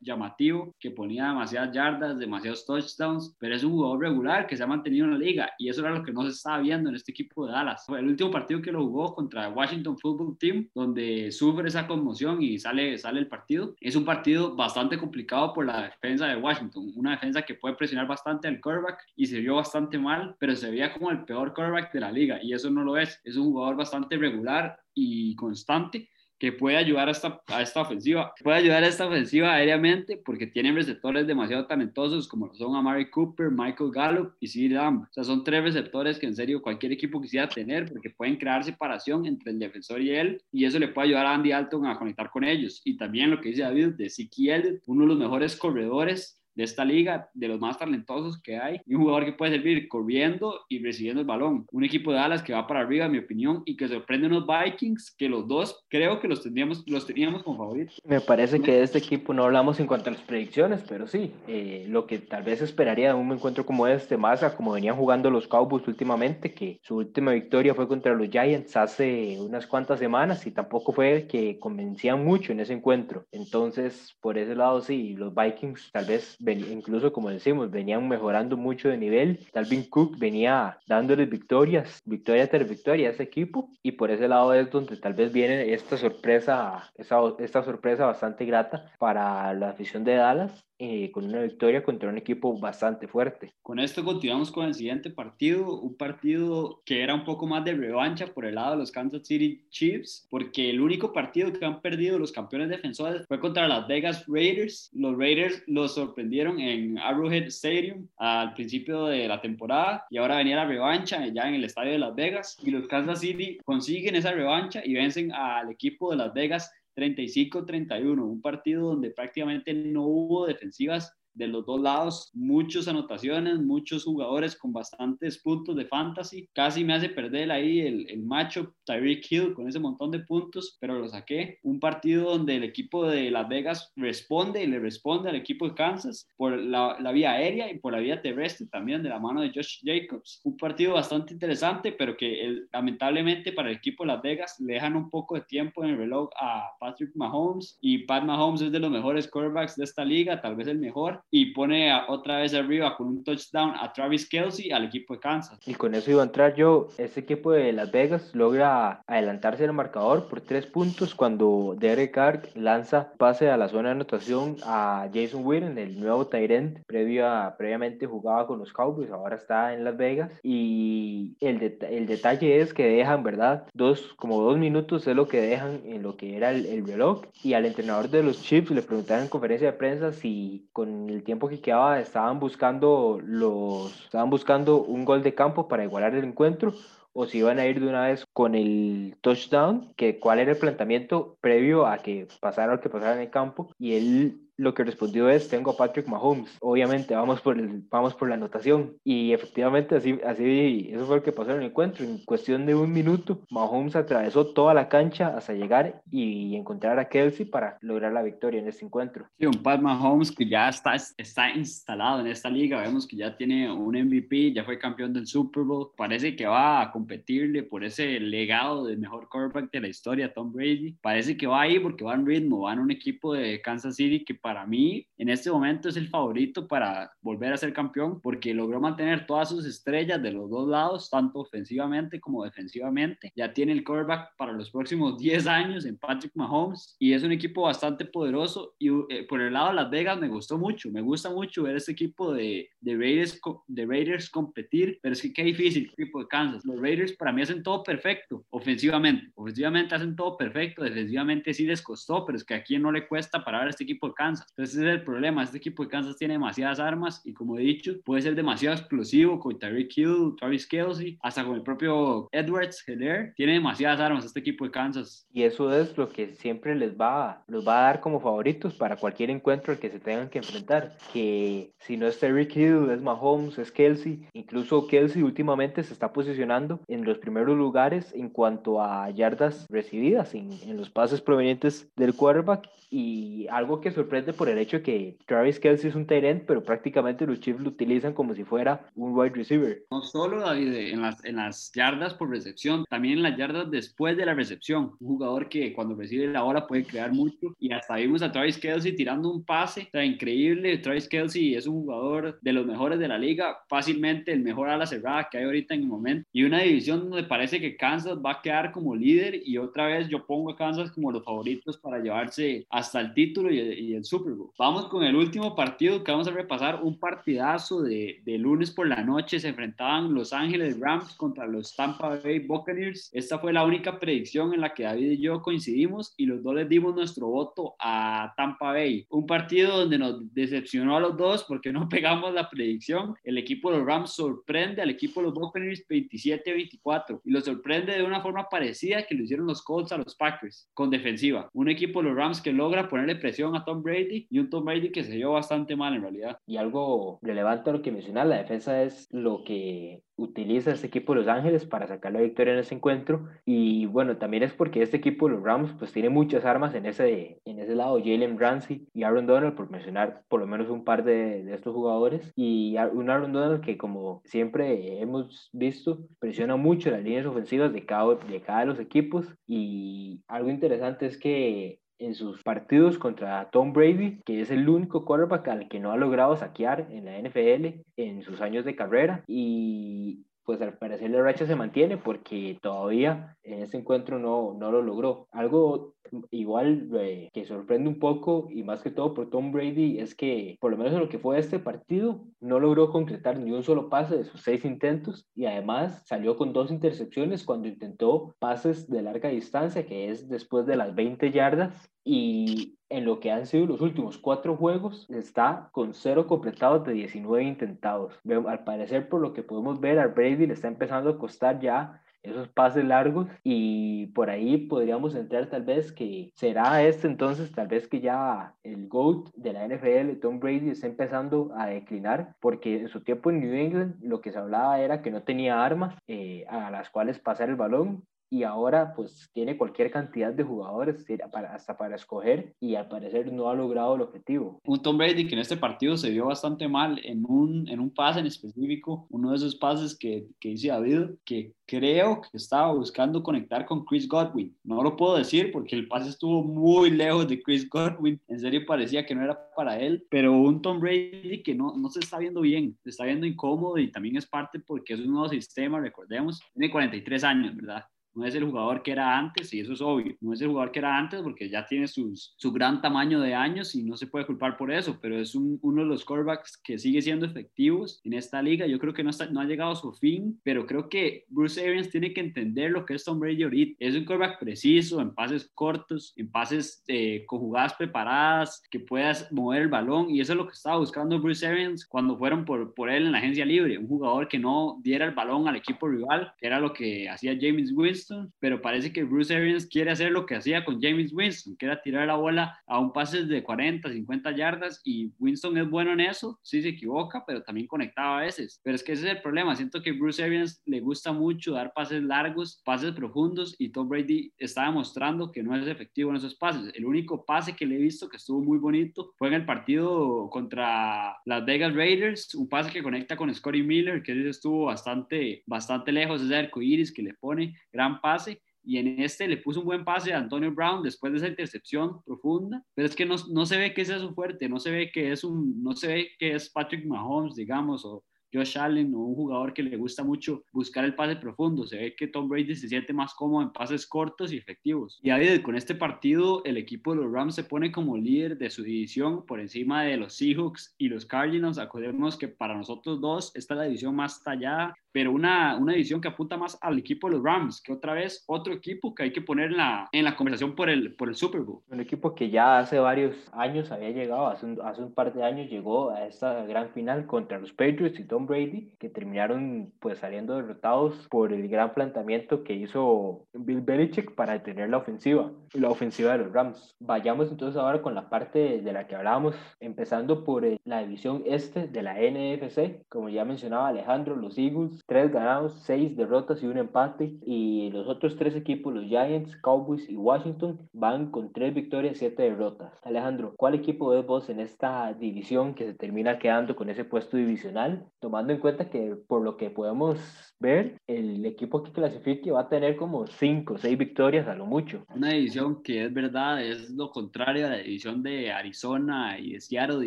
llamativo 0.00 0.74
que 0.78 0.90
ponía 0.90 1.28
demasiadas 1.28 1.72
yardas, 1.72 2.18
demasiados 2.18 2.66
touchdowns, 2.66 3.34
pero 3.38 3.54
es 3.54 3.64
un 3.64 3.72
jugador 3.72 4.00
regular 4.00 4.46
que 4.46 4.56
se 4.56 4.62
ha 4.62 4.66
mantenido 4.66 5.06
en 5.06 5.12
la 5.12 5.18
liga 5.18 5.52
y 5.58 5.68
eso 5.68 5.80
era 5.80 5.90
lo 5.90 6.02
que 6.02 6.12
no 6.12 6.22
se 6.22 6.30
estaba 6.30 6.58
viendo 6.58 6.90
en 6.90 6.96
este 6.96 7.12
equipo 7.12 7.46
de 7.46 7.52
Dallas. 7.52 7.84
Fue 7.86 8.00
el 8.00 8.06
último 8.06 8.30
partido 8.30 8.60
que 8.60 8.72
lo 8.72 8.84
jugó 8.84 9.14
contra 9.14 9.46
el 9.46 9.54
Washington 9.54 9.98
Football 9.98 10.36
Team, 10.38 10.68
donde 10.74 11.32
sufre 11.32 11.68
esa 11.68 11.86
conmoción 11.86 12.42
y 12.42 12.58
sale, 12.58 12.98
sale 12.98 13.20
el 13.20 13.28
partido. 13.28 13.74
Es 13.80 13.96
un 13.96 14.04
partido 14.04 14.54
bastante 14.54 14.98
complicado 14.98 15.52
por 15.52 15.66
la 15.66 15.82
defensa 15.82 16.26
de 16.26 16.36
Washington, 16.36 16.92
una 16.96 17.12
defensa 17.12 17.42
que 17.42 17.54
puede 17.54 17.74
presionar 17.76 18.06
bastante 18.06 18.48
al 18.48 18.60
quarterback 18.60 19.06
y 19.16 19.26
se 19.26 19.40
vio 19.40 19.56
bastante 19.56 19.98
mal, 19.98 20.36
pero 20.38 20.54
se 20.54 20.70
veía 20.70 20.92
como 20.92 21.10
el 21.10 21.24
peor 21.24 21.54
quarterback 21.54 21.92
de 21.92 22.00
la 22.00 22.12
liga 22.12 22.38
y 22.42 22.52
eso 22.52 22.70
no 22.70 22.84
lo 22.84 22.96
es. 22.96 23.20
Es 23.24 23.36
un 23.36 23.44
jugador 23.44 23.76
bastante 23.76 24.16
regular 24.16 24.78
y 24.94 25.34
constante 25.36 26.08
que 26.40 26.52
puede 26.52 26.78
ayudar 26.78 27.06
a 27.08 27.12
esta, 27.12 27.40
a 27.48 27.60
esta 27.60 27.82
ofensiva. 27.82 28.32
Puede 28.42 28.56
ayudar 28.56 28.82
a 28.82 28.88
esta 28.88 29.06
ofensiva 29.06 29.52
aéreamente 29.52 30.16
porque 30.16 30.46
tienen 30.46 30.74
receptores 30.74 31.26
demasiado 31.26 31.66
talentosos 31.66 32.26
como 32.26 32.52
son 32.54 32.74
Amari 32.74 33.10
Cooper, 33.10 33.50
Michael 33.50 33.90
Gallup 33.92 34.32
y 34.40 34.48
CeeDee 34.48 34.74
Lamb. 34.74 35.02
O 35.02 35.12
sea, 35.12 35.22
son 35.22 35.44
tres 35.44 35.62
receptores 35.62 36.18
que 36.18 36.26
en 36.26 36.34
serio 36.34 36.62
cualquier 36.62 36.92
equipo 36.92 37.20
quisiera 37.20 37.46
tener 37.46 37.90
porque 37.92 38.08
pueden 38.08 38.36
crear 38.36 38.64
separación 38.64 39.26
entre 39.26 39.52
el 39.52 39.58
defensor 39.58 40.00
y 40.00 40.10
él 40.10 40.42
y 40.50 40.64
eso 40.64 40.78
le 40.78 40.88
puede 40.88 41.08
ayudar 41.08 41.26
a 41.26 41.34
Andy 41.34 41.52
Alton 41.52 41.86
a 41.86 41.98
conectar 41.98 42.30
con 42.30 42.42
ellos. 42.42 42.80
Y 42.84 42.96
también 42.96 43.30
lo 43.30 43.40
que 43.40 43.50
dice 43.50 43.62
David 43.62 43.88
de 43.98 44.08
Zeke 44.08 44.80
uno 44.86 45.02
de 45.02 45.08
los 45.08 45.18
mejores 45.18 45.54
corredores 45.56 46.39
de 46.54 46.64
esta 46.64 46.84
liga, 46.84 47.30
de 47.34 47.48
los 47.48 47.60
más 47.60 47.78
talentosos 47.78 48.40
que 48.40 48.58
hay, 48.58 48.80
y 48.86 48.94
un 48.94 49.02
jugador 49.02 49.24
que 49.24 49.32
puede 49.32 49.52
servir 49.52 49.88
corriendo 49.88 50.60
y 50.68 50.82
recibiendo 50.82 51.20
el 51.20 51.26
balón. 51.26 51.66
Un 51.72 51.84
equipo 51.84 52.12
de 52.12 52.18
alas 52.18 52.42
que 52.42 52.52
va 52.52 52.66
para 52.66 52.80
arriba, 52.80 53.06
en 53.06 53.12
mi 53.12 53.18
opinión, 53.18 53.62
y 53.64 53.76
que 53.76 53.88
sorprende 53.88 54.26
a 54.26 54.30
unos 54.30 54.46
Vikings, 54.46 55.14
que 55.16 55.28
los 55.28 55.46
dos 55.46 55.84
creo 55.88 56.20
que 56.20 56.28
los 56.28 56.42
teníamos, 56.42 56.84
los 56.86 57.06
teníamos 57.06 57.42
como 57.42 57.58
favoritos. 57.58 58.00
Me 58.04 58.20
parece 58.20 58.60
que 58.60 58.72
de 58.72 58.82
este 58.82 58.98
equipo 58.98 59.32
no 59.32 59.44
hablamos 59.44 59.80
en 59.80 59.86
cuanto 59.86 60.10
a 60.10 60.12
las 60.12 60.22
predicciones, 60.22 60.82
pero 60.88 61.06
sí, 61.06 61.32
eh, 61.46 61.86
lo 61.88 62.06
que 62.06 62.18
tal 62.18 62.42
vez 62.42 62.62
esperaría 62.62 63.08
de 63.08 63.14
un 63.14 63.32
encuentro 63.32 63.64
como 63.64 63.86
este, 63.86 64.16
más 64.16 64.42
a 64.42 64.56
como 64.56 64.72
venían 64.72 64.96
jugando 64.96 65.30
los 65.30 65.48
Cowboys 65.48 65.86
últimamente, 65.86 66.52
que 66.52 66.80
su 66.82 66.96
última 66.96 67.32
victoria 67.32 67.74
fue 67.74 67.88
contra 67.88 68.14
los 68.14 68.28
Giants 68.28 68.76
hace 68.76 69.38
unas 69.40 69.66
cuantas 69.66 69.98
semanas 69.98 70.46
y 70.46 70.50
tampoco 70.50 70.92
fue 70.92 71.26
que 71.28 71.58
convencían 71.58 72.24
mucho 72.24 72.52
en 72.52 72.60
ese 72.60 72.72
encuentro. 72.72 73.26
Entonces, 73.32 74.16
por 74.20 74.38
ese 74.38 74.54
lado 74.54 74.80
sí, 74.80 75.14
los 75.14 75.34
Vikings 75.34 75.90
tal 75.92 76.06
vez 76.06 76.36
incluso 76.46 77.12
como 77.12 77.30
decimos, 77.30 77.70
venían 77.70 78.08
mejorando 78.08 78.56
mucho 78.56 78.88
de 78.88 78.96
nivel. 78.96 79.46
Dalvin 79.52 79.88
Cook 79.88 80.18
venía 80.18 80.78
dándoles 80.86 81.28
victorias, 81.28 82.00
victoria 82.04 82.48
tras 82.48 82.68
victoria 82.68 83.08
a 83.08 83.12
ese 83.12 83.22
equipo 83.22 83.70
y 83.82 83.92
por 83.92 84.10
ese 84.10 84.28
lado 84.28 84.54
es 84.54 84.70
donde 84.70 84.96
tal 84.96 85.14
vez 85.14 85.32
viene 85.32 85.72
esta 85.72 85.96
sorpresa, 85.96 86.90
esta, 86.96 87.20
esta 87.38 87.62
sorpresa 87.62 88.06
bastante 88.06 88.44
grata 88.44 88.90
para 88.98 89.52
la 89.54 89.70
afición 89.70 90.04
de 90.04 90.14
Dallas 90.14 90.69
eh, 90.82 91.10
con 91.12 91.26
una 91.26 91.42
victoria 91.42 91.84
contra 91.84 92.08
un 92.08 92.16
equipo 92.16 92.58
bastante 92.58 93.06
fuerte. 93.06 93.52
Con 93.60 93.78
esto 93.78 94.02
continuamos 94.02 94.50
con 94.50 94.64
el 94.64 94.72
siguiente 94.72 95.10
partido, 95.10 95.78
un 95.78 95.94
partido 95.94 96.80
que 96.86 97.02
era 97.02 97.14
un 97.14 97.24
poco 97.24 97.46
más 97.46 97.66
de 97.66 97.74
revancha 97.74 98.28
por 98.28 98.46
el 98.46 98.54
lado 98.54 98.70
de 98.70 98.76
los 98.78 98.90
Kansas 98.90 99.26
City 99.26 99.62
Chiefs, 99.68 100.26
porque 100.30 100.70
el 100.70 100.80
único 100.80 101.12
partido 101.12 101.52
que 101.52 101.66
han 101.66 101.82
perdido 101.82 102.18
los 102.18 102.32
campeones 102.32 102.70
defensores 102.70 103.26
fue 103.28 103.38
contra 103.38 103.68
las 103.68 103.86
Vegas 103.88 104.24
Raiders. 104.26 104.90
Los 104.94 105.18
Raiders 105.18 105.62
los 105.66 105.96
sorprendieron 105.96 106.58
en 106.58 106.98
Arrowhead 106.98 107.48
Stadium 107.48 108.08
al 108.16 108.54
principio 108.54 109.04
de 109.04 109.28
la 109.28 109.42
temporada 109.42 110.06
y 110.08 110.16
ahora 110.16 110.38
venía 110.38 110.56
la 110.56 110.64
revancha 110.64 111.26
ya 111.26 111.46
en 111.46 111.56
el 111.56 111.64
estadio 111.64 111.92
de 111.92 111.98
Las 111.98 112.14
Vegas 112.14 112.56
y 112.64 112.70
los 112.70 112.88
Kansas 112.88 113.20
City 113.20 113.58
consiguen 113.66 114.16
esa 114.16 114.32
revancha 114.32 114.80
y 114.82 114.94
vencen 114.94 115.30
al 115.32 115.70
equipo 115.70 116.10
de 116.10 116.16
Las 116.16 116.32
Vegas 116.32 116.72
35-31, 116.96 118.22
un 118.22 118.40
partido 118.40 118.88
donde 118.88 119.10
prácticamente 119.10 119.72
no 119.74 120.04
hubo 120.04 120.46
defensivas 120.46 121.19
de 121.34 121.48
los 121.48 121.64
dos 121.66 121.80
lados, 121.80 122.30
muchas 122.32 122.88
anotaciones, 122.88 123.58
muchos 123.58 124.04
jugadores 124.04 124.56
con 124.56 124.72
bastantes 124.72 125.38
puntos 125.38 125.76
de 125.76 125.86
fantasy. 125.86 126.48
Casi 126.52 126.84
me 126.84 126.94
hace 126.94 127.08
perder 127.08 127.50
ahí 127.50 127.80
el, 127.80 128.08
el 128.08 128.22
macho 128.22 128.74
Tyreek 128.84 129.30
Hill 129.30 129.54
con 129.54 129.68
ese 129.68 129.78
montón 129.78 130.10
de 130.10 130.20
puntos, 130.20 130.76
pero 130.80 130.98
lo 130.98 131.08
saqué. 131.08 131.58
Un 131.62 131.80
partido 131.80 132.30
donde 132.30 132.56
el 132.56 132.64
equipo 132.64 133.06
de 133.06 133.30
Las 133.30 133.48
Vegas 133.48 133.92
responde 133.96 134.62
y 134.62 134.66
le 134.66 134.78
responde 134.78 135.28
al 135.28 135.36
equipo 135.36 135.68
de 135.68 135.74
Kansas 135.74 136.28
por 136.36 136.58
la, 136.58 136.96
la 137.00 137.12
vía 137.12 137.32
aérea 137.32 137.70
y 137.70 137.78
por 137.78 137.92
la 137.92 138.00
vía 138.00 138.20
terrestre 138.22 138.66
también 138.66 139.02
de 139.02 139.08
la 139.08 139.18
mano 139.18 139.40
de 139.40 139.52
Josh 139.54 139.80
Jacobs. 139.82 140.40
Un 140.44 140.56
partido 140.56 140.94
bastante 140.94 141.32
interesante, 141.32 141.92
pero 141.92 142.16
que 142.16 142.66
lamentablemente 142.72 143.52
para 143.52 143.70
el 143.70 143.76
equipo 143.76 144.02
de 144.02 144.08
Las 144.08 144.22
Vegas 144.22 144.56
le 144.60 144.74
dejan 144.74 144.96
un 144.96 145.10
poco 145.10 145.34
de 145.34 145.42
tiempo 145.42 145.84
en 145.84 145.90
el 145.90 145.98
reloj 145.98 146.30
a 146.40 146.70
Patrick 146.78 147.10
Mahomes 147.14 147.78
y 147.80 147.98
Pat 147.98 148.24
Mahomes 148.24 148.62
es 148.62 148.72
de 148.72 148.78
los 148.78 148.90
mejores 148.90 149.28
quarterbacks 149.28 149.76
de 149.76 149.84
esta 149.84 150.04
liga, 150.04 150.40
tal 150.40 150.56
vez 150.56 150.68
el 150.68 150.78
mejor 150.78 151.19
y 151.30 151.52
pone 151.52 151.92
otra 152.08 152.38
vez 152.38 152.54
arriba 152.54 152.96
con 152.96 153.08
un 153.08 153.24
touchdown 153.24 153.74
a 153.78 153.92
Travis 153.92 154.28
Kelsey 154.28 154.70
al 154.70 154.84
equipo 154.84 155.14
de 155.14 155.20
Kansas. 155.20 155.58
Y 155.66 155.74
con 155.74 155.94
eso 155.94 156.10
iba 156.10 156.22
a 156.22 156.26
entrar 156.26 156.54
yo. 156.54 156.88
Este 156.98 157.20
equipo 157.20 157.52
de 157.52 157.72
Las 157.72 157.90
Vegas 157.92 158.30
logra 158.34 159.02
adelantarse 159.06 159.64
el 159.64 159.72
marcador 159.72 160.28
por 160.28 160.40
tres 160.40 160.66
puntos 160.66 161.14
cuando 161.14 161.74
Derek 161.78 162.12
Carr 162.12 162.42
lanza 162.54 163.12
pase 163.18 163.50
a 163.50 163.56
la 163.56 163.68
zona 163.68 163.90
de 163.90 163.94
anotación 163.96 164.56
a 164.64 165.08
Jason 165.12 165.44
Witten, 165.44 165.78
el 165.78 166.00
nuevo 166.00 166.26
Tyrant, 166.26 166.78
previo 166.86 167.28
a, 167.28 167.56
previamente 167.56 168.06
jugaba 168.06 168.46
con 168.46 168.58
los 168.58 168.72
Cowboys, 168.72 169.10
ahora 169.10 169.36
está 169.36 169.74
en 169.74 169.84
Las 169.84 169.96
Vegas. 169.96 170.32
Y 170.42 171.36
el, 171.40 171.76
el 171.80 172.06
detalle 172.06 172.60
es 172.60 172.72
que 172.72 172.86
dejan, 172.86 173.22
¿verdad? 173.22 173.66
Dos, 173.74 174.14
como 174.16 174.40
dos 174.40 174.58
minutos 174.58 175.06
es 175.06 175.16
lo 175.16 175.28
que 175.28 175.40
dejan 175.40 175.80
en 175.84 176.02
lo 176.02 176.16
que 176.16 176.36
era 176.36 176.50
el, 176.50 176.66
el 176.66 176.86
reloj. 176.86 177.22
Y 177.42 177.54
al 177.54 177.66
entrenador 177.66 178.08
de 178.08 178.22
los 178.22 178.42
Chiefs 178.42 178.70
le 178.70 178.82
preguntaron 178.82 179.24
en 179.24 179.30
conferencia 179.30 179.70
de 179.70 179.78
prensa 179.78 180.12
si 180.12 180.68
con 180.72 181.09
el 181.12 181.22
tiempo 181.22 181.48
que 181.48 181.60
quedaba 181.60 182.00
estaban 182.00 182.40
buscando 182.40 183.20
los 183.22 184.04
estaban 184.04 184.30
buscando 184.30 184.82
un 184.82 185.04
gol 185.04 185.22
de 185.22 185.34
campo 185.34 185.68
para 185.68 185.84
igualar 185.84 186.14
el 186.14 186.24
encuentro 186.24 186.74
o 187.12 187.26
si 187.26 187.38
iban 187.38 187.58
a 187.58 187.66
ir 187.66 187.80
de 187.80 187.88
una 187.88 188.06
vez 188.06 188.24
con 188.32 188.54
el 188.54 189.16
touchdown, 189.20 189.92
que 189.96 190.20
cuál 190.20 190.38
era 190.38 190.52
el 190.52 190.58
planteamiento 190.58 191.36
previo 191.40 191.86
a 191.86 191.98
que 191.98 192.28
pasara 192.40 192.74
lo 192.74 192.80
que 192.80 192.88
pasara 192.88 193.14
en 193.14 193.22
el 193.22 193.30
campo 193.30 193.72
y 193.78 193.94
él 193.94 194.49
lo 194.60 194.74
que 194.74 194.84
respondió 194.84 195.28
es, 195.30 195.48
tengo 195.48 195.70
a 195.70 195.76
Patrick 195.76 196.06
Mahomes. 196.06 196.58
Obviamente, 196.60 197.14
vamos 197.14 197.40
por, 197.40 197.58
el, 197.58 197.82
vamos 197.90 198.14
por 198.14 198.28
la 198.28 198.34
anotación. 198.34 198.96
Y 199.02 199.32
efectivamente, 199.32 199.96
así, 199.96 200.20
así, 200.24 200.90
eso 200.92 201.06
fue 201.06 201.16
lo 201.16 201.22
que 201.22 201.32
pasó 201.32 201.52
en 201.52 201.62
el 201.62 201.70
encuentro. 201.70 202.04
En 202.04 202.18
cuestión 202.24 202.66
de 202.66 202.74
un 202.74 202.92
minuto, 202.92 203.40
Mahomes 203.50 203.96
atravesó 203.96 204.46
toda 204.48 204.74
la 204.74 204.88
cancha 204.88 205.36
hasta 205.36 205.54
llegar 205.54 206.02
y 206.10 206.54
encontrar 206.56 206.98
a 206.98 207.08
Kelsey 207.08 207.46
para 207.46 207.78
lograr 207.80 208.12
la 208.12 208.22
victoria 208.22 208.60
en 208.60 208.68
este 208.68 208.84
encuentro. 208.84 209.26
Sí, 209.38 209.46
un 209.46 209.62
Pat 209.62 209.80
Mahomes 209.80 210.30
que 210.30 210.46
ya 210.46 210.68
está, 210.68 210.94
está 210.94 211.50
instalado 211.50 212.20
en 212.20 212.26
esta 212.26 212.50
liga. 212.50 212.82
Vemos 212.82 213.06
que 213.06 213.16
ya 213.16 213.34
tiene 213.36 213.72
un 213.72 213.96
MVP, 213.96 214.52
ya 214.52 214.64
fue 214.64 214.78
campeón 214.78 215.14
del 215.14 215.26
Super 215.26 215.62
Bowl. 215.62 215.90
Parece 215.96 216.36
que 216.36 216.46
va 216.46 216.82
a 216.82 216.92
competirle 216.92 217.62
por 217.62 217.82
ese 217.82 218.20
legado 218.20 218.84
del 218.84 218.98
mejor 218.98 219.28
quarterback 219.28 219.70
de 219.70 219.80
la 219.80 219.88
historia, 219.88 220.34
Tom 220.34 220.52
Brady. 220.52 220.96
Parece 221.00 221.36
que 221.36 221.46
va 221.46 221.62
ahí 221.62 221.78
porque 221.78 222.04
va 222.04 222.14
en 222.14 222.26
ritmo, 222.26 222.62
va 222.62 222.74
en 222.74 222.80
un 222.80 222.90
equipo 222.90 223.32
de 223.32 223.62
Kansas 223.62 223.96
City 223.96 224.24
que 224.24 224.34
para 224.34 224.49
mí 224.66 225.06
en 225.16 225.28
este 225.28 225.50
momento 225.50 225.88
es 225.88 225.96
el 225.96 226.08
favorito 226.08 226.66
para 226.66 227.12
volver 227.20 227.52
a 227.52 227.56
ser 227.56 227.72
campeón 227.72 228.20
porque 228.20 228.54
logró 228.54 228.80
mantener 228.80 229.26
todas 229.26 229.48
sus 229.48 229.64
estrellas 229.66 230.22
de 230.22 230.32
los 230.32 230.50
dos 230.50 230.68
lados, 230.68 231.10
tanto 231.10 231.40
ofensivamente 231.40 232.20
como 232.20 232.44
defensivamente. 232.44 233.32
Ya 233.36 233.52
tiene 233.52 233.72
el 233.72 233.84
quarterback 233.84 234.36
para 234.36 234.52
los 234.52 234.70
próximos 234.70 235.18
10 235.18 235.46
años 235.46 235.84
en 235.84 235.98
Patrick 235.98 236.32
Mahomes 236.34 236.96
y 236.98 237.12
es 237.12 237.22
un 237.22 237.32
equipo 237.32 237.62
bastante 237.62 238.04
poderoso 238.04 238.74
y 238.78 238.88
eh, 238.88 239.26
por 239.28 239.40
el 239.40 239.52
lado 239.52 239.68
de 239.68 239.74
Las 239.74 239.90
Vegas 239.90 240.18
me 240.18 240.28
gustó 240.28 240.58
mucho, 240.58 240.90
me 240.90 241.00
gusta 241.00 241.30
mucho 241.30 241.62
ver 241.62 241.76
este 241.76 241.92
equipo 241.92 242.32
de, 242.32 242.68
de, 242.80 242.96
Raiders, 242.96 243.40
de 243.66 243.86
Raiders 243.86 244.30
competir, 244.30 244.98
pero 245.02 245.12
es 245.12 245.22
que 245.22 245.32
qué 245.32 245.44
difícil 245.44 245.84
el 245.84 245.92
equipo 245.92 246.20
de 246.20 246.28
Kansas. 246.28 246.64
Los 246.64 246.80
Raiders 246.80 247.12
para 247.12 247.32
mí 247.32 247.42
hacen 247.42 247.62
todo 247.62 247.82
perfecto 247.82 248.44
ofensivamente, 248.50 249.30
ofensivamente 249.34 249.94
hacen 249.94 250.16
todo 250.16 250.36
perfecto, 250.36 250.82
defensivamente 250.82 251.54
sí 251.54 251.66
les 251.66 251.82
costó, 251.82 252.24
pero 252.24 252.36
es 252.36 252.44
que 252.44 252.54
a 252.54 252.62
quién 252.62 252.82
no 252.82 252.92
le 252.92 253.06
cuesta 253.06 253.44
parar 253.44 253.66
a 253.66 253.70
este 253.70 253.84
equipo 253.84 254.08
de 254.08 254.14
Kansas. 254.14 254.39
Entonces 254.50 254.76
ese 254.76 254.88
es 254.88 254.94
el 254.94 255.04
problema. 255.04 255.42
Este 255.42 255.58
equipo 255.58 255.82
de 255.82 255.88
Kansas 255.88 256.16
tiene 256.16 256.34
demasiadas 256.34 256.80
armas 256.80 257.20
y 257.24 257.32
como 257.32 257.58
he 257.58 257.62
dicho, 257.62 257.94
puede 258.04 258.22
ser 258.22 258.34
demasiado 258.34 258.76
explosivo 258.76 259.38
con 259.38 259.58
Tyreek 259.58 259.96
Hill, 259.96 260.34
Travis 260.38 260.66
Kelsey, 260.66 261.18
hasta 261.22 261.44
con 261.44 261.56
el 261.56 261.62
propio 261.62 262.28
Edwards 262.32 262.82
Heller. 262.86 263.32
Tiene 263.36 263.54
demasiadas 263.54 264.00
armas 264.00 264.24
este 264.24 264.40
equipo 264.40 264.64
de 264.64 264.70
Kansas. 264.70 265.26
Y 265.32 265.42
eso 265.42 265.72
es 265.74 265.96
lo 265.96 266.08
que 266.08 266.34
siempre 266.34 266.74
les 266.74 266.96
va, 266.96 267.42
los 267.46 267.66
va 267.66 267.78
a 267.78 267.82
dar 267.82 268.00
como 268.00 268.20
favoritos 268.20 268.74
para 268.74 268.96
cualquier 268.96 269.30
encuentro 269.30 269.72
al 269.72 269.78
que 269.78 269.90
se 269.90 270.00
tengan 270.00 270.28
que 270.28 270.38
enfrentar. 270.38 270.96
Que 271.12 271.72
si 271.78 271.96
no 271.96 272.06
es 272.06 272.18
Tyreek 272.18 272.56
Hill, 272.56 272.90
es 272.90 273.00
Mahomes, 273.00 273.58
es 273.58 273.72
Kelsey. 273.72 274.26
Incluso 274.32 274.86
Kelsey 274.86 275.22
últimamente 275.22 275.82
se 275.82 275.92
está 275.92 276.12
posicionando 276.12 276.80
en 276.88 277.04
los 277.04 277.18
primeros 277.18 277.56
lugares 277.56 278.12
en 278.14 278.28
cuanto 278.28 278.82
a 278.82 279.10
yardas 279.10 279.66
recibidas 279.68 280.34
en, 280.34 280.50
en 280.66 280.76
los 280.76 280.90
pases 280.90 281.20
provenientes 281.20 281.90
del 281.96 282.14
quarterback 282.14 282.68
y 282.90 283.46
algo 283.48 283.80
que 283.80 283.92
sorprende 283.92 284.29
por 284.32 284.48
el 284.48 284.58
hecho 284.58 284.78
de 284.78 284.82
que 284.82 285.16
Travis 285.26 285.58
Kelsey 285.58 285.90
es 285.90 285.96
un 285.96 286.06
tight 286.06 286.24
end, 286.24 286.42
pero 286.46 286.62
prácticamente 286.62 287.26
los 287.26 287.40
Chiefs 287.40 287.60
lo 287.60 287.68
utilizan 287.70 288.12
como 288.12 288.34
si 288.34 288.44
fuera 288.44 288.88
un 288.94 289.16
wide 289.16 289.34
receiver. 289.34 289.84
No 289.90 290.02
solo, 290.02 290.40
David, 290.40 290.74
en 290.74 291.02
las, 291.02 291.24
en 291.24 291.36
las 291.36 291.72
yardas 291.72 292.14
por 292.14 292.30
recepción, 292.30 292.84
también 292.88 293.18
en 293.18 293.22
las 293.22 293.36
yardas 293.36 293.70
después 293.70 294.16
de 294.16 294.26
la 294.26 294.34
recepción. 294.34 294.92
Un 295.00 295.08
jugador 295.08 295.48
que 295.48 295.72
cuando 295.72 295.94
recibe 295.94 296.26
la 296.26 296.42
bola 296.42 296.66
puede 296.66 296.84
crear 296.84 297.12
mucho 297.12 297.54
y 297.58 297.72
hasta 297.72 297.96
vimos 297.96 298.22
a 298.22 298.32
Travis 298.32 298.58
Kelsey 298.58 298.94
tirando 298.94 299.30
un 299.30 299.44
pase, 299.44 299.82
o 299.82 299.90
sea, 299.90 300.04
increíble. 300.04 300.78
Travis 300.78 301.08
Kelsey 301.08 301.54
es 301.54 301.66
un 301.66 301.82
jugador 301.82 302.38
de 302.40 302.52
los 302.52 302.66
mejores 302.66 302.98
de 302.98 303.08
la 303.08 303.18
liga, 303.18 303.58
fácilmente 303.68 304.32
el 304.32 304.40
mejor 304.40 304.68
ala 304.68 304.86
cerrada 304.86 305.28
que 305.30 305.38
hay 305.38 305.44
ahorita 305.44 305.74
en 305.74 305.82
el 305.82 305.86
momento. 305.86 306.28
Y 306.32 306.44
una 306.44 306.60
división 306.60 307.08
donde 307.08 307.24
parece 307.24 307.60
que 307.60 307.76
Kansas 307.76 308.18
va 308.18 308.32
a 308.32 308.42
quedar 308.42 308.72
como 308.72 308.94
líder 308.94 309.40
y 309.44 309.58
otra 309.58 309.86
vez 309.86 310.08
yo 310.08 310.26
pongo 310.26 310.50
a 310.50 310.56
Kansas 310.56 310.90
como 310.90 311.12
los 311.12 311.24
favoritos 311.24 311.78
para 311.78 311.98
llevarse 311.98 312.66
hasta 312.70 313.00
el 313.00 313.14
título 313.14 313.50
y 313.50 313.60
y 313.60 313.94
el 313.94 314.04
Super 314.10 314.32
Bowl. 314.32 314.50
Vamos 314.58 314.86
con 314.86 315.04
el 315.04 315.14
último 315.14 315.54
partido 315.54 316.02
que 316.02 316.10
vamos 316.10 316.26
a 316.26 316.32
repasar, 316.32 316.80
un 316.82 316.98
partidazo 316.98 317.80
de, 317.80 318.20
de, 318.24 318.38
lunes 318.38 318.72
por 318.72 318.88
la 318.88 319.04
noche. 319.04 319.38
Se 319.38 319.46
enfrentaban 319.46 320.12
Los 320.12 320.32
Ángeles 320.32 320.80
Rams 320.80 321.14
contra 321.14 321.46
los 321.46 321.76
Tampa 321.76 322.16
Bay 322.16 322.40
Buccaneers. 322.40 323.08
Esta 323.12 323.38
fue 323.38 323.52
la 323.52 323.64
única 323.64 324.00
predicción 324.00 324.52
en 324.52 324.62
la 324.62 324.74
que 324.74 324.82
David 324.82 325.12
y 325.12 325.22
yo 325.22 325.40
coincidimos 325.42 326.14
y 326.16 326.26
los 326.26 326.42
dos 326.42 326.56
les 326.56 326.68
dimos 326.68 326.96
nuestro 326.96 327.28
voto 327.28 327.76
a 327.78 328.34
Tampa 328.36 328.72
Bay. 328.72 329.06
Un 329.10 329.26
partido 329.26 329.78
donde 329.78 329.96
nos 329.96 330.34
decepcionó 330.34 330.96
a 330.96 331.00
los 331.00 331.16
dos 331.16 331.44
porque 331.44 331.72
no 331.72 331.88
pegamos 331.88 332.34
la 332.34 332.50
predicción. 332.50 333.14
El 333.22 333.38
equipo 333.38 333.70
de 333.70 333.78
los 333.78 333.86
Rams 333.86 334.10
sorprende 334.10 334.82
al 334.82 334.90
equipo 334.90 335.20
de 335.20 335.26
los 335.26 335.34
Buccaneers 335.34 335.86
27-24 335.88 337.20
y 337.24 337.30
lo 337.30 337.40
sorprende 337.40 337.92
de 337.92 338.02
una 338.02 338.20
forma 338.20 338.48
parecida 338.48 339.06
que 339.06 339.14
lo 339.14 339.22
hicieron 339.22 339.46
los 339.46 339.62
Colts 339.62 339.92
a 339.92 339.98
los 339.98 340.16
Packers 340.16 340.68
con 340.74 340.90
defensiva. 340.90 341.48
Un 341.52 341.68
equipo 341.68 342.02
de 342.02 342.08
los 342.08 342.16
Rams 342.16 342.40
que 342.40 342.52
logra 342.52 342.88
ponerle 342.88 343.14
presión 343.14 343.54
a 343.54 343.64
Tom 343.64 343.84
Brady 343.84 343.99
y 344.30 344.38
un 344.38 344.50
Tom 344.50 344.64
Brady 344.64 344.92
que 344.92 345.04
se 345.04 345.16
vio 345.16 345.32
bastante 345.32 345.76
mal 345.76 345.94
en 345.94 346.02
realidad. 346.02 346.38
Y 346.46 346.56
algo 346.56 347.18
relevante 347.22 347.70
a 347.70 347.72
lo 347.72 347.82
que 347.82 347.92
mencionas, 347.92 348.26
la 348.26 348.38
defensa 348.38 348.82
es 348.82 349.08
lo 349.12 349.44
que 349.44 350.02
utiliza 350.20 350.72
este 350.72 350.86
equipo 350.86 351.14
de 351.14 351.20
Los 351.20 351.28
Ángeles 351.28 351.64
para 351.64 351.86
sacar 351.86 352.12
la 352.12 352.20
victoria 352.20 352.52
en 352.52 352.60
ese 352.60 352.74
encuentro. 352.74 353.26
Y 353.44 353.86
bueno, 353.86 354.18
también 354.18 354.42
es 354.42 354.52
porque 354.52 354.82
este 354.82 354.98
equipo 354.98 355.28
de 355.28 355.34
los 355.34 355.42
Rams 355.42 355.72
pues 355.78 355.92
tiene 355.92 356.10
muchas 356.10 356.44
armas 356.44 356.74
en 356.74 356.86
ese, 356.86 357.40
en 357.44 357.58
ese 357.58 357.74
lado, 357.74 357.98
Jalen 357.98 358.38
Ramsey 358.38 358.86
y 358.92 359.02
Aaron 359.02 359.26
Donald 359.26 359.54
por 359.54 359.70
mencionar 359.70 360.22
por 360.28 360.40
lo 360.40 360.46
menos 360.46 360.68
un 360.68 360.84
par 360.84 361.04
de, 361.04 361.42
de 361.42 361.54
estos 361.54 361.74
jugadores. 361.74 362.32
Y 362.36 362.76
un 362.92 363.10
Aaron 363.10 363.32
Donald 363.32 363.62
que 363.62 363.78
como 363.78 364.22
siempre 364.24 365.00
hemos 365.00 365.48
visto 365.52 366.06
presiona 366.18 366.56
mucho 366.56 366.90
las 366.90 367.02
líneas 367.02 367.26
ofensivas 367.26 367.72
de 367.72 367.84
cada, 367.84 368.14
de 368.14 368.40
cada 368.40 368.60
de 368.60 368.66
los 368.66 368.80
equipos. 368.80 369.26
Y 369.46 370.22
algo 370.28 370.50
interesante 370.50 371.06
es 371.06 371.18
que 371.18 371.80
en 372.00 372.14
sus 372.14 372.42
partidos 372.42 372.98
contra 372.98 373.50
Tom 373.50 373.72
Brady, 373.72 374.20
que 374.24 374.40
es 374.40 374.50
el 374.50 374.68
único 374.68 375.04
quarterback 375.04 375.48
al 375.48 375.68
que 375.68 375.78
no 375.78 375.92
ha 375.92 375.96
logrado 375.96 376.34
saquear 376.36 376.88
en 376.90 377.04
la 377.04 377.18
NFL 377.18 377.82
en 377.96 378.22
sus 378.22 378.40
años 378.40 378.64
de 378.64 378.74
carrera. 378.74 379.22
Y 379.26 380.24
pues 380.50 380.62
al 380.62 380.76
parecer 380.78 381.08
la 381.10 381.22
racha 381.22 381.46
se 381.46 381.54
mantiene 381.54 381.96
porque 381.96 382.58
todavía 382.60 383.36
en 383.44 383.62
este 383.62 383.76
encuentro 383.76 384.18
no, 384.18 384.52
no 384.58 384.72
lo 384.72 384.82
logró. 384.82 385.28
Algo 385.30 385.94
igual 386.32 386.90
eh, 386.98 387.30
que 387.32 387.44
sorprende 387.44 387.88
un 387.88 388.00
poco 388.00 388.48
y 388.50 388.64
más 388.64 388.82
que 388.82 388.90
todo 388.90 389.14
por 389.14 389.30
Tom 389.30 389.52
Brady 389.52 390.00
es 390.00 390.16
que 390.16 390.58
por 390.60 390.72
lo 390.72 390.76
menos 390.76 390.92
en 390.92 390.98
lo 390.98 391.08
que 391.08 391.20
fue 391.20 391.38
este 391.38 391.60
partido 391.60 392.24
no 392.40 392.58
logró 392.58 392.90
concretar 392.90 393.38
ni 393.38 393.52
un 393.52 393.62
solo 393.62 393.88
pase 393.88 394.16
de 394.16 394.24
sus 394.24 394.42
seis 394.42 394.64
intentos 394.64 395.28
y 395.36 395.46
además 395.46 396.02
salió 396.04 396.36
con 396.36 396.52
dos 396.52 396.72
intercepciones 396.72 397.44
cuando 397.44 397.68
intentó 397.68 398.34
pases 398.40 398.90
de 398.90 399.02
larga 399.02 399.28
distancia 399.28 399.86
que 399.86 400.10
es 400.10 400.28
después 400.28 400.66
de 400.66 400.74
las 400.74 400.96
20 400.96 401.30
yardas 401.30 401.92
y 402.04 402.78
en 402.88 403.04
lo 403.04 403.20
que 403.20 403.30
han 403.30 403.46
sido 403.46 403.66
los 403.66 403.80
últimos 403.80 404.18
cuatro 404.18 404.56
juegos 404.56 405.08
está 405.10 405.68
con 405.72 405.94
cero 405.94 406.26
completados 406.26 406.84
de 406.84 406.92
19 406.92 407.44
intentados. 407.44 408.18
Al 408.46 408.64
parecer, 408.64 409.08
por 409.08 409.20
lo 409.20 409.32
que 409.32 409.42
podemos 409.42 409.80
ver, 409.80 409.98
a 409.98 410.08
Brady 410.08 410.46
le 410.46 410.54
está 410.54 410.68
empezando 410.68 411.10
a 411.10 411.18
costar 411.18 411.60
ya 411.60 412.02
esos 412.22 412.48
pases 412.48 412.84
largos 412.84 413.28
y 413.42 414.08
por 414.08 414.30
ahí 414.30 414.58
podríamos 414.58 415.14
entrar 415.14 415.48
tal 415.48 415.62
vez 415.62 415.92
que 415.92 416.32
será 416.34 416.82
este 416.82 417.06
entonces 417.06 417.50
tal 417.52 417.68
vez 417.68 417.88
que 417.88 418.00
ya 418.00 418.54
el 418.62 418.88
GOAT 418.88 419.30
de 419.34 419.52
la 419.52 419.66
NFL, 419.66 420.20
Tom 420.20 420.38
Brady, 420.38 420.70
está 420.70 420.86
empezando 420.86 421.50
a 421.56 421.66
declinar 421.66 422.34
porque 422.40 422.80
en 422.80 422.88
su 422.88 423.02
tiempo 423.02 423.30
en 423.30 423.40
New 423.40 423.54
England 423.54 423.96
lo 424.02 424.20
que 424.20 424.32
se 424.32 424.38
hablaba 424.38 424.80
era 424.80 425.02
que 425.02 425.10
no 425.10 425.22
tenía 425.22 425.64
armas 425.64 425.94
eh, 426.08 426.44
a 426.48 426.70
las 426.70 426.90
cuales 426.90 427.18
pasar 427.18 427.48
el 427.48 427.56
balón 427.56 428.04
y 428.30 428.44
ahora 428.44 428.94
pues 428.94 429.28
tiene 429.32 429.58
cualquier 429.58 429.90
cantidad 429.90 430.32
de 430.32 430.44
jugadores 430.44 431.04
para, 431.32 431.54
hasta 431.54 431.76
para 431.76 431.96
escoger 431.96 432.54
y 432.60 432.76
al 432.76 432.88
parecer 432.88 433.32
no 433.32 433.50
ha 433.50 433.54
logrado 433.54 433.96
el 433.96 434.02
objetivo. 434.02 434.60
Un 434.64 434.80
Tom 434.80 434.96
Brady 434.96 435.26
que 435.26 435.34
en 435.34 435.40
este 435.40 435.56
partido 435.56 435.96
se 435.96 436.10
vio 436.10 436.26
bastante 436.26 436.68
mal 436.68 437.00
en 437.04 437.24
un, 437.26 437.68
en 437.68 437.80
un 437.80 437.92
pase 437.92 438.20
en 438.20 438.26
específico, 438.26 439.06
uno 439.10 439.30
de 439.30 439.36
esos 439.36 439.56
pases 439.56 439.96
que, 439.98 440.28
que 440.38 440.50
dice 440.50 440.68
David, 440.68 441.10
que 441.24 441.52
creo 441.66 442.20
que 442.20 442.36
estaba 442.36 442.72
buscando 442.72 443.22
conectar 443.22 443.64
con 443.66 443.84
Chris 443.84 444.08
Godwin. 444.08 444.56
No 444.62 444.82
lo 444.82 444.96
puedo 444.96 445.16
decir 445.16 445.50
porque 445.52 445.76
el 445.76 445.88
pase 445.88 446.10
estuvo 446.10 446.42
muy 446.42 446.90
lejos 446.90 447.28
de 447.28 447.42
Chris 447.42 447.68
Godwin, 447.68 448.20
en 448.28 448.40
serio 448.40 448.64
parecía 448.66 449.04
que 449.04 449.14
no 449.14 449.24
era 449.24 449.38
para 449.56 449.78
él, 449.78 450.06
pero 450.08 450.32
un 450.32 450.62
Tom 450.62 450.80
Brady 450.80 451.42
que 451.42 451.54
no, 451.54 451.76
no 451.76 451.88
se 451.88 452.00
está 452.00 452.18
viendo 452.18 452.40
bien, 452.40 452.78
se 452.84 452.90
está 452.90 453.04
viendo 453.04 453.26
incómodo 453.26 453.78
y 453.78 453.90
también 453.90 454.16
es 454.16 454.26
parte 454.26 454.60
porque 454.60 454.94
es 454.94 455.00
un 455.00 455.12
nuevo 455.12 455.28
sistema, 455.28 455.80
recordemos, 455.80 456.40
tiene 456.54 456.70
43 456.70 457.24
años, 457.24 457.56
¿verdad? 457.56 457.84
No 458.14 458.24
es 458.24 458.34
el 458.34 458.44
jugador 458.44 458.82
que 458.82 458.92
era 458.92 459.18
antes, 459.18 459.52
y 459.54 459.60
eso 459.60 459.72
es 459.72 459.80
obvio, 459.80 460.16
no 460.20 460.32
es 460.32 460.40
el 460.40 460.48
jugador 460.48 460.72
que 460.72 460.78
era 460.78 460.96
antes 460.96 461.20
porque 461.22 461.48
ya 461.48 461.66
tiene 461.66 461.86
sus, 461.86 462.34
su 462.36 462.52
gran 462.52 462.80
tamaño 462.80 463.20
de 463.20 463.34
años 463.34 463.74
y 463.74 463.82
no 463.82 463.96
se 463.96 464.06
puede 464.06 464.26
culpar 464.26 464.56
por 464.56 464.72
eso, 464.72 464.98
pero 465.00 465.18
es 465.18 465.34
uno 465.34 465.82
de 465.82 465.88
los 465.88 466.04
quarterbacks 466.04 466.56
que 466.58 466.78
sigue 466.78 467.02
siendo 467.02 467.26
efectivos 467.26 468.00
en 468.04 468.14
esta 468.14 468.42
liga. 468.42 468.66
Yo 468.66 468.78
creo 468.78 468.92
que 468.92 469.02
no, 469.02 469.10
está, 469.10 469.26
no 469.26 469.40
ha 469.40 469.44
llegado 469.44 469.72
a 469.72 469.76
su 469.76 469.92
fin, 469.92 470.40
pero 470.42 470.66
creo 470.66 470.88
que 470.88 471.24
Bruce 471.28 471.60
Arians 471.60 471.90
tiene 471.90 472.12
que 472.12 472.20
entender 472.20 472.70
lo 472.70 472.84
que 472.84 472.94
es 472.94 473.04
Tom 473.04 473.18
Brady 473.18 473.42
ahorita. 473.42 473.76
Es 473.78 473.94
un 473.94 474.04
quarterback 474.04 474.38
preciso, 474.38 475.00
en 475.00 475.14
pases 475.14 475.50
cortos, 475.54 476.12
en 476.16 476.30
pases 476.30 476.82
eh, 476.88 477.24
con 477.26 477.40
jugadas 477.40 477.74
preparadas, 477.74 478.62
que 478.70 478.80
puedas 478.80 479.30
mover 479.32 479.62
el 479.62 479.68
balón, 479.68 480.10
y 480.10 480.20
eso 480.20 480.32
es 480.32 480.38
lo 480.38 480.46
que 480.46 480.54
estaba 480.54 480.78
buscando 480.78 481.20
Bruce 481.20 481.46
Arians 481.46 481.86
cuando 481.86 482.16
fueron 482.16 482.44
por, 482.44 482.74
por 482.74 482.90
él 482.90 483.06
en 483.06 483.12
la 483.12 483.18
agencia 483.18 483.44
libre, 483.44 483.78
un 483.78 483.88
jugador 483.88 484.28
que 484.28 484.38
no 484.38 484.78
diera 484.82 485.04
el 485.04 485.14
balón 485.14 485.48
al 485.48 485.56
equipo 485.56 485.88
rival, 485.88 486.32
que 486.38 486.46
era 486.46 486.60
lo 486.60 486.72
que 486.72 487.08
hacía 487.08 487.36
James 487.40 487.72
Winston, 488.00 488.32
pero 488.38 488.62
parece 488.62 488.92
que 488.92 489.04
Bruce 489.04 489.34
Arians 489.34 489.66
quiere 489.66 489.90
hacer 489.90 490.10
lo 490.12 490.26
que 490.26 490.36
hacía 490.36 490.64
con 490.64 490.80
James 490.80 491.12
Winston, 491.12 491.56
que 491.56 491.66
era 491.66 491.82
tirar 491.82 492.06
la 492.06 492.16
bola 492.16 492.58
a 492.66 492.78
un 492.78 492.92
pase 492.92 493.24
de 493.24 493.42
40, 493.42 493.90
50 493.90 494.36
yardas, 494.36 494.80
y 494.84 495.12
Winston 495.18 495.58
es 495.58 495.68
bueno 495.68 495.92
en 495.92 496.00
eso, 496.00 496.38
sí 496.42 496.62
se 496.62 496.68
equivoca, 496.68 497.24
pero 497.26 497.42
también 497.42 497.66
conectaba 497.66 498.18
a 498.18 498.22
veces. 498.22 498.60
Pero 498.62 498.76
es 498.76 498.82
que 498.82 498.92
ese 498.92 499.06
es 499.06 499.16
el 499.16 499.22
problema, 499.22 499.56
siento 499.56 499.82
que 499.82 499.92
Bruce 499.92 500.22
Arians 500.22 500.62
le 500.64 500.80
gusta 500.80 501.12
mucho 501.12 501.52
dar 501.52 501.72
pases 501.72 502.02
largos, 502.02 502.62
pases 502.64 502.92
profundos, 502.92 503.54
y 503.58 503.70
Tom 503.70 503.88
Brady 503.88 504.32
está 504.38 504.64
demostrando 504.64 505.30
que 505.30 505.42
no 505.42 505.56
es 505.56 505.66
efectivo 505.66 506.10
en 506.10 506.16
esos 506.16 506.34
pases. 506.34 506.72
El 506.74 506.84
único 506.84 507.24
pase 507.24 507.54
que 507.54 507.66
le 507.66 507.76
he 507.76 507.78
visto 507.78 508.08
que 508.08 508.16
estuvo 508.16 508.40
muy 508.42 508.58
bonito 508.58 509.12
fue 509.16 509.28
en 509.28 509.34
el 509.34 509.44
partido 509.44 510.28
contra 510.30 511.16
las 511.24 511.44
Vegas 511.44 511.74
Raiders, 511.74 512.34
un 512.34 512.48
pase 512.48 512.70
que 512.70 512.82
conecta 512.82 513.16
con 513.16 513.34
Scotty 513.34 513.62
Miller, 513.62 514.02
que 514.02 514.28
estuvo 514.28 514.66
bastante, 514.66 515.42
bastante 515.46 515.92
lejos, 515.92 516.22
ese 516.22 516.36
arco 516.36 516.62
iris 516.62 516.92
que 516.92 517.02
le 517.02 517.14
pone, 517.14 517.56
gran 517.72 517.89
pase 517.98 518.42
y 518.62 518.76
en 518.76 519.00
este 519.00 519.26
le 519.26 519.38
puso 519.38 519.60
un 519.60 519.66
buen 519.66 519.84
pase 519.84 520.12
a 520.12 520.18
Antonio 520.18 520.52
Brown 520.52 520.82
después 520.82 521.12
de 521.12 521.18
esa 521.18 521.28
intercepción 521.28 522.02
profunda, 522.04 522.62
pero 522.74 522.86
es 522.86 522.94
que 522.94 523.06
no, 523.06 523.16
no 523.30 523.46
se 523.46 523.56
ve 523.56 523.72
que 523.72 523.84
sea 523.84 523.98
su 523.98 524.14
fuerte, 524.14 524.48
no 524.48 524.60
se 524.60 524.70
ve 524.70 524.90
que 524.92 525.12
es 525.12 525.24
un, 525.24 525.62
no 525.62 525.74
se 525.74 525.88
ve 525.88 526.10
que 526.18 526.34
es 526.34 526.50
Patrick 526.50 526.84
Mahomes, 526.84 527.34
digamos, 527.34 527.84
o 527.84 528.04
Josh 528.32 528.58
Allen 528.58 528.94
o 528.94 529.00
un 529.00 529.14
jugador 529.14 529.52
que 529.52 529.62
le 529.62 529.76
gusta 529.76 530.04
mucho 530.04 530.44
buscar 530.52 530.84
el 530.84 530.94
pase 530.94 531.16
profundo. 531.16 531.66
Se 531.66 531.76
ve 531.76 531.94
que 531.96 532.06
Tom 532.06 532.28
Brady 532.28 532.54
se 532.54 532.68
siente 532.68 532.92
más 532.92 533.14
cómodo 533.14 533.42
en 533.42 533.52
pases 533.52 533.86
cortos 533.86 534.32
y 534.32 534.36
efectivos. 534.36 534.98
Y 535.02 535.10
David, 535.10 535.42
con 535.42 535.56
este 535.56 535.74
partido, 535.74 536.42
el 536.44 536.56
equipo 536.56 536.94
de 536.94 537.02
los 537.02 537.12
Rams 537.12 537.34
se 537.34 537.44
pone 537.44 537.72
como 537.72 537.96
líder 537.96 538.38
de 538.38 538.50
su 538.50 538.62
división 538.62 539.26
por 539.26 539.40
encima 539.40 539.82
de 539.82 539.96
los 539.96 540.14
Seahawks 540.14 540.74
y 540.78 540.88
los 540.88 541.06
Cardinals. 541.06 541.58
Acordemos 541.58 542.16
que 542.16 542.28
para 542.28 542.56
nosotros 542.56 543.00
dos 543.00 543.32
esta 543.34 543.54
es 543.54 543.58
la 543.58 543.64
división 543.64 543.96
más 543.96 544.22
tallada 544.22 544.74
pero 544.92 545.12
una, 545.12 545.56
una 545.56 545.72
división 545.72 546.00
que 546.00 546.08
apunta 546.08 546.36
más 546.36 546.58
al 546.60 546.78
equipo 546.78 547.08
de 547.08 547.16
los 547.16 547.24
Rams, 547.24 547.62
que 547.62 547.72
otra 547.72 547.94
vez 547.94 548.24
otro 548.26 548.52
equipo 548.52 548.94
que 548.94 549.04
hay 549.04 549.12
que 549.12 549.22
poner 549.22 549.50
en 549.50 549.56
la, 549.56 549.88
en 549.92 550.04
la 550.04 550.16
conversación 550.16 550.54
por 550.54 550.68
el, 550.68 550.94
por 550.94 551.08
el 551.08 551.14
Super 551.14 551.40
Bowl. 551.42 551.62
Un 551.68 551.80
equipo 551.80 552.14
que 552.14 552.30
ya 552.30 552.58
hace 552.58 552.78
varios 552.78 553.16
años 553.32 553.70
había 553.70 553.90
llegado, 553.90 554.26
hace 554.28 554.46
un, 554.46 554.60
hace 554.62 554.82
un 554.82 554.92
par 554.92 555.12
de 555.12 555.24
años 555.24 555.50
llegó 555.50 555.90
a 555.90 556.06
esta 556.06 556.44
gran 556.44 556.70
final 556.70 557.06
contra 557.06 557.38
los 557.38 557.52
Patriots 557.52 557.98
y 557.98 558.04
Tom 558.04 558.26
Brady, 558.26 558.72
que 558.78 558.88
terminaron 558.88 559.72
pues 559.80 559.98
saliendo 559.98 560.36
derrotados 560.36 561.08
por 561.08 561.32
el 561.32 561.48
gran 561.48 561.74
planteamiento 561.74 562.44
que 562.44 562.54
hizo 562.54 563.26
Bill 563.32 563.60
Belichick 563.60 564.14
para 564.14 564.34
detener 564.34 564.70
la 564.70 564.78
ofensiva, 564.78 565.30
la 565.52 565.68
ofensiva 565.68 566.12
de 566.12 566.24
los 566.24 566.32
Rams. 566.32 566.76
Vayamos 566.80 567.30
entonces 567.30 567.60
ahora 567.60 567.82
con 567.82 567.94
la 567.94 568.08
parte 568.08 568.60
de 568.60 568.72
la 568.72 568.86
que 568.86 568.96
hablábamos, 568.96 569.36
empezando 569.60 570.24
por 570.24 570.44
la 570.64 570.80
división 570.80 571.22
este 571.26 571.66
de 571.66 571.82
la 571.82 571.94
NFC, 571.94 572.86
como 572.88 573.08
ya 573.08 573.24
mencionaba 573.24 573.68
Alejandro, 573.68 574.16
los 574.16 574.38
Eagles 574.38 574.79
tres 574.86 575.12
ganados, 575.12 575.54
seis 575.64 575.96
derrotas 575.96 576.42
y 576.42 576.46
un 576.46 576.58
empate. 576.58 577.16
Y 577.24 577.70
los 577.70 577.88
otros 577.88 578.16
tres 578.16 578.34
equipos, 578.34 578.74
los 578.74 578.84
Giants, 578.84 579.36
Cowboys 579.38 579.88
y 579.88 579.96
Washington, 579.96 580.58
van 580.72 581.10
con 581.10 581.32
tres 581.32 581.54
victorias, 581.54 581.98
siete 581.98 582.24
derrotas. 582.24 582.72
Alejandro, 582.82 583.34
¿cuál 583.36 583.54
equipo 583.54 583.90
ves 583.90 584.06
vos 584.06 584.28
en 584.28 584.40
esta 584.40 584.92
división 584.94 585.54
que 585.54 585.66
se 585.66 585.74
termina 585.74 586.18
quedando 586.18 586.56
con 586.56 586.70
ese 586.70 586.84
puesto 586.84 587.16
divisional? 587.16 587.86
Tomando 588.00 588.32
en 588.32 588.40
cuenta 588.40 588.70
que 588.70 588.96
por 589.06 589.22
lo 589.22 589.36
que 589.36 589.50
podemos 589.50 589.98
ver, 590.38 590.78
el 590.86 591.24
equipo 591.26 591.62
que 591.62 591.72
clasifique 591.72 592.30
va 592.30 592.42
a 592.42 592.48
tener 592.48 592.76
como 592.76 593.06
cinco 593.06 593.54
o 593.54 593.58
seis 593.58 593.76
victorias 593.76 594.26
a 594.28 594.34
lo 594.34 594.46
mucho. 594.46 594.84
Una 594.94 595.10
división 595.10 595.62
que 595.62 595.84
es 595.84 595.92
verdad, 595.92 596.42
es 596.42 596.70
lo 596.70 596.90
contrario 596.90 597.46
a 597.46 597.50
la 597.50 597.58
división 597.58 598.02
de 598.02 598.32
Arizona 598.32 599.18
y 599.18 599.32
de 599.32 599.40
Seattle 599.40 599.86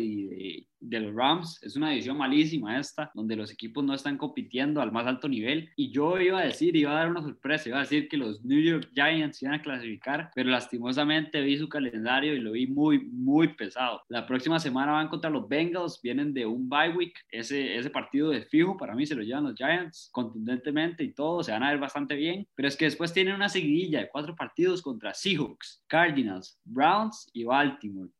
y 0.00 0.24
de 0.24 0.66
de 0.88 1.00
los 1.00 1.14
Rams. 1.14 1.58
Es 1.62 1.76
una 1.76 1.90
división 1.90 2.16
malísima 2.16 2.78
esta, 2.78 3.10
donde 3.14 3.36
los 3.36 3.50
equipos 3.50 3.84
no 3.84 3.94
están 3.94 4.16
compitiendo 4.16 4.80
al 4.80 4.92
más 4.92 5.06
alto 5.06 5.28
nivel. 5.28 5.70
Y 5.76 5.90
yo 5.90 6.20
iba 6.20 6.40
a 6.40 6.44
decir, 6.44 6.76
iba 6.76 6.92
a 6.92 6.94
dar 6.94 7.10
una 7.10 7.22
sorpresa, 7.22 7.68
iba 7.68 7.78
a 7.78 7.82
decir 7.82 8.08
que 8.08 8.16
los 8.16 8.44
New 8.44 8.60
York 8.60 8.90
Giants 8.94 9.42
iban 9.42 9.54
a 9.54 9.62
clasificar, 9.62 10.30
pero 10.34 10.50
lastimosamente 10.50 11.40
vi 11.40 11.58
su 11.58 11.68
calendario 11.68 12.34
y 12.34 12.40
lo 12.40 12.52
vi 12.52 12.66
muy, 12.66 13.04
muy 13.06 13.48
pesado. 13.48 14.02
La 14.08 14.26
próxima 14.26 14.58
semana 14.58 14.92
van 14.92 15.08
contra 15.08 15.30
los 15.30 15.48
Bengals, 15.48 16.00
vienen 16.02 16.34
de 16.34 16.46
un 16.46 16.68
bye 16.68 16.90
week. 16.90 17.14
Ese, 17.30 17.76
ese 17.76 17.90
partido 17.90 18.30
de 18.30 18.42
fijo 18.42 18.76
para 18.76 18.94
mí 18.94 19.06
se 19.06 19.14
lo 19.14 19.22
llevan 19.22 19.44
los 19.44 19.54
Giants 19.54 20.10
contundentemente 20.12 21.04
y 21.04 21.12
todo, 21.12 21.42
se 21.42 21.52
van 21.52 21.62
a 21.62 21.70
ver 21.70 21.78
bastante 21.78 22.14
bien. 22.14 22.46
Pero 22.54 22.68
es 22.68 22.76
que 22.76 22.84
después 22.84 23.12
tienen 23.12 23.34
una 23.34 23.48
seguidilla 23.48 24.00
de 24.00 24.08
cuatro 24.08 24.34
partidos 24.34 24.82
contra 24.82 25.14
Seahawks, 25.14 25.82
Cardinals, 25.86 26.58
Browns 26.64 27.28
y 27.32 27.44
Baltimore. 27.44 28.10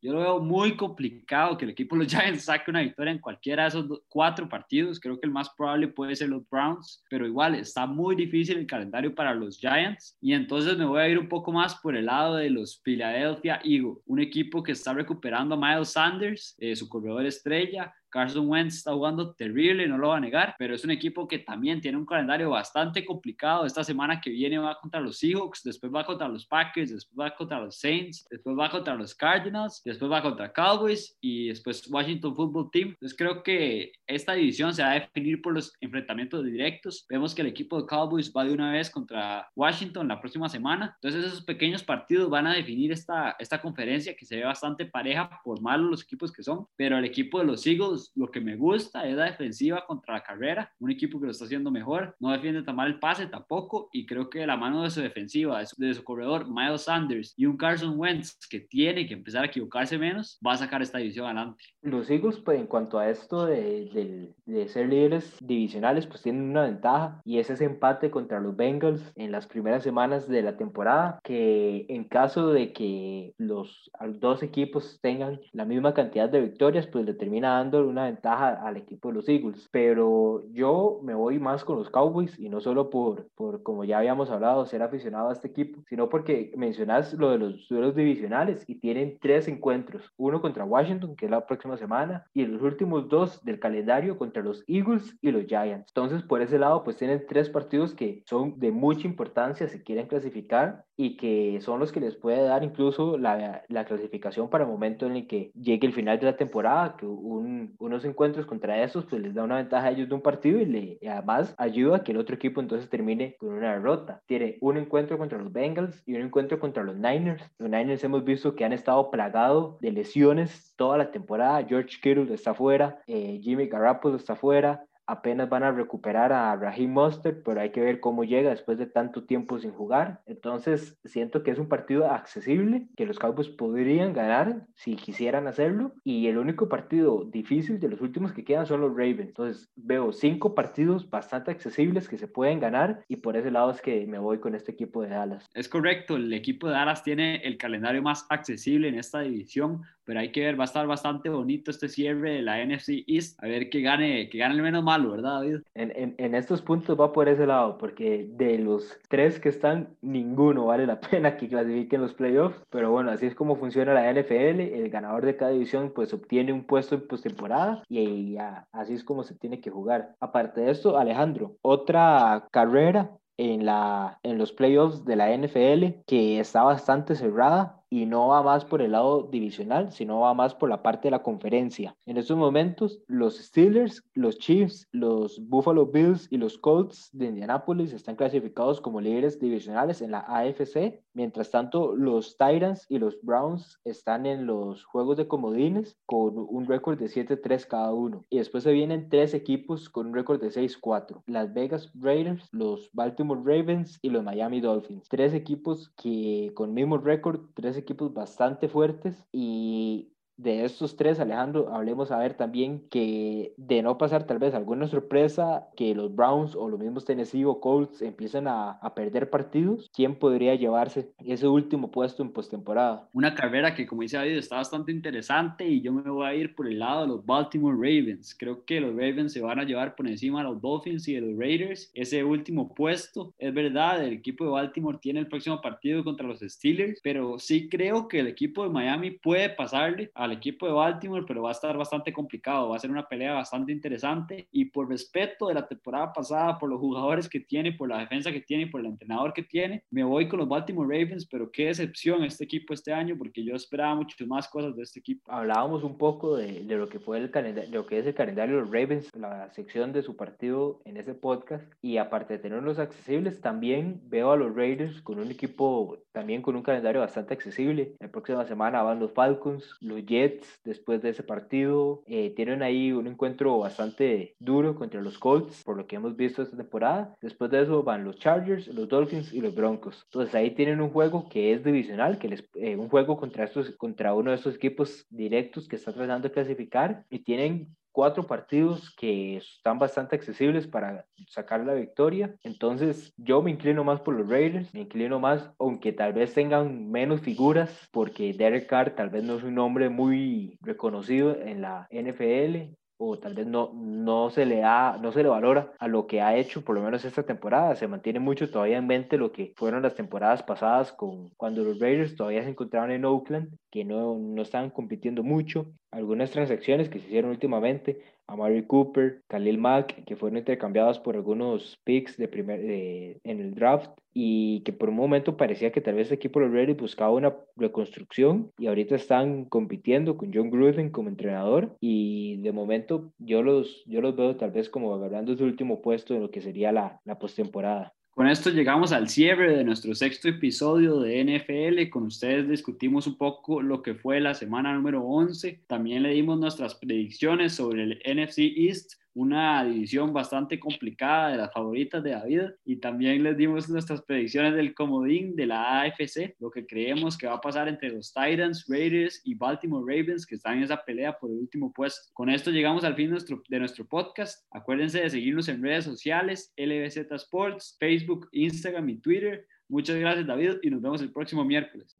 Yo 0.00 0.12
lo 0.12 0.20
veo 0.20 0.38
muy 0.38 0.76
complicado 0.76 1.58
que 1.58 1.64
el 1.64 1.72
equipo 1.72 1.96
de 1.96 2.04
los 2.04 2.12
Giants 2.12 2.44
saque 2.44 2.70
una 2.70 2.82
victoria 2.82 3.12
en 3.12 3.18
cualquiera 3.18 3.64
de 3.64 3.68
esos 3.70 3.86
cuatro 4.08 4.48
partidos. 4.48 5.00
Creo 5.00 5.18
que 5.18 5.26
el 5.26 5.32
más 5.32 5.50
probable 5.50 5.88
puede 5.88 6.14
ser 6.14 6.28
los 6.28 6.48
Browns, 6.48 7.02
pero 7.10 7.26
igual 7.26 7.56
está 7.56 7.86
muy 7.86 8.14
difícil 8.14 8.58
el 8.58 8.66
calendario 8.66 9.14
para 9.14 9.34
los 9.34 9.58
Giants. 9.58 10.16
Y 10.20 10.34
entonces 10.34 10.76
me 10.78 10.84
voy 10.84 11.00
a 11.00 11.08
ir 11.08 11.18
un 11.18 11.28
poco 11.28 11.50
más 11.50 11.74
por 11.76 11.96
el 11.96 12.06
lado 12.06 12.36
de 12.36 12.50
los 12.50 12.80
Philadelphia 12.80 13.60
Eagles, 13.64 13.98
un 14.06 14.20
equipo 14.20 14.62
que 14.62 14.72
está 14.72 14.92
recuperando 14.92 15.56
a 15.56 15.58
Miles 15.58 15.90
Sanders, 15.90 16.54
eh, 16.58 16.76
su 16.76 16.88
corredor 16.88 17.26
estrella, 17.26 17.92
Carson 18.10 18.48
Wentz 18.48 18.76
está 18.76 18.92
jugando 18.92 19.34
terrible, 19.34 19.86
no 19.86 19.98
lo 19.98 20.08
va 20.08 20.16
a 20.16 20.20
negar, 20.20 20.54
pero 20.58 20.74
es 20.74 20.84
un 20.84 20.90
equipo 20.90 21.28
que 21.28 21.38
también 21.38 21.80
tiene 21.80 21.98
un 21.98 22.06
calendario 22.06 22.50
bastante 22.50 23.04
complicado. 23.04 23.66
Esta 23.66 23.84
semana 23.84 24.20
que 24.20 24.30
viene 24.30 24.58
va 24.58 24.78
contra 24.78 25.00
los 25.00 25.18
Seahawks, 25.18 25.62
después 25.62 25.92
va 25.92 26.04
contra 26.04 26.28
los 26.28 26.46
Packers, 26.46 26.92
después 26.92 27.18
va 27.18 27.34
contra 27.34 27.60
los 27.60 27.78
Saints, 27.78 28.26
después 28.30 28.56
va 28.56 28.70
contra 28.70 28.94
los 28.94 29.14
Cardinals, 29.14 29.82
después 29.84 30.10
va 30.10 30.22
contra 30.22 30.52
Cowboys 30.52 31.16
y 31.20 31.48
después 31.48 31.88
Washington 31.90 32.34
Football 32.34 32.70
Team. 32.70 32.88
Entonces 32.90 33.16
creo 33.16 33.42
que 33.42 33.92
esta 34.06 34.34
división 34.34 34.74
se 34.74 34.82
va 34.82 34.92
a 34.92 35.00
definir 35.00 35.42
por 35.42 35.54
los 35.54 35.72
enfrentamientos 35.80 36.44
directos. 36.44 37.06
Vemos 37.08 37.34
que 37.34 37.42
el 37.42 37.48
equipo 37.48 37.80
de 37.80 37.86
Cowboys 37.86 38.32
va 38.34 38.44
de 38.44 38.52
una 38.52 38.72
vez 38.72 38.90
contra 38.90 39.48
Washington 39.54 40.08
la 40.08 40.20
próxima 40.20 40.48
semana. 40.48 40.96
Entonces 41.00 41.24
esos 41.24 41.44
pequeños 41.44 41.82
partidos 41.82 42.30
van 42.30 42.46
a 42.46 42.54
definir 42.54 42.92
esta, 42.92 43.36
esta 43.38 43.60
conferencia 43.60 44.14
que 44.16 44.24
se 44.24 44.36
ve 44.36 44.44
bastante 44.44 44.86
pareja 44.86 45.40
por 45.44 45.60
malos 45.60 45.90
los 45.90 46.02
equipos 46.02 46.32
que 46.32 46.42
son, 46.42 46.66
pero 46.76 46.98
el 46.98 47.04
equipo 47.04 47.38
de 47.38 47.46
los 47.46 47.66
Eagles 47.66 47.97
lo 48.14 48.30
que 48.30 48.40
me 48.40 48.56
gusta 48.56 49.06
es 49.06 49.16
la 49.16 49.24
defensiva 49.24 49.84
contra 49.86 50.14
la 50.14 50.22
carrera, 50.22 50.72
un 50.78 50.90
equipo 50.90 51.18
que 51.18 51.26
lo 51.26 51.32
está 51.32 51.44
haciendo 51.44 51.70
mejor, 51.70 52.16
no 52.20 52.30
defiende 52.30 52.62
tan 52.62 52.76
mal 52.76 52.88
el 52.88 52.98
pase 52.98 53.26
tampoco 53.26 53.88
y 53.92 54.06
creo 54.06 54.30
que 54.30 54.46
la 54.46 54.56
mano 54.56 54.82
de 54.82 54.90
su 54.90 55.00
defensiva, 55.00 55.62
de 55.76 55.94
su, 55.94 56.04
corredor 56.04 56.48
Miles 56.48 56.82
Sanders 56.82 57.34
y 57.36 57.46
un 57.46 57.56
Carson 57.56 57.98
Wentz 57.98 58.38
que 58.48 58.60
tiene 58.60 59.06
que 59.06 59.14
empezar 59.14 59.42
a 59.42 59.46
equivocarse 59.46 59.98
menos, 59.98 60.38
va 60.46 60.52
a 60.52 60.56
sacar 60.56 60.80
esta 60.80 60.98
división 60.98 61.26
adelante. 61.26 61.64
Los 61.82 62.10
Eagles, 62.10 62.38
pues 62.38 62.58
en 62.58 62.66
cuanto 62.66 62.98
a 62.98 63.08
esto 63.08 63.46
de, 63.46 64.32
de, 64.46 64.68
ser 64.68 64.88
líderes 64.88 65.36
divisionales, 65.40 66.06
pues 66.06 66.22
tienen 66.22 66.50
una 66.50 66.62
ventaja 66.62 67.20
y 67.24 67.38
es 67.38 67.50
ese 67.50 67.64
empate 67.64 68.10
contra 68.10 68.40
los 68.40 68.56
Bengals 68.56 69.12
en 69.16 69.32
las 69.32 69.46
primeras 69.46 69.82
semanas 69.82 70.28
de 70.28 70.42
la 70.42 70.56
temporada, 70.56 71.18
que 71.22 71.86
en 71.88 72.04
caso 72.04 72.48
de 72.48 72.72
que 72.72 73.34
los 73.38 73.90
dos 74.14 74.42
equipos 74.42 74.98
tengan 75.00 75.40
la 75.52 75.64
misma 75.64 75.94
cantidad 75.94 76.28
de 76.28 76.40
victorias, 76.40 76.86
pues 76.86 77.04
le 77.04 77.14
termina 77.14 77.54
dando 77.54 77.87
una 77.88 78.04
ventaja 78.04 78.50
al 78.66 78.76
equipo 78.76 79.08
de 79.08 79.14
los 79.14 79.28
Eagles. 79.28 79.68
Pero 79.70 80.44
yo 80.52 81.00
me 81.02 81.14
voy 81.14 81.38
más 81.38 81.64
con 81.64 81.76
los 81.76 81.90
Cowboys 81.90 82.38
y 82.38 82.48
no 82.48 82.60
solo 82.60 82.90
por, 82.90 83.28
por 83.34 83.62
como 83.62 83.84
ya 83.84 83.98
habíamos 83.98 84.30
hablado, 84.30 84.66
ser 84.66 84.82
aficionado 84.82 85.30
a 85.30 85.32
este 85.32 85.48
equipo, 85.48 85.82
sino 85.88 86.08
porque 86.08 86.52
mencionas 86.56 87.14
lo 87.14 87.30
de 87.30 87.38
los 87.38 87.68
duelos 87.68 87.94
divisionales 87.94 88.64
y 88.66 88.76
tienen 88.76 89.18
tres 89.20 89.48
encuentros, 89.48 90.12
uno 90.16 90.40
contra 90.40 90.64
Washington, 90.64 91.16
que 91.16 91.26
es 91.26 91.30
la 91.30 91.46
próxima 91.46 91.76
semana, 91.76 92.26
y 92.34 92.44
los 92.46 92.62
últimos 92.62 93.08
dos 93.08 93.44
del 93.44 93.60
calendario 93.60 94.18
contra 94.18 94.42
los 94.42 94.64
Eagles 94.66 95.16
y 95.20 95.30
los 95.30 95.46
Giants. 95.46 95.90
Entonces, 95.90 96.22
por 96.22 96.42
ese 96.42 96.58
lado, 96.58 96.84
pues 96.84 96.96
tienen 96.96 97.24
tres 97.28 97.50
partidos 97.50 97.94
que 97.94 98.22
son 98.26 98.58
de 98.58 98.70
mucha 98.70 99.06
importancia 99.06 99.68
si 99.68 99.80
quieren 99.80 100.06
clasificar 100.06 100.84
y 100.96 101.16
que 101.16 101.60
son 101.60 101.78
los 101.78 101.92
que 101.92 102.00
les 102.00 102.16
puede 102.16 102.42
dar 102.42 102.64
incluso 102.64 103.18
la, 103.18 103.62
la 103.68 103.84
clasificación 103.84 104.50
para 104.50 104.64
el 104.64 104.70
momento 104.70 105.06
en 105.06 105.16
el 105.16 105.26
que 105.26 105.52
llegue 105.54 105.86
el 105.86 105.92
final 105.92 106.18
de 106.18 106.26
la 106.26 106.36
temporada, 106.36 106.96
que 106.96 107.06
un, 107.06 107.76
unos 107.78 108.04
encuentros 108.04 108.46
contra 108.46 108.82
esos 108.82 109.04
pues 109.06 109.22
les 109.22 109.34
da 109.34 109.44
una 109.44 109.56
ventaja 109.56 109.86
a 109.86 109.90
ellos 109.90 110.08
de 110.08 110.14
un 110.14 110.20
partido 110.20 110.60
y, 110.60 110.66
le, 110.66 110.98
además 111.08 111.54
ayuda 111.58 111.98
a 111.98 112.04
que 112.04 112.12
el 112.12 112.18
otro 112.18 112.34
equipo 112.34 112.60
entonces 112.60 112.88
termine 112.88 113.36
con 113.38 113.50
una 113.50 113.72
derrota. 113.72 114.22
Tiene 114.26 114.58
un 114.60 114.76
encuentro 114.76 115.18
contra 115.18 115.38
los 115.38 115.52
Bengals 115.52 116.02
y 116.06 116.14
un 116.14 116.22
encuentro 116.22 116.58
contra 116.58 116.82
los 116.82 116.96
Niners. 116.96 117.42
Los 117.58 117.70
Niners 117.70 118.02
hemos 118.04 118.24
visto 118.24 118.54
que 118.54 118.64
han 118.64 118.72
estado 118.72 119.10
plagados 119.10 119.78
de 119.80 119.92
lesiones 119.92 120.72
toda 120.76 120.98
la 120.98 121.10
temporada. 121.10 121.64
George 121.64 121.98
Kittle 122.00 122.32
está 122.32 122.54
fuera, 122.54 123.00
eh, 123.06 123.40
Jimmy 123.42 123.66
Garoppolo 123.66 124.16
está 124.16 124.36
fuera, 124.36 124.84
apenas 125.08 125.48
van 125.48 125.62
a 125.62 125.72
recuperar 125.72 126.32
a 126.32 126.54
Raheem 126.54 126.92
Mostert, 126.92 127.42
pero 127.44 127.60
hay 127.60 127.70
que 127.70 127.80
ver 127.80 127.98
cómo 127.98 128.24
llega 128.24 128.50
después 128.50 128.78
de 128.78 128.86
tanto 128.86 129.24
tiempo 129.24 129.58
sin 129.58 129.72
jugar. 129.72 130.20
Entonces, 130.26 130.98
siento 131.04 131.42
que 131.42 131.50
es 131.50 131.58
un 131.58 131.68
partido 131.68 132.10
accesible, 132.10 132.86
que 132.96 133.06
los 133.06 133.18
Cowboys 133.18 133.48
podrían 133.48 134.12
ganar 134.12 134.66
si 134.74 134.96
quisieran 134.96 135.46
hacerlo. 135.46 135.94
Y 136.04 136.28
el 136.28 136.38
único 136.38 136.68
partido 136.68 137.24
difícil 137.24 137.80
de 137.80 137.88
los 137.88 138.00
últimos 138.02 138.32
que 138.32 138.44
quedan 138.44 138.66
son 138.66 138.82
los 138.82 138.90
Ravens. 138.90 139.28
Entonces, 139.28 139.70
veo 139.76 140.12
cinco 140.12 140.54
partidos 140.54 141.08
bastante 141.08 141.50
accesibles 141.50 142.08
que 142.08 142.18
se 142.18 142.28
pueden 142.28 142.60
ganar 142.60 143.02
y 143.08 143.16
por 143.16 143.36
ese 143.36 143.50
lado 143.50 143.70
es 143.70 143.80
que 143.80 144.06
me 144.06 144.18
voy 144.18 144.38
con 144.38 144.54
este 144.54 144.72
equipo 144.72 145.02
de 145.02 145.08
Dallas. 145.08 145.48
Es 145.54 145.68
correcto, 145.68 146.16
el 146.16 146.32
equipo 146.32 146.66
de 146.66 146.74
Dallas 146.74 147.02
tiene 147.02 147.36
el 147.36 147.56
calendario 147.56 148.02
más 148.02 148.26
accesible 148.28 148.88
en 148.88 148.98
esta 148.98 149.20
división, 149.20 149.82
pero 150.04 150.20
hay 150.20 150.32
que 150.32 150.40
ver, 150.40 150.58
va 150.58 150.64
a 150.64 150.66
estar 150.66 150.86
bastante 150.86 151.28
bonito 151.28 151.70
este 151.70 151.88
cierre 151.88 152.34
de 152.34 152.42
la 152.42 152.64
NFC 152.64 153.04
East, 153.06 153.42
a 153.42 153.46
ver 153.46 153.70
que 153.70 153.80
gane, 153.80 154.28
que 154.28 154.38
gane 154.38 154.54
el 154.54 154.62
menos 154.62 154.82
malo, 154.98 155.12
¿verdad, 155.12 155.34
David? 155.34 155.60
En, 155.74 155.92
en, 155.94 156.14
en, 156.18 156.34
estos 156.34 156.62
puntos 156.62 156.98
va 156.98 157.12
por 157.12 157.28
ese 157.28 157.46
lado, 157.46 157.78
porque 157.78 158.28
de 158.32 158.58
los 158.58 158.98
tres 159.08 159.38
que 159.38 159.48
están, 159.48 159.96
ninguno 160.02 160.66
vale 160.66 160.86
la 160.86 161.00
pena 161.00 161.36
que 161.36 161.48
clasifiquen 161.48 162.00
los 162.00 162.14
playoffs, 162.14 162.60
pero 162.70 162.90
bueno, 162.90 163.10
así 163.10 163.26
es 163.26 163.34
como 163.34 163.56
funciona 163.56 163.94
la 163.94 164.12
NFL, 164.12 164.60
el 164.60 164.90
ganador 164.90 165.24
de 165.24 165.36
cada 165.36 165.52
división 165.52 165.92
pues 165.94 166.12
obtiene 166.12 166.52
un 166.52 166.64
puesto 166.64 166.94
en 166.94 167.06
postemporada 167.06 167.82
y 167.88 168.32
ya, 168.32 168.66
así 168.72 168.94
es 168.94 169.04
como 169.04 169.22
se 169.22 169.34
tiene 169.34 169.60
que 169.60 169.70
jugar. 169.70 170.14
Aparte 170.20 170.60
de 170.62 170.70
esto, 170.70 170.98
Alejandro, 170.98 171.56
otra 171.62 172.48
carrera 172.50 173.10
en, 173.36 173.64
la, 173.64 174.18
en 174.22 174.36
los 174.36 174.52
playoffs 174.52 175.04
de 175.04 175.16
la 175.16 175.34
NFL 175.36 176.02
que 176.06 176.40
está 176.40 176.62
bastante 176.64 177.14
cerrada 177.14 177.77
y 177.90 178.06
no 178.06 178.28
va 178.28 178.42
más 178.42 178.64
por 178.64 178.82
el 178.82 178.92
lado 178.92 179.28
divisional, 179.30 179.92
sino 179.92 180.20
va 180.20 180.34
más 180.34 180.54
por 180.54 180.68
la 180.68 180.82
parte 180.82 181.08
de 181.08 181.12
la 181.12 181.22
conferencia. 181.22 181.96
En 182.06 182.16
estos 182.16 182.36
momentos, 182.36 183.00
los 183.06 183.38
Steelers, 183.38 184.04
los 184.14 184.38
Chiefs, 184.38 184.88
los 184.92 185.40
Buffalo 185.48 185.86
Bills 185.86 186.28
y 186.30 186.36
los 186.36 186.58
Colts 186.58 187.10
de 187.12 187.26
Indianapolis 187.26 187.92
están 187.92 188.16
clasificados 188.16 188.80
como 188.80 189.00
líderes 189.00 189.38
divisionales 189.38 190.02
en 190.02 190.10
la 190.10 190.20
AFC. 190.20 191.02
Mientras 191.14 191.50
tanto, 191.50 191.96
los 191.96 192.36
Titans 192.36 192.86
y 192.88 192.98
los 192.98 193.20
Browns 193.22 193.80
están 193.84 194.26
en 194.26 194.46
los 194.46 194.84
juegos 194.84 195.16
de 195.16 195.26
comodines 195.26 195.96
con 196.06 196.34
un 196.36 196.66
récord 196.66 196.98
de 196.98 197.06
7-3 197.06 197.66
cada 197.66 197.92
uno. 197.92 198.24
Y 198.30 198.38
después 198.38 198.64
se 198.64 198.72
vienen 198.72 199.08
tres 199.08 199.34
equipos 199.34 199.88
con 199.88 200.08
un 200.08 200.14
récord 200.14 200.40
de 200.40 200.50
6-4. 200.50 201.22
Las 201.26 201.52
Vegas 201.52 201.90
Raiders, 201.94 202.48
los 202.52 202.90
Baltimore 202.92 203.40
Ravens 203.44 203.98
y 204.02 204.10
los 204.10 204.22
Miami 204.22 204.60
Dolphins. 204.60 205.08
Tres 205.08 205.34
equipos 205.34 205.90
que 205.96 206.52
con 206.54 206.74
mismo 206.74 206.98
récord, 206.98 207.40
tres 207.54 207.77
equipos 207.78 208.12
bastante 208.12 208.68
fuertes 208.68 209.24
y 209.32 210.12
de 210.38 210.64
estos 210.64 210.96
tres, 210.96 211.20
Alejandro, 211.20 211.74
hablemos 211.74 212.10
a 212.10 212.18
ver 212.18 212.34
también 212.34 212.88
que 212.90 213.52
de 213.56 213.82
no 213.82 213.98
pasar 213.98 214.24
tal 214.24 214.38
vez 214.38 214.54
alguna 214.54 214.86
sorpresa, 214.86 215.68
que 215.76 215.94
los 215.94 216.14
Browns 216.14 216.54
o 216.54 216.68
los 216.68 216.78
mismos 216.78 217.04
Tennessee 217.04 217.44
o 217.44 217.60
Colts 217.60 218.00
empiecen 218.02 218.46
a, 218.46 218.70
a 218.70 218.94
perder 218.94 219.30
partidos, 219.30 219.90
¿quién 219.92 220.14
podría 220.14 220.54
llevarse 220.54 221.10
ese 221.24 221.48
último 221.48 221.90
puesto 221.90 222.22
en 222.22 222.32
postemporada? 222.32 223.08
Una 223.12 223.34
carrera 223.34 223.74
que, 223.74 223.86
como 223.86 224.02
dice 224.02 224.16
David, 224.16 224.38
está 224.38 224.56
bastante 224.56 224.92
interesante 224.92 225.66
y 225.66 225.80
yo 225.80 225.92
me 225.92 226.08
voy 226.08 226.26
a 226.26 226.34
ir 226.34 226.54
por 226.54 226.68
el 226.68 226.78
lado 226.78 227.02
de 227.02 227.08
los 227.08 227.26
Baltimore 227.26 227.76
Ravens. 227.76 228.36
Creo 228.38 228.64
que 228.64 228.80
los 228.80 228.92
Ravens 228.92 229.32
se 229.32 229.40
van 229.40 229.58
a 229.58 229.64
llevar 229.64 229.96
por 229.96 230.06
encima 230.06 230.40
a 230.40 230.44
los 230.44 230.60
Dolphins 230.60 231.08
y 231.08 231.14
de 231.14 231.22
los 231.22 231.36
Raiders 231.36 231.90
ese 231.94 232.22
último 232.22 232.72
puesto. 232.72 233.34
Es 233.38 233.52
verdad, 233.52 234.04
el 234.04 234.12
equipo 234.12 234.44
de 234.44 234.50
Baltimore 234.50 234.98
tiene 235.00 235.18
el 235.18 235.26
próximo 235.26 235.60
partido 235.60 236.04
contra 236.04 236.28
los 236.28 236.38
Steelers, 236.40 237.00
pero 237.02 237.40
sí 237.40 237.68
creo 237.68 238.06
que 238.06 238.20
el 238.20 238.28
equipo 238.28 238.62
de 238.62 238.70
Miami 238.70 239.10
puede 239.10 239.50
pasarle 239.50 240.12
a 240.14 240.27
equipo 240.32 240.66
de 240.66 240.72
Baltimore, 240.72 241.24
pero 241.26 241.42
va 241.42 241.50
a 241.50 241.52
estar 241.52 241.76
bastante 241.76 242.12
complicado, 242.12 242.70
va 242.70 242.76
a 242.76 242.78
ser 242.80 242.90
una 242.90 243.08
pelea 243.08 243.34
bastante 243.34 243.72
interesante 243.72 244.48
y 244.52 244.66
por 244.66 244.88
respeto 244.88 245.48
de 245.48 245.54
la 245.54 245.66
temporada 245.66 246.12
pasada, 246.12 246.58
por 246.58 246.70
los 246.70 246.80
jugadores 246.80 247.28
que 247.28 247.40
tiene, 247.40 247.72
por 247.72 247.88
la 247.88 247.98
defensa 247.98 248.32
que 248.32 248.40
tiene, 248.40 248.66
por 248.66 248.80
el 248.80 248.86
entrenador 248.86 249.32
que 249.32 249.42
tiene, 249.42 249.84
me 249.90 250.04
voy 250.04 250.28
con 250.28 250.38
los 250.38 250.48
Baltimore 250.48 250.88
Ravens, 250.88 251.26
pero 251.26 251.50
qué 251.50 251.66
decepción 251.66 252.24
este 252.24 252.44
equipo 252.44 252.74
este 252.74 252.92
año 252.92 253.16
porque 253.16 253.44
yo 253.44 253.54
esperaba 253.54 253.94
muchas 253.94 254.26
más 254.26 254.48
cosas 254.48 254.76
de 254.76 254.82
este 254.82 255.00
equipo. 255.00 255.30
Hablábamos 255.30 255.82
un 255.84 255.96
poco 255.98 256.36
de, 256.36 256.64
de 256.64 256.76
lo 256.76 256.88
que 256.88 256.98
fue 256.98 257.18
el 257.18 257.30
calendario, 257.30 257.70
lo 257.70 257.86
que 257.86 257.98
es 257.98 258.06
el 258.06 258.14
calendario 258.14 258.56
de 258.56 258.62
los 258.62 258.70
Ravens, 258.70 259.14
la 259.14 259.50
sección 259.50 259.92
de 259.92 260.02
su 260.02 260.16
partido 260.16 260.80
en 260.84 260.96
ese 260.96 261.14
podcast 261.14 261.64
y 261.82 261.96
aparte 261.96 262.34
de 262.34 262.38
tenerlos 262.38 262.78
accesibles, 262.78 263.40
también 263.40 264.00
veo 264.04 264.32
a 264.32 264.36
los 264.36 264.54
Raiders 264.54 265.00
con 265.02 265.18
un 265.18 265.30
equipo 265.30 265.98
también 266.12 266.42
con 266.42 266.56
un 266.56 266.62
calendario 266.62 267.00
bastante 267.00 267.34
accesible. 267.34 267.94
La 268.00 268.08
próxima 268.08 268.44
semana 268.44 268.82
van 268.82 268.98
los 268.98 269.12
Falcons, 269.12 269.76
los 269.80 270.04
Jets 270.04 270.17
después 270.64 271.02
de 271.02 271.10
ese 271.10 271.22
partido. 271.22 272.02
Eh, 272.06 272.32
tienen 272.34 272.62
ahí 272.62 272.92
un 272.92 273.06
encuentro 273.06 273.58
bastante 273.58 274.34
duro 274.38 274.74
contra 274.74 275.00
los 275.00 275.18
Colts, 275.18 275.62
por 275.64 275.76
lo 275.76 275.86
que 275.86 275.96
hemos 275.96 276.16
visto 276.16 276.42
esta 276.42 276.56
temporada. 276.56 277.14
Después 277.20 277.50
de 277.50 277.62
eso 277.62 277.82
van 277.82 278.04
los 278.04 278.18
Chargers, 278.18 278.68
los 278.68 278.88
Dolphins 278.88 279.32
y 279.32 279.40
los 279.40 279.54
Broncos. 279.54 280.04
Entonces 280.06 280.34
ahí 280.34 280.50
tienen 280.52 280.80
un 280.80 280.90
juego 280.90 281.28
que 281.28 281.52
es 281.52 281.64
divisional, 281.64 282.18
que 282.18 282.28
les, 282.28 282.44
eh, 282.54 282.76
un 282.76 282.88
juego 282.88 283.16
contra, 283.16 283.44
estos, 283.44 283.70
contra 283.76 284.14
uno 284.14 284.30
de 284.30 284.36
estos 284.36 284.54
equipos 284.54 285.06
directos 285.10 285.68
que 285.68 285.76
está 285.76 285.92
tratando 285.92 286.28
de 286.28 286.34
clasificar 286.34 287.04
y 287.10 287.20
tienen 287.20 287.76
cuatro 287.98 288.28
partidos 288.28 288.94
que 288.94 289.38
están 289.38 289.80
bastante 289.80 290.14
accesibles 290.14 290.68
para 290.68 291.04
sacar 291.26 291.64
la 291.64 291.74
victoria. 291.74 292.32
Entonces 292.44 293.12
yo 293.16 293.42
me 293.42 293.50
inclino 293.50 293.82
más 293.82 293.98
por 293.98 294.14
los 294.14 294.28
Raiders, 294.28 294.72
me 294.72 294.82
inclino 294.82 295.18
más, 295.18 295.50
aunque 295.58 295.92
tal 295.92 296.12
vez 296.12 296.32
tengan 296.32 296.92
menos 296.92 297.22
figuras, 297.22 297.88
porque 297.90 298.32
Derek 298.34 298.68
Carr 298.68 298.94
tal 298.94 299.10
vez 299.10 299.24
no 299.24 299.34
es 299.34 299.42
un 299.42 299.56
nombre 299.56 299.88
muy 299.88 300.60
reconocido 300.62 301.36
en 301.42 301.60
la 301.60 301.88
NFL, 301.90 302.72
o 302.98 303.18
tal 303.18 303.34
vez 303.34 303.46
no, 303.46 303.72
no, 303.74 304.28
se 304.30 304.44
le 304.44 304.58
da, 304.58 304.98
no 305.00 305.12
se 305.12 305.22
le 305.22 305.28
valora 305.28 305.72
a 305.78 305.86
lo 305.86 306.06
que 306.06 306.20
ha 306.20 306.36
hecho, 306.36 306.62
por 306.62 306.74
lo 306.74 306.82
menos 306.82 307.04
esta 307.04 307.22
temporada. 307.22 307.76
Se 307.76 307.86
mantiene 307.86 308.18
mucho 308.18 308.50
todavía 308.50 308.78
en 308.78 308.86
mente 308.86 309.16
lo 309.16 309.30
que 309.30 309.52
fueron 309.56 309.82
las 309.82 309.94
temporadas 309.94 310.42
pasadas 310.42 310.92
con, 310.92 311.30
cuando 311.36 311.62
los 311.62 311.78
Raiders 311.78 312.16
todavía 312.16 312.42
se 312.42 312.50
encontraban 312.50 312.90
en 312.90 313.04
Oakland, 313.04 313.56
que 313.70 313.84
no, 313.84 314.18
no 314.18 314.42
estaban 314.42 314.70
compitiendo 314.70 315.22
mucho. 315.22 315.72
Algunas 315.90 316.30
transacciones 316.30 316.88
que 316.88 316.98
se 316.98 317.06
hicieron 317.06 317.30
últimamente, 317.30 318.00
a 318.28 318.36
Mary 318.36 318.62
Cooper, 318.66 319.22
Khalil 319.26 319.58
Mack, 319.58 320.04
que 320.04 320.14
fueron 320.14 320.38
intercambiados 320.38 320.98
por 320.98 321.16
algunos 321.16 321.78
picks 321.84 322.16
de 322.18 322.28
primer, 322.28 322.60
en 322.60 323.40
el 323.40 323.54
draft 323.54 323.90
y 324.12 324.60
que 324.64 324.72
por 324.72 324.90
un 324.90 324.96
momento 324.96 325.36
parecía 325.36 325.72
que 325.72 325.80
tal 325.80 325.94
vez 325.94 326.08
el 326.08 326.16
equipo 326.16 326.40
de 326.40 326.48
Raiders 326.48 326.78
buscaba 326.78 327.12
una 327.12 327.34
reconstrucción 327.56 328.50
y 328.58 328.66
ahorita 328.66 328.96
están 328.96 329.46
compitiendo 329.46 330.18
con 330.18 330.30
John 330.34 330.50
Gruden 330.50 330.90
como 330.90 331.08
entrenador 331.08 331.76
y 331.80 332.36
de 332.42 332.52
momento 332.52 333.12
yo 333.18 333.42
los, 333.42 333.82
yo 333.86 334.02
los 334.02 334.14
veo 334.14 334.36
tal 334.36 334.50
vez 334.50 334.68
como 334.68 334.94
agarrando 334.94 335.34
su 335.36 335.44
último 335.44 335.80
puesto 335.80 336.14
en 336.14 336.20
lo 336.20 336.30
que 336.30 336.42
sería 336.42 336.70
la, 336.70 337.00
la 337.04 337.18
postemporada. 337.18 337.94
Con 338.18 338.26
esto 338.28 338.50
llegamos 338.50 338.90
al 338.90 339.08
cierre 339.08 339.56
de 339.56 339.62
nuestro 339.62 339.94
sexto 339.94 340.28
episodio 340.28 340.98
de 340.98 341.22
NFL. 341.22 341.88
Con 341.88 342.02
ustedes 342.02 342.48
discutimos 342.48 343.06
un 343.06 343.16
poco 343.16 343.62
lo 343.62 343.80
que 343.80 343.94
fue 343.94 344.18
la 344.18 344.34
semana 344.34 344.74
número 344.74 345.04
11. 345.04 345.62
También 345.68 346.02
le 346.02 346.14
dimos 346.14 346.36
nuestras 346.36 346.74
predicciones 346.74 347.52
sobre 347.52 347.84
el 347.84 348.02
NFC 348.04 348.38
East 348.40 348.94
una 349.18 349.64
división 349.64 350.12
bastante 350.12 350.60
complicada 350.60 351.30
de 351.30 351.38
las 351.38 351.52
favoritas 351.52 352.04
de 352.04 352.12
David 352.12 352.42
y 352.64 352.76
también 352.76 353.24
les 353.24 353.36
dimos 353.36 353.68
nuestras 353.68 354.00
predicciones 354.02 354.54
del 354.54 354.74
comodín 354.74 355.34
de 355.34 355.46
la 355.46 355.80
AFC, 355.80 356.36
lo 356.38 356.52
que 356.52 356.64
creemos 356.64 357.18
que 357.18 357.26
va 357.26 357.34
a 357.34 357.40
pasar 357.40 357.66
entre 357.66 357.90
los 357.90 358.12
Titans, 358.12 358.66
Raiders 358.68 359.20
y 359.24 359.34
Baltimore 359.34 359.84
Ravens 359.84 360.24
que 360.24 360.36
están 360.36 360.58
en 360.58 360.62
esa 360.62 360.84
pelea 360.84 361.18
por 361.18 361.30
el 361.30 361.38
último 361.38 361.72
puesto. 361.72 362.08
Con 362.12 362.30
esto 362.30 362.52
llegamos 362.52 362.84
al 362.84 362.94
fin 362.94 363.12
de 363.48 363.58
nuestro 363.58 363.84
podcast. 363.88 364.46
Acuérdense 364.52 365.00
de 365.00 365.10
seguirnos 365.10 365.48
en 365.48 365.64
redes 365.64 365.84
sociales, 365.84 366.52
LBZ 366.56 367.10
Sports, 367.10 367.76
Facebook, 367.80 368.28
Instagram 368.30 368.88
y 368.88 368.98
Twitter. 368.98 369.48
Muchas 369.68 369.96
gracias 369.96 370.28
David 370.28 370.58
y 370.62 370.70
nos 370.70 370.80
vemos 370.80 371.02
el 371.02 371.10
próximo 371.10 371.44
miércoles. 371.44 371.96